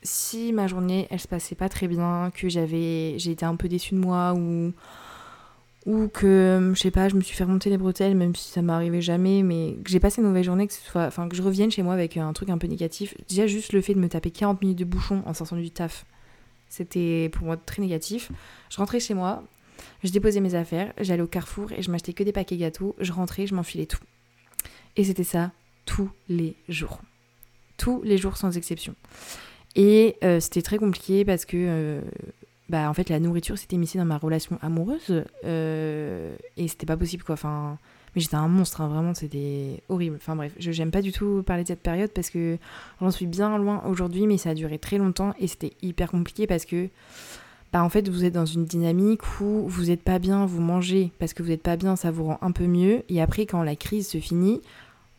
si 0.01 0.53
ma 0.53 0.65
journée 0.65 1.07
elle 1.11 1.19
se 1.19 1.27
passait 1.27 1.53
pas 1.55 1.69
très 1.69 1.87
bien, 1.87 2.31
que 2.33 2.49
j'avais 2.49 3.15
été 3.17 3.45
un 3.45 3.55
peu 3.55 3.67
déçue 3.67 3.93
de 3.93 3.99
moi 3.99 4.33
ou 4.33 4.73
ou 5.87 6.07
que 6.09 6.73
je 6.75 6.79
sais 6.79 6.91
pas, 6.91 7.09
je 7.09 7.15
me 7.15 7.21
suis 7.21 7.35
fait 7.35 7.45
remonter 7.45 7.71
les 7.71 7.77
bretelles 7.77 8.15
même 8.15 8.35
si 8.35 8.51
ça 8.51 8.61
m'arrivait 8.61 9.01
jamais 9.01 9.41
mais 9.41 9.75
que 9.83 9.89
j'ai 9.89 9.99
passé 9.99 10.21
une 10.21 10.27
mauvaise 10.27 10.45
journée 10.45 10.67
que 10.67 10.73
ce 10.73 10.81
soit 10.81 11.05
enfin 11.05 11.27
que 11.27 11.35
je 11.35 11.41
revienne 11.41 11.71
chez 11.71 11.81
moi 11.81 11.93
avec 11.93 12.17
un 12.17 12.31
truc 12.33 12.49
un 12.49 12.59
peu 12.59 12.67
négatif, 12.67 13.15
déjà 13.27 13.47
juste 13.47 13.73
le 13.73 13.81
fait 13.81 13.95
de 13.95 13.99
me 13.99 14.09
taper 14.09 14.29
40 14.29 14.61
minutes 14.61 14.77
de 14.77 14.85
bouchon 14.85 15.23
en 15.25 15.33
sortant 15.33 15.55
du 15.55 15.71
taf, 15.71 16.05
c'était 16.69 17.29
pour 17.31 17.45
moi 17.45 17.57
très 17.57 17.81
négatif. 17.81 18.31
Je 18.69 18.77
rentrais 18.77 18.99
chez 18.99 19.13
moi, 19.13 19.43
je 20.03 20.11
déposais 20.11 20.41
mes 20.41 20.55
affaires, 20.55 20.93
j'allais 20.99 21.21
au 21.21 21.27
Carrefour 21.27 21.71
et 21.71 21.81
je 21.81 21.91
m'achetais 21.91 22.13
que 22.13 22.23
des 22.23 22.31
paquets 22.31 22.57
gâteaux, 22.57 22.95
je 22.99 23.11
rentrais, 23.11 23.47
je 23.47 23.55
m'enfilais 23.55 23.85
tout. 23.85 24.03
Et 24.95 25.03
c'était 25.03 25.23
ça 25.23 25.51
tous 25.85 26.09
les 26.27 26.55
jours. 26.69 27.01
Tous 27.77 28.01
les 28.03 28.17
jours 28.17 28.37
sans 28.37 28.57
exception. 28.57 28.95
Et 29.75 30.15
euh, 30.23 30.39
c'était 30.39 30.63
très 30.63 30.77
compliqué 30.77 31.23
parce 31.23 31.45
que, 31.45 31.55
euh, 31.57 32.01
bah, 32.69 32.89
en 32.89 32.93
fait, 32.93 33.09
la 33.09 33.19
nourriture 33.19 33.57
s'était 33.57 33.77
mise 33.77 33.95
dans 33.95 34.05
ma 34.05 34.17
relation 34.17 34.57
amoureuse. 34.61 35.23
Euh, 35.45 36.35
et 36.57 36.67
c'était 36.67 36.85
pas 36.85 36.97
possible, 36.97 37.23
quoi. 37.23 37.33
Enfin, 37.33 37.77
mais 38.15 38.21
j'étais 38.21 38.35
un 38.35 38.47
monstre, 38.47 38.81
hein, 38.81 38.87
vraiment, 38.87 39.13
c'était 39.13 39.81
horrible. 39.89 40.17
Enfin, 40.17 40.35
bref, 40.35 40.51
je 40.59 40.71
j'aime 40.71 40.91
pas 40.91 41.01
du 41.01 41.11
tout 41.11 41.43
parler 41.45 41.63
de 41.63 41.67
cette 41.67 41.81
période 41.81 42.11
parce 42.11 42.29
que 42.29 42.57
j'en 42.99 43.11
suis 43.11 43.27
bien 43.27 43.57
loin 43.57 43.83
aujourd'hui, 43.85 44.27
mais 44.27 44.37
ça 44.37 44.51
a 44.51 44.53
duré 44.53 44.77
très 44.79 44.97
longtemps 44.97 45.33
et 45.39 45.47
c'était 45.47 45.73
hyper 45.81 46.11
compliqué 46.11 46.47
parce 46.47 46.65
que. 46.65 46.89
Bah, 47.73 47.83
en 47.83 47.89
fait, 47.89 48.07
vous 48.07 48.23
êtes 48.23 48.33
dans 48.33 48.45
une 48.45 48.63
dynamique 48.63 49.41
où 49.41 49.67
vous 49.67 49.85
n'êtes 49.87 50.01
pas 50.01 50.19
bien, 50.19 50.45
vous 50.45 50.61
mangez 50.61 51.11
parce 51.19 51.33
que 51.33 51.43
vous 51.43 51.49
n'êtes 51.49 51.61
pas 51.61 51.75
bien, 51.75 51.97
ça 51.97 52.11
vous 52.11 52.23
rend 52.23 52.37
un 52.41 52.53
peu 52.53 52.65
mieux. 52.65 53.03
Et 53.09 53.21
après, 53.21 53.45
quand 53.45 53.61
la 53.61 53.75
crise 53.75 54.07
se 54.07 54.19
finit, 54.19 54.61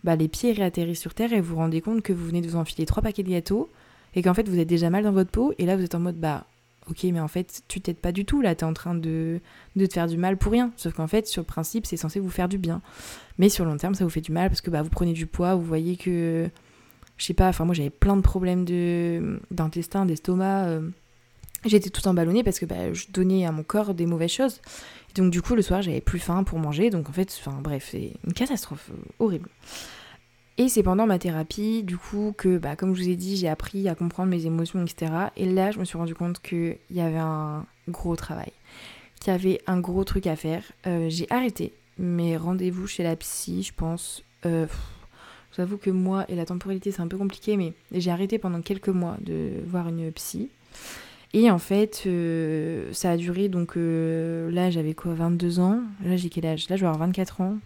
bah, 0.05 0.17
les 0.17 0.29
pieds 0.29 0.53
réatterrissent 0.53 1.01
sur 1.01 1.13
terre 1.13 1.35
et 1.35 1.41
vous 1.41 1.51
vous 1.51 1.57
rendez 1.57 1.83
compte 1.83 2.01
que 2.03 2.15
vous 2.15 2.25
venez 2.25 2.41
de 2.41 2.49
vous 2.49 2.57
enfiler 2.57 2.87
trois 2.87 3.03
paquets 3.03 3.23
de 3.23 3.31
gâteaux 3.31 3.69
et 4.15 4.23
qu'en 4.23 4.35
fait 4.35 4.49
vous 4.49 4.59
êtes 4.59 4.69
déjà 4.69 4.91
mal 4.91 5.05
dans 5.05 5.13
votre 5.13 5.31
peau 5.31 5.53
et 5.59 5.67
là 5.67 5.77
vous 5.77 5.85
êtes 5.85 5.95
en 5.95 6.01
mode 6.01 6.19
bah 6.19 6.47
ok 6.90 7.05
mais 7.05 7.20
en 7.20 7.29
fait 7.29 7.62
tu 7.68 7.81
t'aides 7.81 7.98
pas 7.98 8.12
du 8.12 8.24
tout 8.24 8.40
là 8.40 8.55
t'es 8.55 8.64
en 8.64 8.72
train 8.72 8.94
de, 8.94 9.40
de 9.77 9.87
te 9.87 9.92
faire 9.94 10.07
du 10.07 10.16
mal 10.16 10.37
pour 10.37 10.53
rien. 10.53 10.72
Sauf 10.77 10.94
qu'en 10.94 11.07
fait 11.07 11.27
sur 11.27 11.42
le 11.42 11.46
principe 11.46 11.87
c'est 11.87 11.96
censé 11.96 12.20
vous 12.20 12.31
faire 12.31 12.48
du 12.48 12.59
bien. 12.59 12.81
Mais 13.38 13.48
sur 13.48 13.64
le 13.64 13.70
long 13.70 13.77
terme 13.77 13.94
ça 13.94 14.05
vous 14.05 14.11
fait 14.11 14.20
du 14.20 14.33
mal 14.33 14.48
parce 14.48 14.61
que 14.61 14.70
bah 14.70 14.83
vous 14.83 14.90
prenez 14.90 15.12
du 15.12 15.27
poids 15.27 15.55
vous 15.55 15.64
voyez 15.64 15.96
que 15.96 16.48
je 17.16 17.24
sais 17.24 17.35
pas 17.35 17.48
enfin 17.48 17.64
moi 17.64 17.74
j'avais 17.74 17.90
plein 17.90 18.16
de 18.16 18.22
problèmes 18.22 18.64
de 18.64 19.40
d'intestin 19.51 20.07
d'estomac 20.07 20.66
euh, 20.66 20.88
j'étais 21.64 21.90
tout 21.90 22.07
emballonnée 22.07 22.44
parce 22.44 22.59
que 22.59 22.66
bah, 22.66 22.92
je 22.92 23.07
donnais 23.12 23.46
à 23.46 23.53
mon 23.53 23.62
corps 23.62 23.94
des 23.94 24.07
mauvaises 24.07 24.33
choses. 24.33 24.61
Et 25.11 25.20
donc 25.20 25.31
du 25.31 25.42
coup 25.42 25.55
le 25.55 25.62
soir 25.62 25.83
j'avais 25.83 26.01
plus 26.01 26.18
faim 26.18 26.44
pour 26.44 26.59
manger. 26.59 26.90
Donc 26.90 27.09
en 27.09 27.12
fait 27.12 27.35
enfin 27.40 27.59
bref 27.61 27.88
c'est 27.90 28.12
une 28.27 28.33
catastrophe 28.33 28.90
euh, 28.90 28.96
horrible 29.18 29.48
et 30.59 30.68
c'est 30.68 30.83
pendant 30.83 31.07
ma 31.07 31.18
thérapie, 31.18 31.83
du 31.83 31.97
coup, 31.97 32.35
que, 32.37 32.59
bah, 32.59 32.77
comme 32.77 32.94
je 32.94 33.03
vous 33.03 33.09
ai 33.09 33.16
dit, 33.16 33.37
j'ai 33.37 33.49
appris 33.49 33.88
à 33.88 33.94
comprendre 33.94 34.29
mes 34.29 34.44
émotions, 34.44 34.83
etc. 34.83 35.12
Et 35.37 35.47
là, 35.47 35.71
je 35.71 35.79
me 35.79 35.85
suis 35.85 35.97
rendu 35.97 36.14
compte 36.14 36.40
qu'il 36.42 36.77
y 36.90 37.01
avait 37.01 37.18
un 37.18 37.64
gros 37.88 38.16
travail, 38.16 38.53
qu'il 39.21 39.33
y 39.33 39.37
avait 39.37 39.61
un 39.66 39.81
gros 39.81 40.05
truc 40.05 40.27
à 40.27 40.37
faire. 40.37 40.62
Euh, 40.87 41.07
j'ai 41.09 41.27
arrêté 41.31 41.73
mes 41.99 42.37
rendez-vous 42.37 42.87
chez 42.87 43.03
la 43.03 43.16
psy, 43.16 43.62
je 43.62 43.73
pense. 43.73 44.23
Euh, 44.44 44.66
J'avoue 45.57 45.77
que 45.77 45.90
moi 45.90 46.25
et 46.29 46.37
la 46.37 46.44
temporalité, 46.44 46.92
c'est 46.92 47.01
un 47.01 47.09
peu 47.09 47.18
compliqué, 47.18 47.57
mais 47.57 47.73
j'ai 47.92 48.12
arrêté 48.12 48.38
pendant 48.38 48.61
quelques 48.61 48.90
mois 48.90 49.16
de 49.21 49.51
voir 49.66 49.88
une 49.88 50.12
psy. 50.12 50.51
Et 51.35 51.51
en 51.51 51.59
fait, 51.59 52.05
euh, 52.07 52.92
ça 52.92 53.11
a 53.11 53.16
duré, 53.16 53.49
donc 53.49 53.77
euh, 53.77 54.51
là 54.53 54.71
j'avais 54.71 54.94
quoi, 54.94 55.14
22 55.14 55.59
ans? 55.59 55.81
Là 56.05 56.16
j'ai 56.16 56.31
quel 56.31 56.47
âge? 56.47 56.68
Là 56.68 56.77
je 56.77 56.83
vais 56.83 56.87
avoir 56.87 57.07
24 57.07 57.40
ans. 57.40 57.59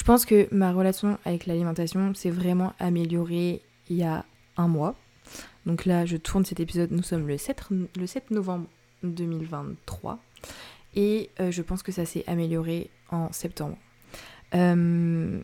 Je 0.00 0.04
pense 0.06 0.24
que 0.24 0.48
ma 0.50 0.72
relation 0.72 1.18
avec 1.26 1.44
l'alimentation 1.44 2.14
s'est 2.14 2.30
vraiment 2.30 2.72
améliorée 2.78 3.60
il 3.90 3.96
y 3.96 4.02
a 4.02 4.24
un 4.56 4.66
mois. 4.66 4.94
Donc 5.66 5.84
là, 5.84 6.06
je 6.06 6.16
tourne 6.16 6.46
cet 6.46 6.58
épisode, 6.58 6.90
nous 6.90 7.02
sommes 7.02 7.28
le 7.28 7.36
7, 7.36 7.68
le 7.98 8.06
7 8.06 8.30
novembre 8.30 8.66
2023. 9.02 10.18
Et 10.94 11.28
euh, 11.38 11.50
je 11.50 11.60
pense 11.60 11.82
que 11.82 11.92
ça 11.92 12.06
s'est 12.06 12.24
amélioré 12.26 12.88
en 13.10 13.30
septembre. 13.30 13.76
Euh, 14.54 15.38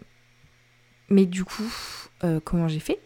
mais 1.10 1.26
du 1.26 1.44
coup, 1.44 1.70
euh, 2.24 2.40
comment 2.42 2.66
j'ai 2.66 2.80
fait? 2.80 2.98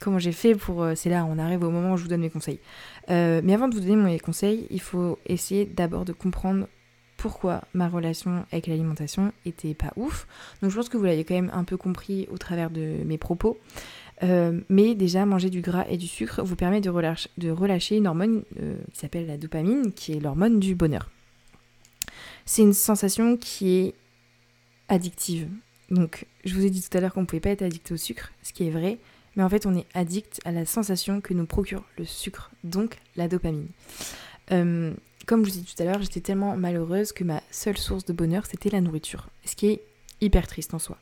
Comment 0.00 0.18
j'ai 0.18 0.32
fait 0.32 0.54
pour... 0.54 0.86
c'est 0.94 1.08
là, 1.08 1.24
on 1.24 1.38
arrive 1.38 1.64
au 1.64 1.70
moment 1.70 1.94
où 1.94 1.96
je 1.96 2.02
vous 2.02 2.10
donne 2.10 2.20
mes 2.20 2.28
conseils. 2.28 2.60
mais 3.08 3.54
avant 3.54 3.68
de 3.68 3.74
vous 3.74 3.80
donner 3.80 3.96
mes 3.96 4.20
conseils, 4.20 4.66
il 4.68 4.82
faut 4.82 5.18
essayer 5.24 5.64
d'abord 5.64 6.04
de 6.04 6.12
comprendre 6.12 6.68
pourquoi 7.18 7.62
ma 7.74 7.88
relation 7.88 8.46
avec 8.52 8.68
l'alimentation 8.68 9.32
était 9.44 9.74
pas 9.74 9.92
ouf. 9.96 10.26
Donc 10.62 10.70
je 10.70 10.76
pense 10.76 10.88
que 10.88 10.96
vous 10.96 11.04
l'avez 11.04 11.24
quand 11.24 11.34
même 11.34 11.50
un 11.52 11.64
peu 11.64 11.76
compris 11.76 12.26
au 12.30 12.38
travers 12.38 12.70
de 12.70 13.02
mes 13.04 13.18
propos. 13.18 13.58
Euh, 14.22 14.60
mais 14.68 14.94
déjà, 14.94 15.26
manger 15.26 15.50
du 15.50 15.60
gras 15.60 15.84
et 15.88 15.96
du 15.96 16.06
sucre 16.06 16.42
vous 16.42 16.56
permet 16.56 16.80
de, 16.80 16.90
relâcher, 16.90 17.96
une 17.96 18.06
hormone 18.06 18.42
euh, 18.60 18.76
qui 18.92 18.98
s'appelle 18.98 19.26
la 19.26 19.36
dopamine, 19.36 19.92
qui 19.92 20.12
est 20.12 20.20
l'hormone 20.20 20.58
du 20.58 20.74
bonheur. 20.74 21.10
C'est 22.46 22.62
une 22.62 22.72
sensation 22.72 23.36
qui 23.36 23.76
est 23.76 23.94
addictive. 24.88 25.48
Donc, 25.90 26.26
je 26.44 26.54
vous 26.54 26.64
ai 26.64 26.70
dit 26.70 26.82
tout 26.82 26.96
à 26.96 27.00
l'heure 27.00 27.12
qu'on 27.12 27.22
ne 27.22 27.26
pouvait 27.26 27.40
pas 27.40 27.50
être 27.50 27.62
addict 27.62 27.92
au 27.92 27.96
sucre, 27.96 28.32
ce 28.42 28.52
qui 28.52 28.66
est 28.66 28.70
vrai, 28.70 28.98
mais 29.36 29.42
en 29.42 29.48
fait, 29.48 29.66
on 29.66 29.76
est 29.76 29.86
addict 29.94 30.40
à 30.44 30.52
la 30.52 30.66
sensation 30.66 31.20
que 31.20 31.34
nous 31.34 31.46
procure 31.46 31.84
le 31.96 32.04
sucre, 32.04 32.50
donc 32.64 32.98
la 33.16 33.28
dopamine. 33.28 33.68
Euh, 34.50 34.92
comme 35.28 35.44
je 35.44 35.50
vous 35.50 35.58
ai 35.58 35.60
dit 35.60 35.74
tout 35.74 35.82
à 35.82 35.84
l'heure, 35.84 36.00
j'étais 36.00 36.22
tellement 36.22 36.56
malheureuse 36.56 37.12
que 37.12 37.22
ma 37.22 37.42
seule 37.50 37.76
source 37.76 38.06
de 38.06 38.14
bonheur, 38.14 38.46
c'était 38.46 38.70
la 38.70 38.80
nourriture. 38.80 39.28
Ce 39.44 39.54
qui 39.54 39.66
est 39.66 39.82
hyper 40.22 40.46
triste 40.46 40.72
en 40.72 40.78
soi. 40.78 40.96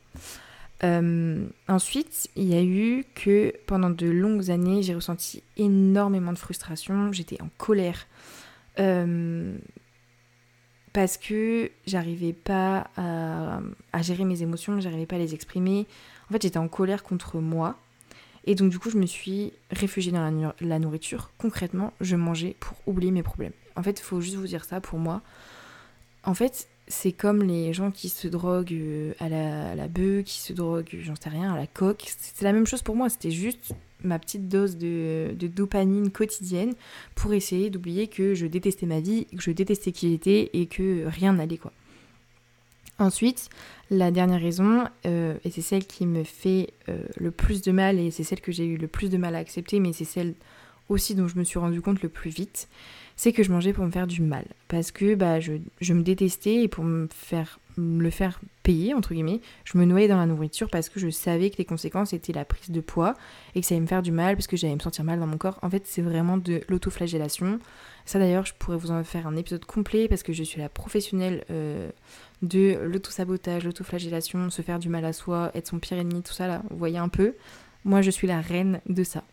Euh, 0.83 1.47
ensuite, 1.69 2.29
il 2.35 2.43
y 2.43 2.53
a 2.53 2.61
eu 2.61 3.05
que 3.15 3.53
pendant 3.67 3.89
de 3.89 4.05
longues 4.05 4.51
années, 4.51 4.83
j'ai 4.83 4.93
ressenti 4.93 5.43
énormément 5.55 6.33
de 6.33 6.37
frustration. 6.37 7.13
J'étais 7.13 7.41
en 7.41 7.49
colère. 7.57 8.05
Euh, 8.79 9.57
parce 10.91 11.17
que 11.17 11.71
j'arrivais 11.85 12.33
pas 12.33 12.89
à, 12.97 13.61
à, 13.93 14.01
gérer 14.01 14.25
mes 14.25 14.41
émotions, 14.41 14.79
j'arrivais 14.81 15.05
pas 15.05 15.15
à 15.15 15.19
les 15.19 15.33
exprimer. 15.33 15.87
En 16.29 16.33
fait, 16.33 16.41
j'étais 16.41 16.57
en 16.57 16.67
colère 16.67 17.01
contre 17.01 17.37
moi. 17.37 17.77
Et 18.47 18.55
donc, 18.55 18.69
du 18.69 18.79
coup, 18.79 18.89
je 18.89 18.97
me 18.97 19.05
suis 19.05 19.51
réfugiée 19.71 20.13
dans 20.13 20.53
la, 20.61 20.79
nourriture. 20.79 21.31
Concrètement, 21.37 21.91
je 21.99 22.15
mangeais 22.15 22.55
pour 22.61 22.77
oublier 22.87 23.11
mes 23.11 23.21
problèmes. 23.21 23.51
En 23.75 23.83
fait, 23.83 23.99
il 23.99 24.03
faut 24.03 24.21
juste 24.21 24.37
vous 24.37 24.47
dire 24.47 24.63
ça 24.63 24.79
pour 24.79 24.99
moi. 24.99 25.21
En 26.23 26.33
fait, 26.33 26.69
c'est 26.87 27.11
comme 27.11 27.43
les 27.43 27.73
gens 27.73 27.91
qui 27.91 28.07
se 28.07 28.25
droguent 28.29 28.71
euh, 28.71 29.13
à 29.19 29.27
la, 29.27 29.71
à 29.71 29.87
bœuf, 29.89 30.23
qui 30.23 30.39
se 30.39 30.53
droguent, 30.53 30.97
j'en 31.01 31.15
sais 31.15 31.27
rien, 31.27 31.53
à 31.53 31.57
la 31.57 31.67
coque. 31.67 32.05
C'est 32.17 32.45
la 32.45 32.53
même 32.53 32.65
chose 32.65 32.81
pour 32.81 32.95
moi. 32.95 33.09
C'était 33.09 33.31
juste 33.31 33.73
ma 34.01 34.17
petite 34.17 34.47
dose 34.47 34.77
de, 34.77 35.35
de 35.37 35.47
dopamine 35.47 36.09
quotidienne 36.09 36.73
pour 37.15 37.33
essayer 37.33 37.69
d'oublier 37.69 38.07
que 38.07 38.33
je 38.33 38.45
détestais 38.45 38.85
ma 38.85 39.01
vie, 39.01 39.25
que 39.25 39.41
je 39.41 39.51
détestais 39.51 39.91
qui 39.91 40.11
j'étais 40.11 40.51
et 40.53 40.67
que 40.67 41.05
rien 41.05 41.33
n'allait 41.33 41.57
quoi. 41.57 41.73
Ensuite, 42.99 43.49
la 43.91 44.09
dernière 44.09 44.41
raison, 44.41 44.85
euh, 45.05 45.35
et 45.43 45.51
c'est 45.51 45.61
celle 45.61 45.85
qui 45.85 46.07
me 46.07 46.23
fait 46.23 46.73
euh, 46.89 47.03
le 47.17 47.29
plus 47.29 47.61
de 47.61 47.71
mal 47.71 47.99
et 47.99 48.09
c'est 48.09 48.23
celle 48.23 48.41
que 48.41 48.51
j'ai 48.51 48.65
eu 48.65 48.77
le 48.77 48.87
plus 48.87 49.09
de 49.09 49.17
mal 49.17 49.35
à 49.35 49.37
accepter, 49.37 49.79
mais 49.79 49.93
c'est 49.93 50.05
celle 50.05 50.33
aussi 50.89 51.13
dont 51.13 51.27
je 51.27 51.37
me 51.37 51.43
suis 51.43 51.59
rendu 51.59 51.81
compte 51.81 52.01
le 52.01 52.09
plus 52.09 52.31
vite, 52.31 52.69
c'est 53.15 53.33
que 53.33 53.43
je 53.43 53.51
mangeais 53.51 53.73
pour 53.73 53.85
me 53.85 53.91
faire 53.91 54.07
du 54.07 54.21
mal. 54.21 54.45
Parce 54.67 54.91
que 54.91 55.15
bah, 55.15 55.39
je, 55.39 55.53
me 55.93 56.01
détestais 56.01 56.63
et 56.63 56.67
pour 56.67 56.83
me 56.83 57.07
faire 57.13 57.59
le 57.77 58.09
faire 58.09 58.41
payer, 58.63 58.93
entre 58.93 59.13
guillemets, 59.13 59.41
je 59.63 59.77
me 59.77 59.85
noyais 59.85 60.07
dans 60.07 60.17
la 60.17 60.25
nourriture 60.25 60.69
parce 60.69 60.89
que 60.89 60.99
je 60.99 61.09
savais 61.09 61.49
que 61.49 61.57
les 61.57 61.65
conséquences 61.65 62.13
étaient 62.13 62.33
la 62.33 62.45
prise 62.45 62.71
de 62.71 62.81
poids 62.81 63.13
et 63.55 63.61
que 63.61 63.67
ça 63.67 63.75
allait 63.75 63.81
me 63.81 63.87
faire 63.87 64.01
du 64.01 64.11
mal 64.11 64.35
parce 64.35 64.47
que 64.47 64.57
j'allais 64.57 64.75
me 64.75 64.79
sentir 64.79 65.03
mal 65.03 65.19
dans 65.19 65.27
mon 65.27 65.37
corps. 65.37 65.59
En 65.61 65.69
fait, 65.69 65.85
c'est 65.85 66.01
vraiment 66.01 66.37
de 66.37 66.61
l'autoflagellation. 66.67 67.59
Ça 68.05 68.19
d'ailleurs, 68.19 68.45
je 68.45 68.53
pourrais 68.57 68.77
vous 68.77 68.91
en 68.91 69.03
faire 69.03 69.27
un 69.27 69.35
épisode 69.35 69.65
complet 69.65 70.07
parce 70.07 70.23
que 70.23 70.33
je 70.33 70.43
suis 70.43 70.59
la 70.59 70.69
professionnelle 70.69 71.43
euh, 71.51 71.89
de 72.41 72.77
l'autosabotage, 72.83 73.65
l'autoflagellation, 73.65 74.49
se 74.49 74.61
faire 74.61 74.79
du 74.79 74.89
mal 74.89 75.05
à 75.05 75.13
soi, 75.13 75.51
être 75.53 75.67
son 75.67 75.79
pire 75.79 75.97
ennemi, 75.97 76.23
tout 76.23 76.33
ça 76.33 76.47
là, 76.47 76.61
vous 76.69 76.77
voyez 76.77 76.97
un 76.97 77.09
peu. 77.09 77.35
Moi, 77.85 78.01
je 78.01 78.11
suis 78.11 78.27
la 78.27 78.41
reine 78.41 78.81
de 78.87 79.03
ça. 79.03 79.23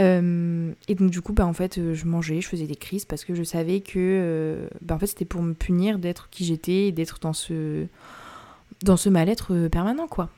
Euh, 0.00 0.72
et 0.88 0.94
donc 0.94 1.10
du 1.10 1.20
coup, 1.20 1.32
bah, 1.32 1.46
en 1.46 1.52
fait, 1.52 1.78
euh, 1.78 1.94
je 1.94 2.06
mangeais, 2.06 2.40
je 2.40 2.48
faisais 2.48 2.66
des 2.66 2.76
crises 2.76 3.04
parce 3.04 3.24
que 3.24 3.34
je 3.34 3.42
savais 3.42 3.80
que 3.80 3.98
euh, 3.98 4.68
bah, 4.80 4.94
en 4.94 4.98
fait, 4.98 5.06
c'était 5.06 5.24
pour 5.24 5.42
me 5.42 5.52
punir 5.52 5.98
d'être 5.98 6.28
qui 6.30 6.44
j'étais 6.44 6.88
et 6.88 6.92
d'être 6.92 7.18
dans 7.20 7.32
ce, 7.32 7.86
dans 8.82 8.96
ce 8.96 9.08
mal-être 9.08 9.68
permanent, 9.68 10.08
quoi. 10.08 10.30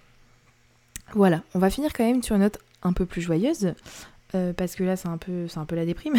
Voilà, 1.15 1.43
on 1.55 1.59
va 1.59 1.71
finir 1.71 1.93
quand 1.93 2.05
même 2.05 2.23
sur 2.23 2.35
une 2.35 2.43
note 2.43 2.59
un 2.83 2.93
peu 2.93 3.07
plus 3.07 3.21
joyeuse. 3.21 3.75
parce 4.57 4.75
que 4.75 4.83
là 4.83 4.97
c'est 4.97 5.09
un 5.09 5.19
peu 5.19 5.47
un 5.57 5.67
peu 5.67 5.77
la 5.77 5.85
déprime 5.85 6.15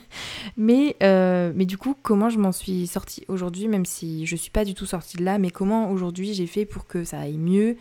mais 0.58 0.94
mais 1.00 1.64
du 1.64 1.78
coup 1.78 1.96
comment 2.02 2.28
je 2.28 2.38
m'en 2.38 2.52
suis 2.52 2.86
sortie 2.86 3.24
aujourd'hui 3.28 3.66
même 3.66 3.86
si 3.86 4.26
je 4.26 4.36
suis 4.36 4.50
pas 4.50 4.66
du 4.66 4.74
tout 4.74 4.84
sortie 4.84 5.16
de 5.16 5.24
là 5.24 5.38
mais 5.38 5.50
comment 5.50 5.90
aujourd'hui 5.90 6.34
j'ai 6.34 6.46
fait 6.46 6.66
pour 6.66 6.86
que 6.86 7.02
ça 7.02 7.18
aille 7.18 7.38
mieux 7.38 7.76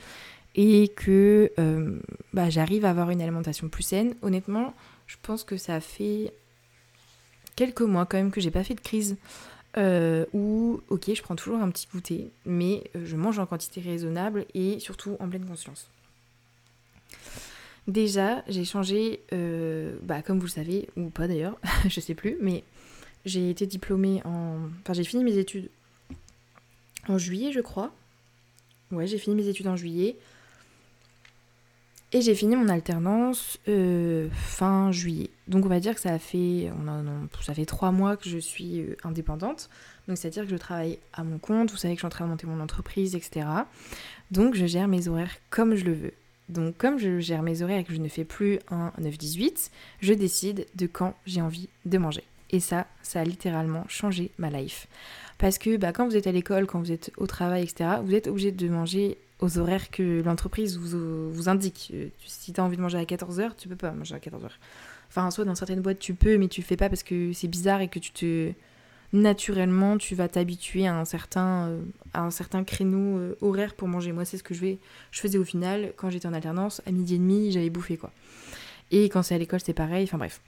et 0.56 0.88
que 0.96 1.52
bah, 2.32 2.50
j'arrive 2.50 2.86
à 2.86 2.92
avoir 2.92 3.10
une 3.10 3.22
alimentation 3.22 3.68
plus 3.68 3.84
saine? 3.84 4.16
Honnêtement, 4.22 4.74
je 5.08 5.18
pense 5.22 5.44
que 5.44 5.58
ça 5.58 5.80
fait 5.80 6.34
quelques 7.56 7.82
mois 7.82 8.06
quand 8.06 8.18
même 8.18 8.32
que 8.32 8.42
j'ai 8.42 8.52
pas 8.52 8.64
fait 8.64 8.76
de 8.76 8.82
crise. 8.82 9.18
Euh, 9.78 10.26
où, 10.32 10.80
ok, 10.88 11.14
je 11.14 11.22
prends 11.22 11.36
toujours 11.36 11.60
un 11.60 11.70
petit 11.70 11.88
goûter, 11.92 12.32
mais 12.46 12.84
euh, 12.96 13.06
je 13.06 13.18
mange 13.18 13.40
en 13.40 13.46
quantité 13.46 13.82
raisonnable 13.82 14.46
et 14.54 14.80
surtout 14.80 15.18
en 15.20 15.28
pleine 15.28 15.46
conscience. 15.46 15.90
Déjà, 17.88 18.42
j'ai 18.48 18.64
changé, 18.64 19.22
euh, 19.34 19.98
bah, 20.02 20.22
comme 20.22 20.40
vous 20.40 20.46
le 20.46 20.52
savez, 20.52 20.88
ou 20.96 21.10
pas 21.10 21.28
d'ailleurs, 21.28 21.60
je 21.90 22.00
sais 22.00 22.16
plus, 22.16 22.38
mais 22.42 22.64
j'ai 23.26 23.50
été 23.50 23.66
diplômée 23.66 24.22
en. 24.24 24.60
Enfin, 24.82 24.94
j'ai 24.94 25.04
fini 25.04 25.26
mes 25.26 25.38
études 25.38 25.70
en 27.10 27.18
juillet, 27.18 27.52
je 27.52 27.60
crois. 27.60 27.94
Ouais, 28.92 29.08
j'ai 29.08 29.18
fini 29.18 29.36
mes 29.36 29.50
études 29.50 29.68
en 29.68 29.76
juillet. 29.76 30.16
Et 32.12 32.22
j'ai 32.22 32.36
fini 32.36 32.56
mon 32.56 32.70
alternance 32.70 33.58
euh, 33.68 34.30
fin 34.32 34.92
juillet. 34.92 35.30
Donc 35.48 35.66
on 35.66 35.70
va 35.70 35.80
dire 35.80 35.96
que 35.96 36.02
ça 36.02 36.18
fait, 36.20 36.72
ça 37.42 37.54
fait 37.54 37.66
trois 37.66 37.92
mois 37.92 38.16
que 38.16 38.30
je 38.30 38.38
suis 38.38 38.82
euh, 38.82 38.96
indépendante. 39.04 39.70
Donc 40.08 40.18
c'est-à-dire 40.18 40.44
que 40.44 40.50
je 40.50 40.56
travaille 40.56 41.00
à 41.14 41.24
mon 41.24 41.40
compte, 41.40 41.72
vous 41.72 41.78
savez 41.78 41.96
que 41.96 41.98
je 41.98 42.02
suis 42.02 42.08
en 42.08 42.10
train 42.10 42.26
de 42.26 42.30
monter 42.30 42.48
mon 42.48 42.60
entreprise, 42.60 43.16
etc. 43.16 43.48
Donc 44.32 44.56
je 44.56 44.66
gère 44.66 44.88
mes 44.88 45.08
horaires 45.08 45.36
comme 45.50 45.76
je 45.76 45.84
le 45.84 45.94
veux. 45.94 46.14
Donc 46.48 46.78
comme 46.78 47.00
je 47.00 47.20
gère 47.20 47.42
mes 47.42 47.64
horaires 47.64 47.80
et 47.80 47.84
que 47.84 47.94
je 47.94 48.00
ne 48.00 48.08
fais 48.08 48.24
plus 48.24 48.60
un 48.70 48.92
9-18, 49.02 49.72
je 50.00 50.14
décide 50.14 50.68
de 50.76 50.86
quand 50.88 51.16
j'ai 51.26 51.42
envie 51.42 51.70
de 51.86 51.98
manger. 51.98 52.24
Et 52.52 52.60
ça, 52.60 52.86
ça 53.02 53.22
a 53.22 53.24
littéralement 53.24 53.84
changé 53.88 54.32
ma 54.38 54.50
life. 54.50 54.88
Parce 55.38 55.58
que 55.58 55.76
bah, 55.78 55.92
quand 55.92 56.06
vous 56.06 56.16
êtes 56.16 56.28
à 56.28 56.32
l'école, 56.32 56.68
quand 56.68 56.80
vous 56.80 56.92
êtes 56.92 57.12
au 57.18 57.28
travail, 57.28 57.64
etc., 57.64 57.96
vous 58.04 58.14
êtes 58.14 58.28
obligé 58.28 58.52
de 58.52 58.70
manger 58.70 59.18
aux 59.40 59.58
horaires 59.58 59.90
que 59.90 60.22
l'entreprise 60.22 60.78
vous, 60.78 61.32
vous, 61.32 61.50
indique. 61.50 61.92
Euh, 61.94 62.08
si 62.26 62.54
tu 62.54 62.60
as 62.60 62.64
envie 62.64 62.78
de 62.78 62.82
manger 62.82 62.98
à 62.98 63.04
14h, 63.04 63.52
tu 63.58 63.68
peux 63.68 63.76
pas 63.76 63.92
manger 63.92 64.16
à 64.16 64.20
14h. 64.20 64.50
Enfin, 65.10 65.30
soit 65.32 65.46
dans 65.46 65.56
certaines 65.56 65.82
boîtes, 65.82 66.00
tu 66.00 66.14
peux, 66.14 66.38
mais 66.38 66.48
tu 66.48 66.62
fais 66.62 66.78
pas 66.78 66.90
parce 66.90 67.04
que 67.04 67.34
c'est 67.34 67.48
bizarre 67.48 67.82
et 67.82 67.88
que 67.88 68.00
tu 68.00 68.12
te. 68.12 68.52
Naturellement, 69.14 69.98
tu 69.98 70.14
vas 70.16 70.28
t'habituer 70.28 70.88
à 70.88 70.98
un 70.98 71.06
certain, 71.06 71.68
euh, 71.68 71.82
à 72.14 72.22
un 72.22 72.32
certain 72.32 72.64
créneau 72.64 73.18
euh, 73.18 73.36
horaire 73.40 73.76
pour 73.76 73.88
manger. 73.88 74.12
Moi, 74.12 74.26
c'est 74.26 74.38
ce 74.38 74.44
que 74.44 74.54
je, 74.54 74.76
je 75.12 75.20
faisais 75.20 75.38
au 75.38 75.46
final 75.46 75.94
quand 75.96 76.10
j'étais 76.10 76.28
en 76.28 76.34
alternance. 76.34 76.82
À 76.86 76.92
midi 76.92 77.16
et 77.16 77.20
demi, 77.20 77.52
j'avais 77.52 77.70
bouffé 77.70 77.98
quoi. 77.98 78.12
Et 78.92 79.06
quand 79.10 79.24
c'est 79.24 79.36
à 79.36 79.38
l'école, 79.38 79.60
c'est 79.62 79.74
pareil. 79.74 80.04
Enfin 80.04 80.18
bref. 80.18 80.42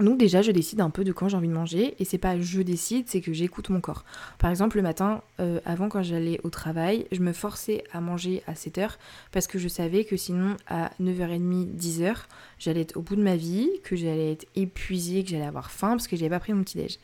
Donc 0.00 0.18
déjà, 0.18 0.42
je 0.42 0.52
décide 0.52 0.80
un 0.80 0.90
peu 0.90 1.02
de 1.02 1.12
quand 1.12 1.28
j'ai 1.28 1.36
envie 1.36 1.48
de 1.48 1.52
manger, 1.52 1.94
et 1.98 2.04
c'est 2.04 2.18
pas 2.18 2.40
je 2.40 2.60
décide, 2.60 3.08
c'est 3.08 3.20
que 3.20 3.32
j'écoute 3.32 3.68
mon 3.70 3.80
corps. 3.80 4.04
Par 4.38 4.50
exemple, 4.50 4.76
le 4.76 4.82
matin, 4.82 5.22
euh, 5.40 5.60
avant 5.64 5.88
quand 5.88 6.02
j'allais 6.02 6.40
au 6.44 6.50
travail, 6.50 7.06
je 7.10 7.20
me 7.20 7.32
forçais 7.32 7.84
à 7.92 8.00
manger 8.00 8.42
à 8.46 8.54
7h, 8.54 8.92
parce 9.32 9.46
que 9.46 9.58
je 9.58 9.68
savais 9.68 10.04
que 10.04 10.16
sinon, 10.16 10.56
à 10.68 10.90
9h30, 11.00 11.74
10h, 11.76 12.14
j'allais 12.58 12.82
être 12.82 12.96
au 12.96 13.02
bout 13.02 13.16
de 13.16 13.22
ma 13.22 13.36
vie, 13.36 13.68
que 13.82 13.96
j'allais 13.96 14.32
être 14.32 14.46
épuisée, 14.54 15.24
que 15.24 15.30
j'allais 15.30 15.46
avoir 15.46 15.70
faim, 15.70 15.90
parce 15.90 16.06
que 16.06 16.16
j'avais 16.16 16.30
pas 16.30 16.40
pris 16.40 16.52
mon 16.52 16.62
petit-déj. 16.62 16.98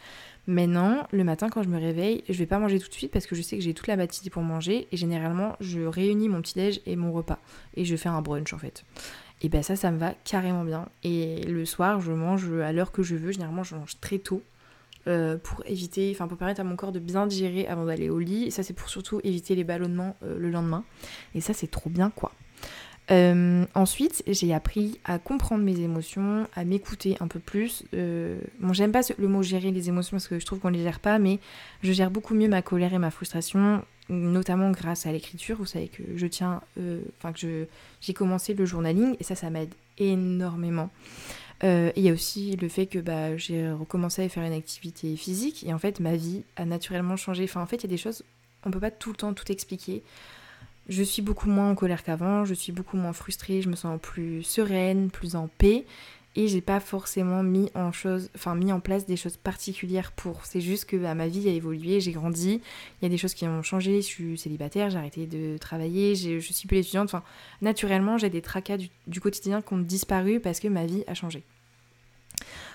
Maintenant, 0.47 1.07
le 1.11 1.25
matin 1.25 1.49
quand 1.49 1.63
je 1.63 1.71
me 1.71 1.79
réveille, 1.79 2.23
je 2.29 2.35
vais 2.35 2.47
pas 2.47 2.59
manger 2.59 2.79
tout 2.79 2.89
de 2.89 2.93
suite 2.93 3.11
parce 3.11 3.27
que 3.27 3.35
je 3.35 3.41
sais 3.41 3.57
que 3.57 3.63
j'ai 3.63 3.73
toute 3.73 3.87
la 3.87 3.97
matinée 3.97 4.29
pour 4.29 4.43
manger 4.43 4.87
et 4.93 4.97
généralement 4.97 5.57
je 5.61 5.81
réunis 5.81 6.29
mon 6.29 6.43
petit-déj 6.43 6.83
et 6.85 6.97
mon 6.97 7.13
repas 7.13 7.39
et 7.77 7.87
je 7.87 7.97
fais 7.97 8.11
un 8.11 8.21
brunch 8.21 8.53
en 8.53 8.59
fait 8.59 8.85
et 9.45 9.51
ben 9.51 9.63
ça, 9.63 9.77
ça 9.77 9.91
me 9.91 9.99
va 9.99 10.15
carrément 10.25 10.65
bien. 10.65 10.89
Et 11.03 11.43
le 11.43 11.67
soir, 11.67 12.01
je 12.01 12.13
mange 12.13 12.51
à 12.51 12.73
l'heure 12.73 12.93
que 12.93 13.03
je 13.03 13.15
veux. 13.15 13.31
Généralement, 13.31 13.63
je 13.63 13.75
mange 13.75 14.01
très 14.01 14.19
tôt 14.19 14.43
euh, 15.07 15.37
pour 15.37 15.63
éviter, 15.67 16.11
enfin 16.15 16.27
pour 16.29 16.39
permettre 16.39 16.63
à 16.63 16.65
mon 16.65 16.77
corps 16.77 16.93
de 16.93 16.99
bien 16.99 17.27
digérer 17.27 17.67
avant 17.67 17.85
d'aller 17.85 18.09
au 18.09 18.21
lit. 18.21 18.51
Ça, 18.51 18.63
c'est 18.63 18.73
pour 18.73 18.89
surtout 18.89 19.21
éviter 19.23 19.55
les 19.55 19.63
ballonnements 19.63 20.17
euh, 20.23 20.39
le 20.39 20.49
lendemain. 20.49 20.83
Et 21.35 21.43
ça, 21.43 21.53
c'est 21.53 21.71
trop 21.71 21.91
bien, 21.91 22.09
quoi. 22.09 22.33
Euh, 23.11 23.67
ensuite, 23.75 24.23
j'ai 24.27 24.55
appris 24.55 24.99
à 25.05 25.19
comprendre 25.19 25.63
mes 25.63 25.79
émotions, 25.79 26.49
à 26.55 26.65
m'écouter 26.65 27.19
un 27.21 27.29
peu 27.29 27.39
plus. 27.39 27.85
bon, 27.93 28.73
j'aime 28.73 28.93
pas 28.93 29.03
le 29.19 29.29
mot 29.29 29.43
gérer 29.43 29.73
les 29.73 29.91
émotions 29.91 30.13
parce 30.13 30.27
que 30.27 30.39
je 30.39 30.47
trouve 30.47 30.61
qu'on 30.61 30.71
les 30.71 30.83
gère 30.83 31.01
pas, 31.01 31.19
mais 31.19 31.39
je 31.83 31.93
gère 31.93 32.11
beaucoup 32.11 32.33
mieux 32.33 32.49
ma 32.49 32.63
colère 32.63 32.95
et 32.95 32.99
ma 32.99 33.11
frustration 33.11 33.85
notamment 34.09 34.71
grâce 34.71 35.07
à 35.07 35.13
l'écriture. 35.13 35.57
Vous 35.57 35.67
savez 35.67 35.89
que 35.89 36.03
je 36.17 36.27
tiens, 36.27 36.61
euh, 36.79 37.01
enfin 37.19 37.33
que 37.33 37.67
j'ai 38.01 38.15
commencé 38.15 38.55
le 38.55 38.65
journaling 38.65 39.17
et 39.19 39.25
ça, 39.25 39.35
ça 39.35 39.51
m'aide 39.51 39.75
énormément. 39.99 40.91
Euh, 41.63 41.93
il 41.97 42.03
y 42.03 42.11
a 42.11 42.13
aussi 42.13 42.57
le 42.57 42.69
fait 42.69 42.87
que 42.87 42.99
bah, 42.99 43.37
j'ai 43.37 43.71
recommencé 43.71 44.25
à 44.25 44.29
faire 44.29 44.43
une 44.43 44.53
activité 44.53 45.17
physique 45.17 45.65
et 45.65 45.73
en 45.73 45.79
fait 45.79 46.01
ma 46.01 46.17
vie 46.17 46.43
a 46.57 46.65
naturellement 46.65 47.17
changé. 47.17 47.45
Enfin 47.45 47.63
en 47.63 47.67
fait 47.67 47.77
il 47.77 47.83
y 47.85 47.87
a 47.87 47.91
des 47.91 47.97
choses, 47.97 48.25
on 48.65 48.71
peut 48.71 48.81
pas 48.81 48.91
tout 48.91 49.11
le 49.11 49.17
temps 49.17 49.33
tout 49.33 49.51
expliquer. 49.51 50.03
Je 50.89 51.03
suis 51.03 51.23
beaucoup 51.23 51.49
moins 51.49 51.71
en 51.71 51.75
colère 51.75 52.03
qu'avant, 52.03 52.45
je 52.45 52.53
suis 52.53 52.73
beaucoup 52.73 52.99
moins 52.99 53.15
frustrée, 53.15 53.63
je 53.63 53.71
me 53.71 53.77
sens 53.77 53.99
plus 54.03 54.43
sereine, 54.43 55.11
plus 55.11 55.35
en 55.35 55.49
paix 55.49 55.87
et 56.37 56.49
j'ai 56.49 56.61
pas 56.61 56.81
forcément 56.81 57.43
mis 57.43 57.71
en 57.75 57.93
chose, 57.93 58.31
enfin 58.35 58.55
mis 58.55 58.73
en 58.73 58.81
place 58.81 59.07
des 59.07 59.17
choses 59.17 59.37
particulières 59.37 60.13
pour. 60.13 60.45
C'est 60.45 60.61
juste 60.61 60.87
que 60.87 60.97
bah, 60.97 61.15
ma 61.15 61.29
vie 61.29 61.49
a 61.49 61.53
évolué, 61.53 62.01
j'ai 62.01 62.13
grandi, 62.13 62.61
il 63.01 63.05
y 63.05 63.07
a 63.07 63.09
des 63.09 63.19
choses 63.19 63.35
qui 63.35 63.47
ont 63.47 63.63
changé, 63.63 64.03
je 64.03 64.07
suis 64.07 64.39
célibataire, 64.39 64.91
j'ai 64.91 64.99
arrêté 64.99 65.27
de 65.27 65.57
travailler, 65.59 66.15
je 66.17 66.39
suis 66.41 66.67
plus 66.67 66.79
étudiante. 66.79 67.09
Enfin, 67.09 67.23
naturellement, 67.63 68.19
j'ai 68.19 68.31
des 68.31 68.43
tracas 68.43 68.79
du, 68.79 69.21
quotidien 69.21 69.63
qui 69.63 69.73
ont 69.75 69.79
disparu 69.79 70.41
parce 70.41 70.61
que 70.61 70.69
ma 70.69 70.87
vie 70.87 71.05
a 71.07 71.15
changé. 71.15 71.45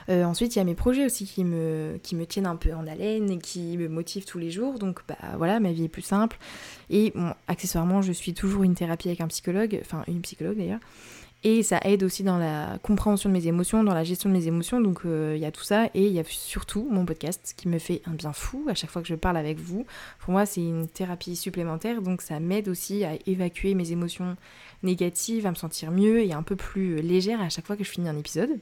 Euh, 0.07 0.23
ensuite, 0.23 0.55
il 0.55 0.59
y 0.59 0.61
a 0.61 0.65
mes 0.65 0.73
projets 0.73 1.05
aussi 1.05 1.25
qui 1.25 1.43
me, 1.43 1.99
tiennent 2.27 2.47
un 2.47 2.55
peu 2.55 2.73
en 2.73 2.87
haleine 2.87 3.29
et 3.29 3.37
qui 3.37 3.77
me 3.77 3.87
motivent 3.89 4.25
tous 4.25 4.39
les 4.39 4.49
jours. 4.49 4.79
Donc, 4.79 5.01
bah 5.07 5.17
voilà, 5.37 5.59
ma 5.59 5.71
vie 5.71 5.83
est 5.83 5.89
plus 5.89 6.01
simple. 6.01 6.37
Et 6.89 7.13
accessoirement, 7.47 8.01
je 8.01 8.13
suis 8.13 8.33
toujours 8.33 8.63
une 8.63 8.73
thérapie 8.73 9.09
avec 9.09 9.21
un 9.21 9.27
psychologue, 9.27 9.77
enfin 9.81 10.03
une 10.07 10.21
psychologue 10.21 10.57
d'ailleurs. 10.57 10.79
Et 11.45 11.63
ça 11.63 11.79
aide 11.85 12.03
aussi 12.03 12.23
dans 12.23 12.37
la 12.37 12.79
compréhension 12.83 13.29
de 13.29 13.33
mes 13.33 13.47
émotions, 13.47 13.81
dans 13.83 13.93
la 13.93 14.03
gestion 14.03 14.29
de 14.29 14.35
mes 14.35 14.47
émotions. 14.47 14.81
Donc 14.81 15.01
euh, 15.05 15.33
il 15.35 15.41
y 15.41 15.45
a 15.45 15.51
tout 15.51 15.63
ça. 15.63 15.85
Et 15.93 16.05
il 16.07 16.11
y 16.11 16.19
a 16.19 16.23
surtout 16.25 16.85
mon 16.91 17.05
podcast 17.05 17.53
qui 17.55 17.69
me 17.69 17.79
fait 17.79 18.01
un 18.05 18.11
bien 18.11 18.33
fou 18.33 18.65
à 18.67 18.73
chaque 18.73 18.89
fois 18.89 19.01
que 19.01 19.07
je 19.07 19.15
parle 19.15 19.37
avec 19.37 19.57
vous. 19.57 19.85
Pour 20.19 20.33
moi, 20.33 20.45
c'est 20.45 20.61
une 20.61 20.87
thérapie 20.87 21.37
supplémentaire. 21.37 22.01
Donc 22.01 22.21
ça 22.21 22.39
m'aide 22.41 22.67
aussi 22.67 23.05
à 23.05 23.11
évacuer 23.25 23.73
mes 23.73 23.93
émotions 23.93 24.35
négatives, 24.83 25.45
à 25.45 25.51
me 25.51 25.55
sentir 25.55 25.91
mieux 25.91 26.21
et 26.21 26.33
un 26.33 26.43
peu 26.43 26.57
plus 26.57 27.01
légère 27.01 27.41
à 27.41 27.47
chaque 27.47 27.65
fois 27.65 27.77
que 27.77 27.85
je 27.85 27.89
finis 27.89 28.09
un 28.09 28.17
épisode. 28.17 28.59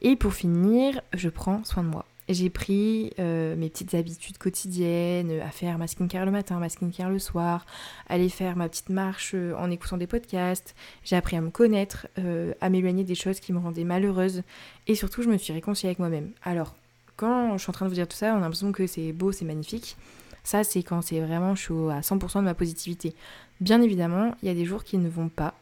Et 0.00 0.16
pour 0.16 0.34
finir, 0.34 1.00
je 1.14 1.30
prends 1.30 1.64
soin 1.64 1.82
de 1.82 1.88
moi 1.88 2.04
j'ai 2.28 2.50
pris 2.50 3.12
euh, 3.18 3.56
mes 3.56 3.68
petites 3.68 3.94
habitudes 3.94 4.38
quotidiennes, 4.38 5.40
à 5.40 5.50
faire 5.50 5.78
ma 5.78 5.86
skincare 5.86 6.24
le 6.24 6.30
matin, 6.30 6.58
ma 6.58 6.68
skincare 6.68 7.10
le 7.10 7.18
soir, 7.18 7.66
aller 8.08 8.28
faire 8.28 8.56
ma 8.56 8.68
petite 8.68 8.90
marche 8.90 9.32
euh, 9.34 9.54
en 9.56 9.70
écoutant 9.70 9.96
des 9.96 10.06
podcasts. 10.06 10.74
J'ai 11.04 11.16
appris 11.16 11.36
à 11.36 11.40
me 11.40 11.50
connaître, 11.50 12.06
euh, 12.18 12.54
à 12.60 12.70
m'éloigner 12.70 13.04
des 13.04 13.14
choses 13.14 13.40
qui 13.40 13.52
me 13.52 13.58
rendaient 13.58 13.84
malheureuse. 13.84 14.42
Et 14.86 14.94
surtout, 14.94 15.22
je 15.22 15.28
me 15.28 15.36
suis 15.36 15.52
réconciliée 15.52 15.88
avec 15.88 15.98
moi-même. 15.98 16.30
Alors, 16.44 16.74
quand 17.16 17.56
je 17.56 17.62
suis 17.62 17.70
en 17.70 17.72
train 17.72 17.86
de 17.86 17.90
vous 17.90 17.96
dire 17.96 18.08
tout 18.08 18.16
ça, 18.16 18.34
on 18.34 18.38
a 18.38 18.40
l'impression 18.40 18.72
que 18.72 18.86
c'est 18.86 19.12
beau, 19.12 19.32
c'est 19.32 19.44
magnifique. 19.44 19.96
Ça, 20.44 20.64
c'est 20.64 20.82
quand 20.82 21.02
c'est 21.02 21.20
vraiment, 21.20 21.54
suis 21.56 21.74
à 21.90 22.00
100% 22.00 22.38
de 22.38 22.44
ma 22.44 22.54
positivité. 22.54 23.14
Bien 23.60 23.80
évidemment, 23.82 24.34
il 24.42 24.48
y 24.48 24.50
a 24.50 24.54
des 24.54 24.64
jours 24.64 24.84
qui 24.84 24.98
ne 24.98 25.08
vont 25.08 25.28
pas. 25.28 25.54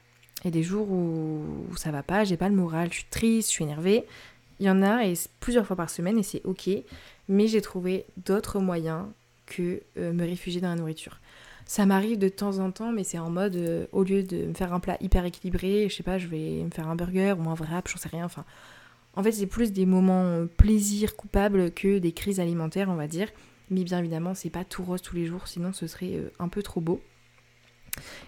Il 0.42 0.46
y 0.46 0.48
a 0.48 0.52
des 0.52 0.62
jours 0.62 0.90
où, 0.90 1.42
où 1.70 1.76
ça 1.76 1.90
va 1.90 2.02
pas, 2.02 2.24
j'ai 2.24 2.38
pas 2.38 2.48
le 2.48 2.54
moral, 2.54 2.88
je 2.90 2.98
suis 2.98 3.06
triste, 3.10 3.48
je 3.48 3.52
suis 3.52 3.64
énervée. 3.64 4.06
Il 4.60 4.66
y 4.66 4.70
en 4.70 4.82
a 4.82 5.06
et 5.06 5.14
plusieurs 5.40 5.66
fois 5.66 5.74
par 5.74 5.88
semaine 5.88 6.18
et 6.18 6.22
c'est 6.22 6.42
ok, 6.44 6.68
mais 7.28 7.48
j'ai 7.48 7.62
trouvé 7.62 8.04
d'autres 8.18 8.60
moyens 8.60 9.06
que 9.46 9.82
euh, 9.96 10.12
me 10.12 10.24
réfugier 10.24 10.60
dans 10.60 10.68
la 10.68 10.76
nourriture. 10.76 11.18
Ça 11.64 11.86
m'arrive 11.86 12.18
de 12.18 12.28
temps 12.28 12.58
en 12.58 12.70
temps, 12.70 12.92
mais 12.92 13.02
c'est 13.02 13.18
en 13.18 13.30
mode, 13.30 13.56
euh, 13.56 13.86
au 13.92 14.04
lieu 14.04 14.22
de 14.22 14.44
me 14.44 14.54
faire 14.54 14.74
un 14.74 14.80
plat 14.80 14.98
hyper 15.00 15.24
équilibré, 15.24 15.88
je 15.88 15.96
sais 15.96 16.02
pas, 16.02 16.18
je 16.18 16.26
vais 16.26 16.62
me 16.62 16.70
faire 16.70 16.88
un 16.88 16.94
burger 16.94 17.34
ou 17.38 17.48
un 17.48 17.54
wrap, 17.54 17.88
j'en 17.88 17.96
sais 17.96 18.10
rien. 18.10 18.26
Enfin, 18.26 18.44
en 19.14 19.22
fait, 19.22 19.32
c'est 19.32 19.46
plus 19.46 19.72
des 19.72 19.86
moments 19.86 20.24
euh, 20.24 20.44
plaisir 20.44 21.16
coupable 21.16 21.70
que 21.70 21.98
des 21.98 22.12
crises 22.12 22.38
alimentaires, 22.38 22.90
on 22.90 22.96
va 22.96 23.06
dire. 23.06 23.28
Mais 23.70 23.82
bien 23.82 23.98
évidemment, 24.00 24.34
c'est 24.34 24.50
pas 24.50 24.64
tout 24.64 24.82
rose 24.82 25.00
tous 25.00 25.16
les 25.16 25.24
jours, 25.24 25.48
sinon 25.48 25.72
ce 25.72 25.86
serait 25.86 26.20
un 26.38 26.48
peu 26.48 26.62
trop 26.62 26.80
beau. 26.80 27.00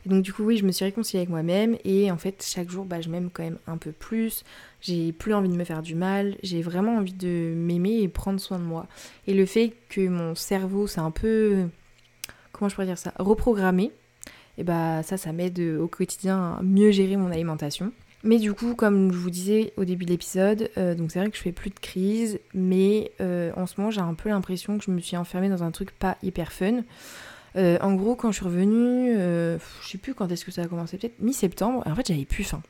Et 0.04 0.08
donc 0.08 0.22
du 0.22 0.32
coup 0.32 0.44
oui, 0.44 0.56
je 0.56 0.64
me 0.64 0.72
suis 0.72 0.84
réconciliée 0.84 1.20
avec 1.20 1.30
moi-même 1.30 1.76
et 1.84 2.10
en 2.10 2.18
fait 2.18 2.44
chaque 2.46 2.70
jour 2.70 2.84
bah, 2.84 3.00
je 3.00 3.08
m'aime 3.08 3.30
quand 3.32 3.42
même 3.42 3.58
un 3.66 3.76
peu 3.76 3.92
plus. 3.92 4.44
J'ai 4.80 5.12
plus 5.12 5.34
envie 5.34 5.48
de 5.48 5.56
me 5.56 5.64
faire 5.64 5.82
du 5.82 5.94
mal, 5.94 6.36
j'ai 6.42 6.62
vraiment 6.62 6.96
envie 6.96 7.12
de 7.12 7.52
m'aimer 7.56 8.00
et 8.00 8.08
prendre 8.08 8.40
soin 8.40 8.58
de 8.58 8.64
moi. 8.64 8.86
Et 9.26 9.34
le 9.34 9.46
fait 9.46 9.72
que 9.88 10.06
mon 10.08 10.34
cerveau 10.34 10.86
c'est 10.86 11.00
un 11.00 11.10
peu 11.10 11.68
comment 12.52 12.68
je 12.68 12.74
pourrais 12.74 12.86
dire 12.86 12.98
ça, 12.98 13.12
reprogrammé, 13.18 13.90
et 14.58 14.64
bah 14.64 15.02
ça 15.02 15.16
ça 15.16 15.32
m'aide 15.32 15.60
au 15.60 15.88
quotidien 15.88 16.56
à 16.58 16.62
mieux 16.62 16.90
gérer 16.90 17.16
mon 17.16 17.30
alimentation. 17.30 17.92
Mais 18.24 18.38
du 18.38 18.52
coup, 18.52 18.76
comme 18.76 19.12
je 19.12 19.18
vous 19.18 19.30
disais 19.30 19.72
au 19.76 19.84
début 19.84 20.04
de 20.04 20.10
l'épisode, 20.10 20.70
euh, 20.78 20.94
donc 20.94 21.10
c'est 21.10 21.18
vrai 21.18 21.28
que 21.28 21.36
je 21.36 21.42
fais 21.42 21.50
plus 21.50 21.70
de 21.70 21.78
crise, 21.80 22.38
mais 22.54 23.10
euh, 23.20 23.50
en 23.56 23.66
ce 23.66 23.74
moment 23.78 23.90
j'ai 23.90 24.00
un 24.00 24.14
peu 24.14 24.28
l'impression 24.28 24.78
que 24.78 24.84
je 24.84 24.92
me 24.92 25.00
suis 25.00 25.16
enfermée 25.16 25.48
dans 25.48 25.64
un 25.64 25.72
truc 25.72 25.90
pas 25.90 26.16
hyper 26.22 26.52
fun. 26.52 26.82
Euh, 27.56 27.78
en 27.80 27.94
gros, 27.94 28.14
quand 28.14 28.30
je 28.30 28.36
suis 28.36 28.44
revenue, 28.44 29.14
euh, 29.16 29.58
je 29.82 29.88
sais 29.88 29.98
plus 29.98 30.14
quand 30.14 30.30
est-ce 30.30 30.44
que 30.44 30.50
ça 30.50 30.62
a 30.62 30.66
commencé, 30.66 30.96
peut-être 30.96 31.20
mi-septembre, 31.20 31.82
en 31.86 31.94
fait 31.94 32.06
j'avais 32.06 32.24
plus 32.24 32.44
faim. 32.44 32.62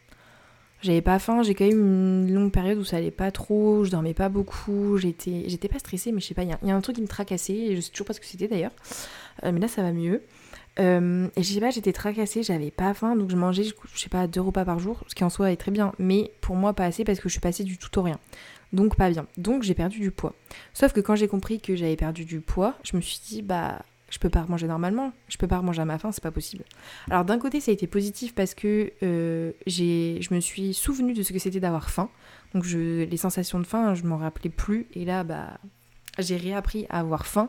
J'avais 0.83 1.01
pas 1.01 1.21
faim, 1.21 1.45
j'ai 1.45 1.55
quand 1.55 1.65
même 1.65 2.27
une 2.27 2.35
longue 2.35 2.51
période 2.51 2.77
où 2.77 2.85
ça 2.85 2.97
allait 2.97 3.13
pas 3.13 3.31
trop, 3.31 3.85
je 3.85 3.91
dormais 3.91 4.15
pas 4.15 4.29
beaucoup, 4.29 4.97
j'étais, 4.97 5.45
j'étais 5.47 5.69
pas 5.69 5.79
stressée, 5.79 6.11
mais 6.11 6.21
je 6.21 6.27
sais 6.27 6.35
pas, 6.35 6.43
il 6.43 6.51
y, 6.51 6.71
a 6.71 6.75
un 6.75 6.81
truc 6.81 6.97
qui 6.97 7.03
me 7.03 7.07
tracassait, 7.07 7.55
et 7.55 7.77
je 7.77 7.81
sais 7.81 7.91
toujours 7.91 8.09
pas 8.09 8.15
ce 8.15 8.21
que 8.21 8.27
c'était 8.27 8.49
d'ailleurs, 8.49 8.73
euh, 9.45 9.53
mais 9.53 9.61
là 9.61 9.69
ça 9.69 9.83
va 9.83 9.93
mieux. 9.93 10.23
et 10.79 11.31
je 11.37 11.43
sais 11.43 11.61
pas, 11.61 11.71
j'étais 11.71 11.93
tracassée, 11.93 12.43
j'avais 12.43 12.73
pas 12.73 12.95
faim, 12.95 13.15
donc 13.15 13.31
je 13.31 13.37
mangeais, 13.37 13.63
je 13.63 14.01
sais 14.01 14.09
pas, 14.09 14.27
deux 14.27 14.41
repas 14.41 14.65
par 14.65 14.81
jour, 14.81 15.05
ce 15.07 15.15
qui 15.15 15.23
en 15.23 15.31
soi 15.31 15.53
est 15.53 15.57
très 15.57 15.71
bien, 15.71 15.93
mais 16.01 16.33
pour 16.41 16.57
moi 16.57 16.73
pas 16.73 16.87
assez 16.87 17.05
parce 17.05 17.21
que 17.21 17.29
je 17.29 17.35
suis 17.35 17.41
passée 17.41 17.63
du 17.63 17.79
tout 17.79 17.97
au 18.01 18.03
rien. 18.03 18.19
Donc 18.73 18.97
pas 18.97 19.11
bien. 19.11 19.27
Donc 19.37 19.63
j'ai 19.63 19.75
perdu 19.75 20.01
du 20.01 20.11
poids. 20.11 20.35
Sauf 20.73 20.93
que 20.93 21.01
quand 21.01 21.15
j'ai 21.15 21.29
compris 21.29 21.61
que 21.61 21.77
j'avais 21.77 21.97
perdu 21.97 22.25
du 22.25 22.41
poids, 22.41 22.75
je 22.83 22.97
me 22.97 23.03
suis 23.03 23.21
dit, 23.29 23.43
bah 23.43 23.85
je 24.13 24.19
peux 24.19 24.29
pas 24.29 24.45
manger 24.47 24.69
normalement, 24.69 25.11
je 25.27 25.39
peux 25.39 25.49
pas 25.49 25.63
manger 25.63 25.81
à 25.81 25.85
ma 25.87 25.99
faim, 25.99 26.13
c'est 26.13 26.23
pas 26.23 26.31
possible. 26.31 26.65
Alors 27.11 27.25
d'un 27.25 27.39
côté, 27.39 27.61
ça 27.61 27.71
a 27.71 27.75
été 27.75 27.87
positif 27.87 28.35
parce 28.35 28.53
que 28.53 28.93
euh, 29.03 29.53
je 29.67 30.35
me 30.35 30.41
suis 30.41 30.75
souvenu 30.75 31.15
de 31.15 31.23
ce 31.23 31.33
que 31.33 31.39
c'était 31.39 31.61
d'avoir 31.61 31.89
faim. 31.89 32.11
Donc 32.53 32.67
les 32.67 33.17
sensations 33.17 33.59
de 33.59 33.65
faim, 33.65 33.95
je 33.95 34.03
m'en 34.03 34.19
rappelais 34.19 34.51
plus. 34.51 34.87
Et 34.93 35.07
là, 35.07 35.25
bah, 35.25 35.59
j'ai 36.19 36.37
réappris 36.37 36.85
à 36.91 37.01
avoir 37.01 37.25
faim 37.25 37.49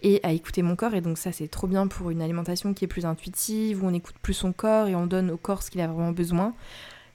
et 0.00 0.20
à 0.22 0.30
écouter 0.30 0.62
mon 0.62 0.76
corps. 0.76 0.94
Et 0.94 1.00
donc 1.00 1.18
ça, 1.18 1.32
c'est 1.32 1.48
trop 1.48 1.66
bien 1.66 1.88
pour 1.88 2.10
une 2.10 2.22
alimentation 2.22 2.72
qui 2.72 2.84
est 2.84 2.88
plus 2.88 3.04
intuitive, 3.04 3.82
où 3.82 3.88
on 3.88 3.92
écoute 3.92 4.14
plus 4.22 4.34
son 4.34 4.52
corps 4.52 4.86
et 4.86 4.94
on 4.94 5.08
donne 5.08 5.32
au 5.32 5.36
corps 5.36 5.64
ce 5.64 5.72
qu'il 5.72 5.80
a 5.80 5.88
vraiment 5.88 6.12
besoin. 6.12 6.54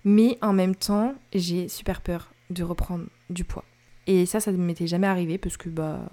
Mais 0.04 0.38
en 0.42 0.52
même 0.52 0.76
temps, 0.76 1.16
j'ai 1.34 1.70
super 1.70 2.02
peur 2.02 2.34
de 2.50 2.62
reprendre 2.64 3.06
du 3.30 3.46
poids. 3.46 3.64
Et 4.06 4.26
ça, 4.26 4.42
ça 4.42 4.52
ne 4.52 4.58
m'était 4.58 4.88
jamais 4.88 5.08
arrivé 5.08 5.38
parce 5.38 5.56
que 5.56 5.70
bah 5.70 6.10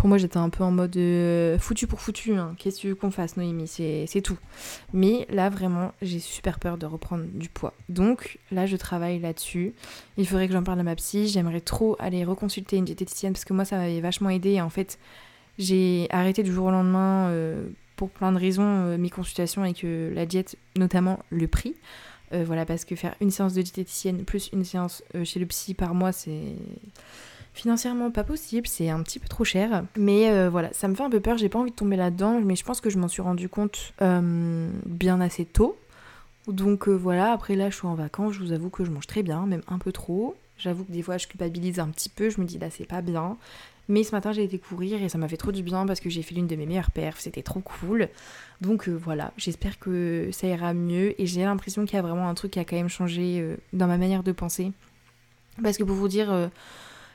pour 0.00 0.08
moi, 0.08 0.16
j'étais 0.16 0.38
un 0.38 0.48
peu 0.48 0.64
en 0.64 0.70
mode 0.70 0.96
euh, 0.96 1.58
foutu 1.58 1.86
pour 1.86 2.00
foutu. 2.00 2.32
Hein. 2.32 2.54
Qu'est-ce 2.56 2.76
que 2.76 2.80
tu 2.80 2.88
veux 2.88 2.94
qu'on 2.94 3.10
fasse, 3.10 3.36
Noémie? 3.36 3.68
C'est 3.68 4.22
tout. 4.22 4.38
Mais 4.94 5.26
là, 5.28 5.50
vraiment, 5.50 5.92
j'ai 6.00 6.20
super 6.20 6.58
peur 6.58 6.78
de 6.78 6.86
reprendre 6.86 7.26
du 7.34 7.50
poids. 7.50 7.74
Donc 7.90 8.38
là, 8.50 8.64
je 8.64 8.78
travaille 8.78 9.18
là-dessus. 9.18 9.74
Il 10.16 10.26
faudrait 10.26 10.46
que 10.46 10.54
j'en 10.54 10.62
parle 10.62 10.80
à 10.80 10.84
ma 10.84 10.96
psy. 10.96 11.28
J'aimerais 11.28 11.60
trop 11.60 11.96
aller 11.98 12.24
reconsulter 12.24 12.78
une 12.78 12.86
diététicienne 12.86 13.34
parce 13.34 13.44
que 13.44 13.52
moi, 13.52 13.66
ça 13.66 13.76
m'avait 13.76 14.00
vachement 14.00 14.30
aidé. 14.30 14.62
En 14.62 14.70
fait, 14.70 14.98
j'ai 15.58 16.06
arrêté 16.08 16.42
du 16.42 16.50
jour 16.50 16.68
au 16.68 16.70
lendemain 16.70 17.28
euh, 17.28 17.68
pour 17.96 18.08
plein 18.08 18.32
de 18.32 18.38
raisons 18.38 18.64
euh, 18.64 18.96
mes 18.96 19.10
consultations 19.10 19.66
et 19.66 19.74
que 19.74 20.10
la 20.14 20.24
diète, 20.24 20.56
notamment 20.78 21.18
le 21.28 21.46
prix. 21.46 21.74
voilà, 22.32 22.64
parce 22.64 22.86
que 22.86 22.96
faire 22.96 23.16
une 23.20 23.30
séance 23.30 23.52
de 23.52 23.60
diététicienne 23.60 24.24
plus 24.24 24.48
une 24.54 24.64
séance 24.64 25.02
chez 25.24 25.40
le 25.40 25.44
psy 25.44 25.74
par 25.74 25.94
mois, 25.94 26.12
c'est 26.12 26.54
Financièrement, 27.52 28.10
pas 28.10 28.22
possible, 28.22 28.66
c'est 28.68 28.90
un 28.90 29.02
petit 29.02 29.18
peu 29.18 29.26
trop 29.26 29.44
cher. 29.44 29.84
Mais 29.96 30.30
euh, 30.30 30.48
voilà, 30.48 30.72
ça 30.72 30.86
me 30.88 30.94
fait 30.94 31.02
un 31.02 31.10
peu 31.10 31.20
peur, 31.20 31.36
j'ai 31.36 31.48
pas 31.48 31.58
envie 31.58 31.72
de 31.72 31.76
tomber 31.76 31.96
là-dedans, 31.96 32.40
mais 32.40 32.54
je 32.54 32.64
pense 32.64 32.80
que 32.80 32.90
je 32.90 32.98
m'en 32.98 33.08
suis 33.08 33.22
rendu 33.22 33.48
compte 33.48 33.92
euh, 34.02 34.70
bien 34.86 35.20
assez 35.20 35.44
tôt. 35.44 35.76
Donc 36.46 36.88
euh, 36.88 36.92
voilà, 36.92 37.32
après 37.32 37.56
là, 37.56 37.68
je 37.68 37.76
suis 37.76 37.86
en 37.86 37.94
vacances, 37.94 38.34
je 38.34 38.40
vous 38.40 38.52
avoue 38.52 38.70
que 38.70 38.84
je 38.84 38.90
mange 38.90 39.06
très 39.06 39.22
bien, 39.22 39.46
même 39.46 39.62
un 39.68 39.78
peu 39.78 39.90
trop. 39.90 40.36
J'avoue 40.58 40.84
que 40.84 40.92
des 40.92 41.02
fois, 41.02 41.18
je 41.18 41.26
culpabilise 41.26 41.80
un 41.80 41.88
petit 41.88 42.08
peu, 42.08 42.30
je 42.30 42.40
me 42.40 42.46
dis 42.46 42.58
là, 42.58 42.70
c'est 42.70 42.86
pas 42.86 43.02
bien. 43.02 43.36
Mais 43.88 44.04
ce 44.04 44.12
matin, 44.12 44.30
j'ai 44.30 44.44
été 44.44 44.58
courir 44.58 45.02
et 45.02 45.08
ça 45.08 45.18
m'a 45.18 45.26
fait 45.26 45.36
trop 45.36 45.50
du 45.50 45.64
bien 45.64 45.84
parce 45.84 45.98
que 45.98 46.08
j'ai 46.08 46.22
fait 46.22 46.36
l'une 46.36 46.46
de 46.46 46.54
mes 46.54 46.66
meilleures 46.66 46.92
perfs, 46.92 47.18
c'était 47.18 47.42
trop 47.42 47.60
cool. 47.60 48.08
Donc 48.60 48.88
voilà, 48.88 49.32
j'espère 49.36 49.80
que 49.80 50.28
ça 50.30 50.46
ira 50.46 50.72
mieux 50.72 51.20
et 51.20 51.26
j'ai 51.26 51.42
l'impression 51.42 51.84
qu'il 51.84 51.96
y 51.96 51.98
a 51.98 52.02
vraiment 52.02 52.28
un 52.28 52.34
truc 52.34 52.52
qui 52.52 52.60
a 52.60 52.64
quand 52.64 52.76
même 52.76 52.88
changé 52.88 53.56
dans 53.72 53.88
ma 53.88 53.96
manière 53.96 54.22
de 54.22 54.30
penser. 54.30 54.70
Parce 55.60 55.76
que 55.76 55.82
pour 55.82 55.96
vous 55.96 56.06
dire 56.06 56.50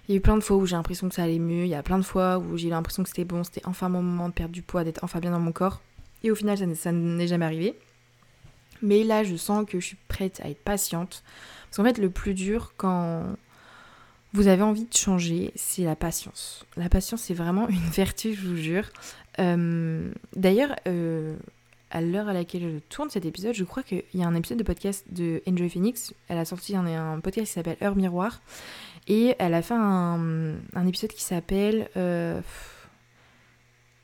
il 0.08 0.12
y 0.12 0.14
a 0.16 0.18
eu 0.18 0.22
plein 0.22 0.38
de 0.38 0.42
fois 0.42 0.58
où 0.58 0.66
j'ai 0.66 0.76
l'impression 0.76 1.10
que 1.10 1.16
ça 1.16 1.24
allait 1.24 1.40
mieux, 1.40 1.64
il 1.64 1.70
y 1.70 1.76
a 1.76 1.84
plein 1.84 1.98
de 1.98 2.04
fois 2.04 2.38
où 2.38 2.58
j'ai 2.58 2.70
l'impression 2.70 3.04
que 3.04 3.10
c'était 3.10 3.26
bon, 3.26 3.44
c'était 3.44 3.66
enfin 3.66 3.90
mon 3.90 4.02
moment 4.02 4.30
de 4.30 4.34
perdre 4.34 4.54
du 4.54 4.62
poids, 4.62 4.84
d'être 4.84 5.04
enfin 5.04 5.20
bien 5.20 5.32
dans 5.32 5.40
mon 5.40 5.52
corps. 5.52 5.82
Et 6.24 6.32
au 6.32 6.36
final, 6.36 6.58
ça, 6.76 6.92
n'est 6.92 7.28
jamais 7.28 7.46
arrivé. 7.46 7.76
Mais 8.82 9.04
là, 9.04 9.24
je 9.24 9.36
sens 9.36 9.66
que 9.68 9.80
je 9.80 9.86
suis 9.86 9.98
prête 10.08 10.42
à 10.44 10.50
être 10.50 10.64
patiente. 10.64 11.24
Parce 11.66 11.78
qu'en 11.78 11.84
fait, 11.84 11.98
le 11.98 12.10
plus 12.10 12.34
dur 12.34 12.74
quand 12.78 13.24
vous 14.34 14.48
avez 14.48 14.64
envie 14.64 14.86
de 14.86 14.94
changer, 14.96 15.52
c'est 15.56 15.84
la 15.84 15.96
patience. 15.96 16.66
La 16.78 16.90
patience, 16.90 17.22
c'est 17.22 17.34
vraiment 17.34 17.68
une 17.70 17.78
vertu, 17.92 18.34
je 18.34 18.48
vous 18.48 18.58
jure. 18.58 18.90
Euh, 19.40 20.12
d'ailleurs, 20.36 20.76
euh, 20.88 21.36
à 21.90 22.02
l'heure 22.02 22.28
à 22.28 22.34
laquelle 22.34 22.62
je 22.62 22.80
tourne 22.90 23.10
cet 23.10 23.26
épisode, 23.26 23.54
je 23.54 23.64
crois 23.64 23.82
qu'il 23.82 24.04
y 24.14 24.24
a 24.24 24.28
un 24.28 24.36
épisode 24.36 24.58
de 24.58 24.64
podcast 24.64 25.06
de 25.10 25.42
Enjoy 25.48 25.70
Phoenix. 25.70 26.14
Elle 26.28 26.38
a 26.38 26.46
sorti 26.46 26.76
un, 26.76 26.86
un 26.86 27.20
podcast 27.22 27.48
qui 27.48 27.54
s'appelle 27.54 27.78
Heure 27.82 27.96
Miroir. 27.96 28.42
Et 29.08 29.36
elle 29.38 29.54
a 29.54 29.62
fait 29.62 29.76
un, 29.76 30.56
épisode 30.88 31.12
qui 31.12 31.24
s'appelle 31.24 31.90
euh, 31.96 32.42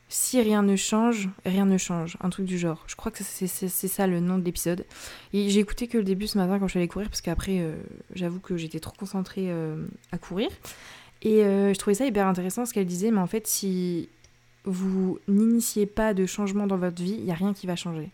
Si 0.10 0.39
rien 0.41 0.62
ne 0.62 0.76
change, 0.76 1.30
rien 1.45 1.66
ne 1.66 1.78
change. 1.78 2.18
Un 2.22 2.30
truc 2.30 2.45
du 2.45 2.58
genre. 2.60 2.84
Je 2.88 2.95
crois 2.95 3.12
que 3.12 3.24
c'est 3.24 3.47
ça 3.68 4.08
le 4.08 4.20
nom 4.20 4.38
de 4.38 4.43
l'épisode. 4.43 4.86
Et 5.34 5.49
j'ai 5.49 5.60
écouté 5.60 5.88
que 5.88 5.97
le 5.97 6.04
début 6.04 6.28
ce 6.28 6.38
matin 6.38 6.60
quand 6.60 6.68
je 6.68 6.72
suis 6.72 6.80
allée 6.80 6.88
courir, 6.88 7.10
parce 7.10 7.22
qu'après, 7.22 7.60
euh, 7.60 7.76
j'avoue 8.14 8.39
que 8.39 8.58
j'étais 8.58 8.80
trop 8.80 8.93
concentrée 8.97 9.47
euh, 9.49 9.86
à 10.12 10.18
courir. 10.18 10.49
Et 11.24 11.41
je 11.41 11.78
trouvais 11.78 11.93
ça 11.93 12.06
hyper 12.06 12.26
intéressant 12.26 12.66
ce 12.66 12.74
qu'elle 12.74 12.88
disait, 12.88 13.12
mais 13.12 13.20
en 13.20 13.28
fait, 13.28 13.45
si 13.45 14.10
vous 14.64 15.20
n'initiez 15.28 15.86
pas 15.86 16.16
de 16.16 16.26
changement 16.26 16.66
dans 16.66 16.78
votre 16.78 16.99
vie, 16.99 17.16
il 17.16 17.24
n'y 17.24 17.32
a 17.32 17.36
rien 17.36 17.54
qui 17.54 17.68
va 17.68 17.76
changer. 17.76 18.10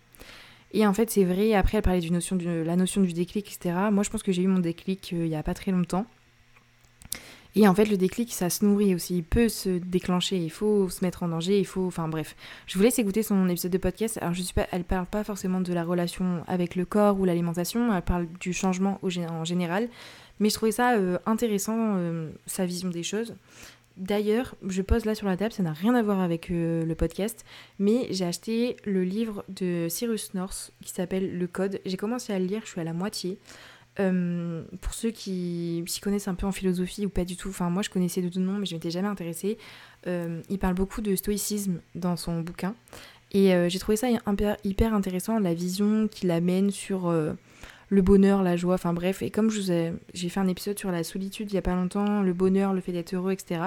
Et 0.74 0.86
en 0.86 0.94
fait, 0.94 1.10
c'est 1.10 1.24
vrai, 1.24 1.54
après, 1.54 1.78
elle 1.78 1.84
parlait 1.84 2.02
de, 2.02 2.64
la 2.64 2.76
notion 2.76 3.02
du 3.02 3.14
déclic, 3.14 3.48
etc. 3.48 3.76
Moi, 3.94 4.04
je 4.04 4.10
pense 4.10 4.24
que 4.24 4.34
j'ai 4.34 4.42
eu 4.42 4.48
mon 4.48 4.60
déclic 4.60 5.14
il 5.14 5.30
n'y 5.30 5.38
a 5.38 5.44
pas 5.44 5.54
très 5.54 5.72
longtemps. 5.72 6.06
Et 7.58 7.68
en 7.68 7.74
fait, 7.74 7.86
le 7.86 7.98
déclic, 7.98 8.32
ça 8.34 8.52
se 8.52 8.64
nourrit 8.64 8.94
aussi. 8.94 9.18
Il 9.18 9.24
peut 9.24 9.50
se 9.50 9.80
déclencher, 9.80 10.38
il 10.38 10.52
faut 10.52 10.90
se 10.90 11.04
mettre 11.04 11.24
en 11.24 11.28
danger, 11.28 11.58
il 11.58 11.66
faut. 11.66 11.88
Enfin 11.88 12.08
bref. 12.08 12.36
Je 12.68 12.78
vous 12.78 12.84
laisse 12.84 13.00
écouter 13.00 13.24
son 13.24 13.50
épisode 13.50 13.72
de 13.72 13.80
podcast. 13.80 14.20
Alors, 14.22 14.36
je 14.36 14.44
suis 14.44 14.54
pas, 14.54 14.68
elle 14.72 14.84
parle 14.84 15.08
pas 15.08 15.24
forcément 15.24 15.60
de 15.60 15.74
la 15.74 15.84
relation 15.84 16.44
avec 16.48 16.76
le 16.76 16.86
corps 16.86 17.20
ou 17.20 17.26
l'alimentation, 17.26 17.92
elle 17.96 18.04
parle 18.04 18.28
du 18.40 18.54
changement 18.54 19.00
en 19.02 19.44
général. 19.44 19.90
Mais 20.40 20.50
je 20.50 20.54
trouvais 20.54 20.72
ça 20.72 20.98
euh, 20.98 21.18
intéressant, 21.26 21.96
euh, 21.98 22.30
sa 22.46 22.68
vision 22.68 22.90
des 22.90 23.02
choses. 23.02 23.34
D'ailleurs, 23.98 24.54
je 24.68 24.84
pose 24.84 25.06
là 25.06 25.16
sur 25.16 25.26
la 25.26 25.36
table, 25.36 25.52
ça 25.52 25.64
n'a 25.64 25.74
rien 25.74 25.96
à 25.96 26.04
voir 26.04 26.20
avec 26.20 26.52
euh, 26.52 26.86
le 26.86 26.94
podcast, 26.94 27.44
mais 27.80 28.06
j'ai 28.12 28.26
acheté 28.26 28.78
le 28.86 29.04
livre 29.04 29.44
de 29.50 29.88
Cyrus 29.90 30.36
North 30.36 30.72
qui 30.84 30.92
s'appelle 30.92 31.36
Le 31.36 31.48
Code. 31.48 31.80
J'ai 31.84 31.98
commencé 31.98 32.32
à 32.32 32.38
le 32.38 32.46
lire, 32.46 32.62
je 32.64 32.70
suis 32.70 32.82
à 32.82 32.84
la 32.84 32.94
moitié. 32.94 33.40
Euh, 34.00 34.64
pour 34.82 34.94
ceux 34.94 35.10
qui 35.10 35.84
s'y 35.88 36.02
connaissent 36.02 36.28
un 36.28 36.36
peu 36.36 36.46
en 36.46 36.52
philosophie 36.52 37.06
ou 37.06 37.10
pas 37.10 37.26
du 37.26 37.36
tout, 37.36 37.50
enfin 37.50 37.70
moi 37.72 37.82
je 37.82 37.90
connaissais 37.90 38.22
de 38.22 38.30
tout 38.30 38.40
nom 38.40 38.54
mais 38.54 38.66
je 38.66 38.76
m'étais 38.76 38.92
jamais 38.92 39.08
intéressée. 39.08 39.58
Euh, 40.06 40.42
il 40.50 40.60
parle 40.60 40.76
beaucoup 40.76 41.02
de 41.02 41.16
stoïcisme 41.16 41.80
dans 41.96 42.16
son 42.16 42.42
bouquin 42.42 42.76
et 43.32 43.54
euh, 43.54 43.70
j'ai 43.70 43.80
trouvé 43.80 43.98
ça 43.98 44.08
hyper, 44.64 44.94
intéressant, 44.94 45.40
la 45.40 45.54
vision 45.54 46.08
qu'il 46.08 46.30
amène 46.30 46.70
sur 46.70 47.12
le 47.90 48.02
bonheur, 48.02 48.44
la 48.44 48.56
joie, 48.56 48.76
enfin 48.76 48.94
bref. 48.94 49.22
Et 49.22 49.32
comme 49.32 49.50
j'ai 49.50 50.30
fait 50.30 50.40
un 50.40 50.48
épisode 50.48 50.78
sur 50.78 50.92
la 50.92 51.04
solitude 51.04 51.52
il 51.52 51.56
y 51.56 51.58
a 51.58 51.62
pas 51.64 51.76
longtemps, 51.76 52.22
le 52.22 52.34
bonheur, 52.34 52.74
le 52.74 52.82
fait 52.82 52.92
d'être 52.92 53.16
heureux, 53.16 53.32
etc. 53.32 53.62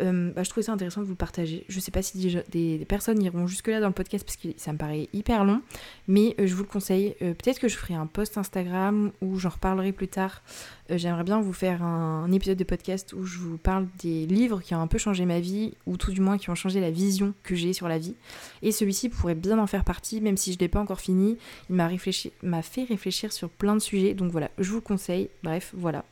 Euh, 0.00 0.32
bah, 0.32 0.42
je 0.42 0.50
trouvais 0.50 0.64
ça 0.64 0.72
intéressant 0.72 1.00
de 1.00 1.06
vous 1.06 1.14
partager. 1.14 1.64
Je 1.68 1.80
sais 1.80 1.90
pas 1.90 2.02
si 2.02 2.18
des, 2.50 2.84
personnes 2.86 3.22
iront 3.22 3.46
jusque-là 3.46 3.80
dans 3.80 3.86
le 3.86 3.92
podcast 3.92 4.24
parce 4.24 4.36
que 4.36 4.48
ça 4.56 4.72
me 4.72 4.78
paraît 4.78 5.08
hyper 5.12 5.44
long, 5.44 5.62
mais 6.06 6.34
euh, 6.38 6.46
je 6.46 6.54
vous 6.54 6.62
le 6.62 6.68
conseille. 6.68 7.14
Euh, 7.22 7.34
peut-être 7.34 7.58
que 7.58 7.68
je 7.68 7.76
ferai 7.76 7.94
un 7.94 8.06
post 8.06 8.38
Instagram 8.38 9.12
où 9.20 9.38
j'en 9.38 9.50
reparlerai 9.50 9.92
plus 9.92 10.08
tard. 10.08 10.42
J'aimerais 10.90 11.24
bien 11.24 11.40
vous 11.40 11.52
faire 11.52 11.82
un, 11.82 12.30
épisode 12.32 12.56
de 12.56 12.64
podcast 12.64 13.12
où 13.12 13.24
je 13.24 13.38
vous 13.38 13.58
parle 13.58 13.86
des 14.00 14.26
livres 14.26 14.62
qui 14.62 14.74
ont 14.74 14.80
un 14.80 14.86
peu 14.86 14.96
changé 14.96 15.26
ma 15.26 15.38
vie, 15.38 15.74
ou 15.86 15.98
tout 15.98 16.12
du 16.12 16.22
moins 16.22 16.38
qui 16.38 16.48
ont 16.48 16.54
changé 16.54 16.80
la 16.80 16.90
vision 16.90 17.34
que 17.42 17.54
j'ai 17.54 17.74
sur 17.74 17.88
la 17.88 17.98
vie. 17.98 18.14
Et 18.62 18.72
celui-ci 18.72 19.10
pourrait 19.10 19.34
bien 19.34 19.58
en 19.58 19.66
faire 19.66 19.84
partie, 19.84 20.22
même 20.22 20.38
si 20.38 20.52
je 20.52 20.56
ne 20.56 20.60
l'ai 20.60 20.68
pas 20.68 20.80
encore 20.80 21.00
fini. 21.00 21.36
Il 21.68 21.76
m'a 21.76 22.62
fait 22.62 22.84
réfléchir 22.84 23.32
sur 23.32 23.50
plein 23.50 23.74
de 23.74 23.80
sujets, 23.80 24.14
donc 24.14 24.32
voilà, 24.32 24.50
je 24.58 24.70
vous 24.70 24.76
le 24.76 24.80
conseille. 24.80 25.28
Bref, 25.42 25.72
voilà. 25.76 26.04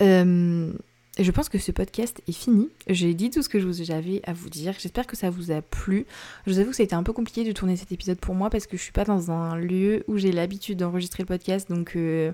Euh, 0.00 0.72
je 1.18 1.30
pense 1.30 1.50
que 1.50 1.58
ce 1.58 1.72
podcast 1.72 2.22
est 2.26 2.32
fini. 2.32 2.70
J'ai 2.88 3.12
dit 3.12 3.28
tout 3.28 3.42
ce 3.42 3.48
que 3.48 3.60
j'avais 3.72 4.22
à 4.24 4.32
vous 4.32 4.48
dire. 4.48 4.74
J'espère 4.78 5.06
que 5.06 5.16
ça 5.16 5.28
vous 5.28 5.50
a 5.50 5.60
plu. 5.60 6.06
Je 6.46 6.52
vous 6.52 6.58
avoue 6.58 6.70
que 6.70 6.76
ça 6.76 6.82
a 6.82 6.84
été 6.84 6.94
un 6.94 7.02
peu 7.02 7.12
compliqué 7.12 7.44
de 7.44 7.52
tourner 7.52 7.76
cet 7.76 7.92
épisode 7.92 8.18
pour 8.18 8.34
moi 8.34 8.48
parce 8.48 8.66
que 8.66 8.78
je 8.78 8.82
suis 8.82 8.92
pas 8.92 9.04
dans 9.04 9.30
un 9.30 9.56
lieu 9.56 10.04
où 10.08 10.16
j'ai 10.16 10.32
l'habitude 10.32 10.78
d'enregistrer 10.78 11.22
le 11.22 11.26
podcast. 11.26 11.68
Donc 11.68 11.96
euh, 11.96 12.32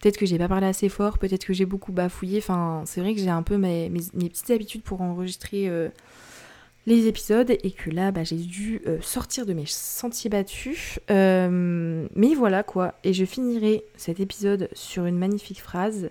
peut-être 0.00 0.18
que 0.18 0.26
j'ai 0.26 0.36
pas 0.36 0.48
parlé 0.48 0.66
assez 0.66 0.90
fort, 0.90 1.18
peut-être 1.18 1.46
que 1.46 1.54
j'ai 1.54 1.64
beaucoup 1.64 1.92
bafouillé. 1.92 2.38
Enfin, 2.38 2.82
c'est 2.84 3.00
vrai 3.00 3.14
que 3.14 3.20
j'ai 3.20 3.30
un 3.30 3.42
peu 3.42 3.56
mes, 3.56 3.88
petites 3.88 4.50
habitudes 4.50 4.82
pour 4.82 5.00
enregistrer 5.00 5.70
euh, 5.70 5.88
les 6.84 7.06
épisodes 7.06 7.50
et 7.50 7.70
que 7.70 7.88
là, 7.88 8.12
bah, 8.12 8.24
j'ai 8.24 8.36
dû 8.36 8.82
euh, 8.86 8.98
sortir 9.00 9.46
de 9.46 9.54
mes 9.54 9.64
sentiers 9.66 10.28
battus. 10.28 11.00
mais 11.08 12.34
voilà 12.34 12.64
quoi. 12.64 12.92
Et 13.02 13.14
je 13.14 13.24
finirai 13.24 13.82
cet 13.96 14.20
épisode 14.20 14.68
sur 14.74 15.06
une 15.06 15.16
magnifique 15.16 15.62
phrase 15.62 16.10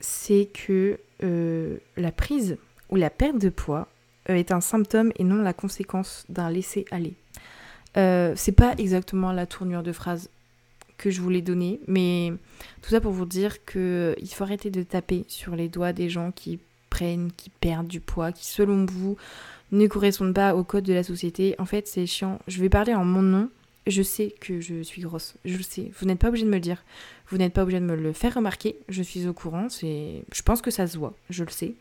c'est 0.00 0.48
que 0.52 0.98
euh, 1.22 1.78
la 1.96 2.12
prise 2.12 2.56
ou 2.90 2.96
la 2.96 3.10
perte 3.10 3.38
de 3.38 3.48
poids 3.48 3.88
euh, 4.28 4.34
est 4.34 4.52
un 4.52 4.60
symptôme 4.60 5.12
et 5.16 5.24
non 5.24 5.42
la 5.42 5.52
conséquence 5.52 6.24
d'un 6.28 6.50
laisser-aller. 6.50 7.14
Euh, 7.96 8.34
c'est 8.36 8.52
pas 8.52 8.74
exactement 8.78 9.32
la 9.32 9.46
tournure 9.46 9.82
de 9.82 9.92
phrase 9.92 10.28
que 10.98 11.10
je 11.10 11.20
voulais 11.20 11.42
donner, 11.42 11.80
mais 11.86 12.32
tout 12.82 12.90
ça 12.90 13.00
pour 13.00 13.12
vous 13.12 13.26
dire 13.26 13.64
qu'il 13.64 14.28
faut 14.30 14.44
arrêter 14.44 14.70
de 14.70 14.82
taper 14.82 15.24
sur 15.28 15.56
les 15.56 15.68
doigts 15.68 15.92
des 15.92 16.08
gens 16.08 16.30
qui 16.30 16.58
prennent, 16.90 17.30
qui 17.36 17.50
perdent 17.50 17.86
du 17.86 18.00
poids, 18.00 18.32
qui 18.32 18.46
selon 18.46 18.86
vous 18.86 19.16
ne 19.72 19.86
correspondent 19.86 20.34
pas 20.34 20.54
au 20.54 20.64
code 20.64 20.84
de 20.84 20.94
la 20.94 21.02
société. 21.02 21.54
En 21.58 21.66
fait, 21.66 21.86
c'est 21.86 22.06
chiant. 22.06 22.38
Je 22.48 22.60
vais 22.60 22.68
parler 22.68 22.94
en 22.94 23.04
mon 23.04 23.22
nom 23.22 23.50
je 23.86 24.02
sais 24.02 24.34
que 24.40 24.60
je 24.60 24.82
suis 24.82 25.02
grosse, 25.02 25.34
je 25.44 25.56
le 25.56 25.62
sais. 25.62 25.90
Vous 25.98 26.06
n'êtes 26.06 26.18
pas 26.18 26.28
obligé 26.28 26.44
de 26.44 26.50
me 26.50 26.56
le 26.56 26.60
dire, 26.60 26.84
vous 27.28 27.38
n'êtes 27.38 27.52
pas 27.52 27.62
obligé 27.62 27.80
de 27.80 27.84
me 27.84 27.96
le 27.96 28.12
faire 28.12 28.34
remarquer. 28.34 28.76
Je 28.88 29.02
suis 29.02 29.26
au 29.26 29.32
courant, 29.32 29.68
c'est, 29.68 30.24
je 30.32 30.42
pense 30.42 30.60
que 30.60 30.70
ça 30.70 30.86
se 30.86 30.98
voit, 30.98 31.14
je 31.30 31.44
le 31.44 31.50
sais. 31.50 31.74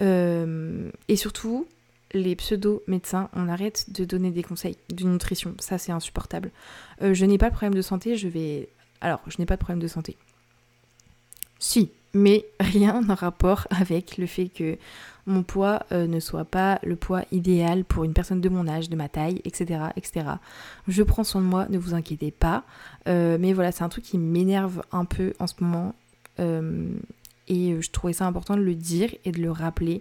Euh, 0.00 0.90
et 1.08 1.16
surtout, 1.16 1.66
les 2.12 2.36
pseudo 2.36 2.82
médecins, 2.86 3.28
on 3.34 3.48
arrête 3.48 3.92
de 3.92 4.04
donner 4.04 4.30
des 4.30 4.42
conseils 4.42 4.76
de 4.88 5.04
nutrition. 5.04 5.54
Ça, 5.60 5.78
c'est 5.78 5.92
insupportable. 5.92 6.50
Euh, 7.02 7.14
je 7.14 7.24
n'ai 7.24 7.38
pas 7.38 7.50
de 7.50 7.54
problème 7.54 7.74
de 7.74 7.82
santé, 7.82 8.16
je 8.16 8.28
vais. 8.28 8.68
Alors, 9.00 9.20
je 9.26 9.36
n'ai 9.38 9.46
pas 9.46 9.56
de 9.56 9.60
problème 9.60 9.80
de 9.80 9.88
santé. 9.88 10.16
Si, 11.58 11.90
mais 12.14 12.44
rien 12.58 13.02
en 13.08 13.14
rapport 13.14 13.66
avec 13.70 14.18
le 14.18 14.26
fait 14.26 14.48
que 14.48 14.76
mon 15.30 15.42
poids 15.42 15.84
euh, 15.92 16.06
ne 16.06 16.20
soit 16.20 16.44
pas 16.44 16.78
le 16.82 16.96
poids 16.96 17.22
idéal 17.32 17.84
pour 17.84 18.04
une 18.04 18.12
personne 18.12 18.40
de 18.40 18.48
mon 18.48 18.68
âge, 18.68 18.90
de 18.90 18.96
ma 18.96 19.08
taille, 19.08 19.40
etc. 19.44 19.84
etc. 19.96 20.26
Je 20.88 21.02
prends 21.02 21.24
soin 21.24 21.40
de 21.40 21.46
moi, 21.46 21.66
ne 21.70 21.78
vous 21.78 21.94
inquiétez 21.94 22.30
pas. 22.30 22.64
Euh, 23.08 23.38
mais 23.40 23.52
voilà, 23.52 23.72
c'est 23.72 23.84
un 23.84 23.88
truc 23.88 24.04
qui 24.04 24.18
m'énerve 24.18 24.82
un 24.92 25.04
peu 25.04 25.32
en 25.38 25.46
ce 25.46 25.54
moment. 25.60 25.94
Euh, 26.38 26.90
et 27.50 27.76
je 27.80 27.90
trouvais 27.90 28.12
ça 28.14 28.26
important 28.26 28.56
de 28.56 28.62
le 28.62 28.74
dire 28.74 29.10
et 29.24 29.32
de 29.32 29.42
le 29.42 29.50
rappeler 29.50 30.00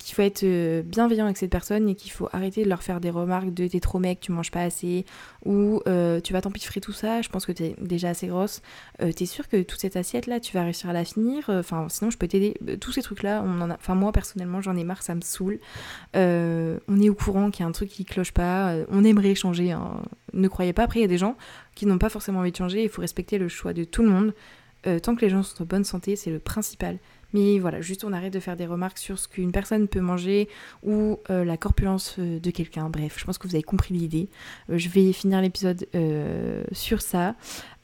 qu'il 0.00 0.14
faut 0.14 0.22
être 0.22 0.42
euh, 0.44 0.82
bienveillant 0.82 1.26
avec 1.26 1.36
cette 1.36 1.50
personne 1.50 1.88
et 1.88 1.94
qu'il 1.94 2.10
faut 2.10 2.28
arrêter 2.32 2.64
de 2.64 2.68
leur 2.68 2.82
faire 2.82 3.00
des 3.00 3.10
remarques 3.10 3.52
de 3.52 3.66
t'es 3.66 3.80
trop 3.80 3.98
mec, 3.98 4.20
tu 4.20 4.32
manges 4.32 4.50
pas 4.50 4.62
assez, 4.62 5.04
ou 5.44 5.82
euh, 5.86 6.20
tu 6.20 6.32
vas 6.32 6.40
t'empiffrer 6.40 6.80
tout 6.80 6.92
ça, 6.92 7.22
je 7.22 7.28
pense 7.28 7.44
que 7.44 7.52
t'es 7.52 7.76
déjà 7.80 8.08
assez 8.08 8.26
grosse, 8.26 8.62
euh, 9.02 9.12
t'es 9.12 9.26
sûr 9.26 9.46
que 9.46 9.62
toute 9.62 9.80
cette 9.80 9.96
assiette 9.96 10.26
là, 10.26 10.40
tu 10.40 10.54
vas 10.54 10.64
réussir 10.64 10.90
à 10.90 10.92
la 10.92 11.04
finir, 11.04 11.44
enfin 11.48 11.86
sinon 11.88 12.10
je 12.10 12.18
peux 12.18 12.28
t'aider. 12.28 12.54
Tous 12.80 12.92
ces 12.92 13.02
trucs 13.02 13.22
là, 13.22 13.42
on 13.44 13.60
en 13.60 13.70
a, 13.70 13.74
enfin 13.74 13.94
moi 13.94 14.10
personnellement 14.12 14.60
j'en 14.62 14.76
ai 14.76 14.84
marre, 14.84 15.02
ça 15.02 15.14
me 15.14 15.20
saoule. 15.20 15.60
on 16.14 17.00
est 17.00 17.08
au 17.08 17.14
courant 17.14 17.50
qu'il 17.50 17.62
y 17.62 17.66
a 17.66 17.68
un 17.68 17.72
truc 17.72 17.90
qui 17.90 18.04
cloche 18.04 18.32
pas, 18.32 18.74
on 18.88 19.04
aimerait 19.04 19.34
changer, 19.34 19.72
hein. 19.72 20.02
ne 20.32 20.48
croyez 20.48 20.72
pas. 20.72 20.84
Après 20.84 21.00
il 21.00 21.02
y 21.02 21.06
a 21.06 21.08
des 21.08 21.18
gens 21.18 21.36
qui 21.74 21.86
n'ont 21.86 21.98
pas 21.98 22.08
forcément 22.08 22.40
envie 22.40 22.52
de 22.52 22.56
changer, 22.56 22.82
il 22.82 22.88
faut 22.88 23.02
respecter 23.02 23.38
le 23.38 23.48
choix 23.48 23.72
de 23.74 23.84
tout 23.84 24.02
le 24.02 24.08
monde. 24.08 24.32
Tant 25.02 25.14
que 25.14 25.20
les 25.20 25.30
gens 25.30 25.42
sont 25.42 25.62
en 25.62 25.66
bonne 25.66 25.84
santé, 25.84 26.16
c'est 26.16 26.30
le 26.30 26.38
principal. 26.38 26.98
Mais 27.32 27.58
voilà, 27.58 27.80
juste 27.80 28.04
on 28.04 28.12
arrête 28.12 28.32
de 28.32 28.40
faire 28.40 28.56
des 28.56 28.66
remarques 28.66 28.98
sur 28.98 29.18
ce 29.18 29.28
qu'une 29.28 29.52
personne 29.52 29.88
peut 29.88 30.00
manger 30.00 30.48
ou 30.82 31.18
euh, 31.30 31.44
la 31.44 31.56
corpulence 31.56 32.16
euh, 32.18 32.40
de 32.40 32.50
quelqu'un. 32.50 32.90
Bref, 32.90 33.16
je 33.18 33.24
pense 33.24 33.38
que 33.38 33.46
vous 33.46 33.54
avez 33.54 33.62
compris 33.62 33.94
l'idée. 33.94 34.28
Euh, 34.70 34.78
je 34.78 34.88
vais 34.88 35.12
finir 35.12 35.40
l'épisode 35.40 35.86
sur 36.72 37.02
ça. 37.02 37.34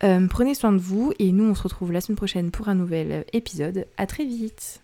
prenez 0.01 0.55
soin 0.55 0.73
de 0.73 0.79
vous 0.79 1.13
et 1.19 1.33
nous 1.33 1.45
on 1.45 1.55
se 1.55 1.63
retrouve 1.63 1.93
la 1.93 2.01
semaine 2.01 2.17
prochaine 2.17 2.51
pour 2.51 2.69
un 2.69 2.75
nouvel 2.75 3.25
épisode. 3.33 3.87
À 3.97 4.07
très 4.07 4.25
vite 4.25 4.75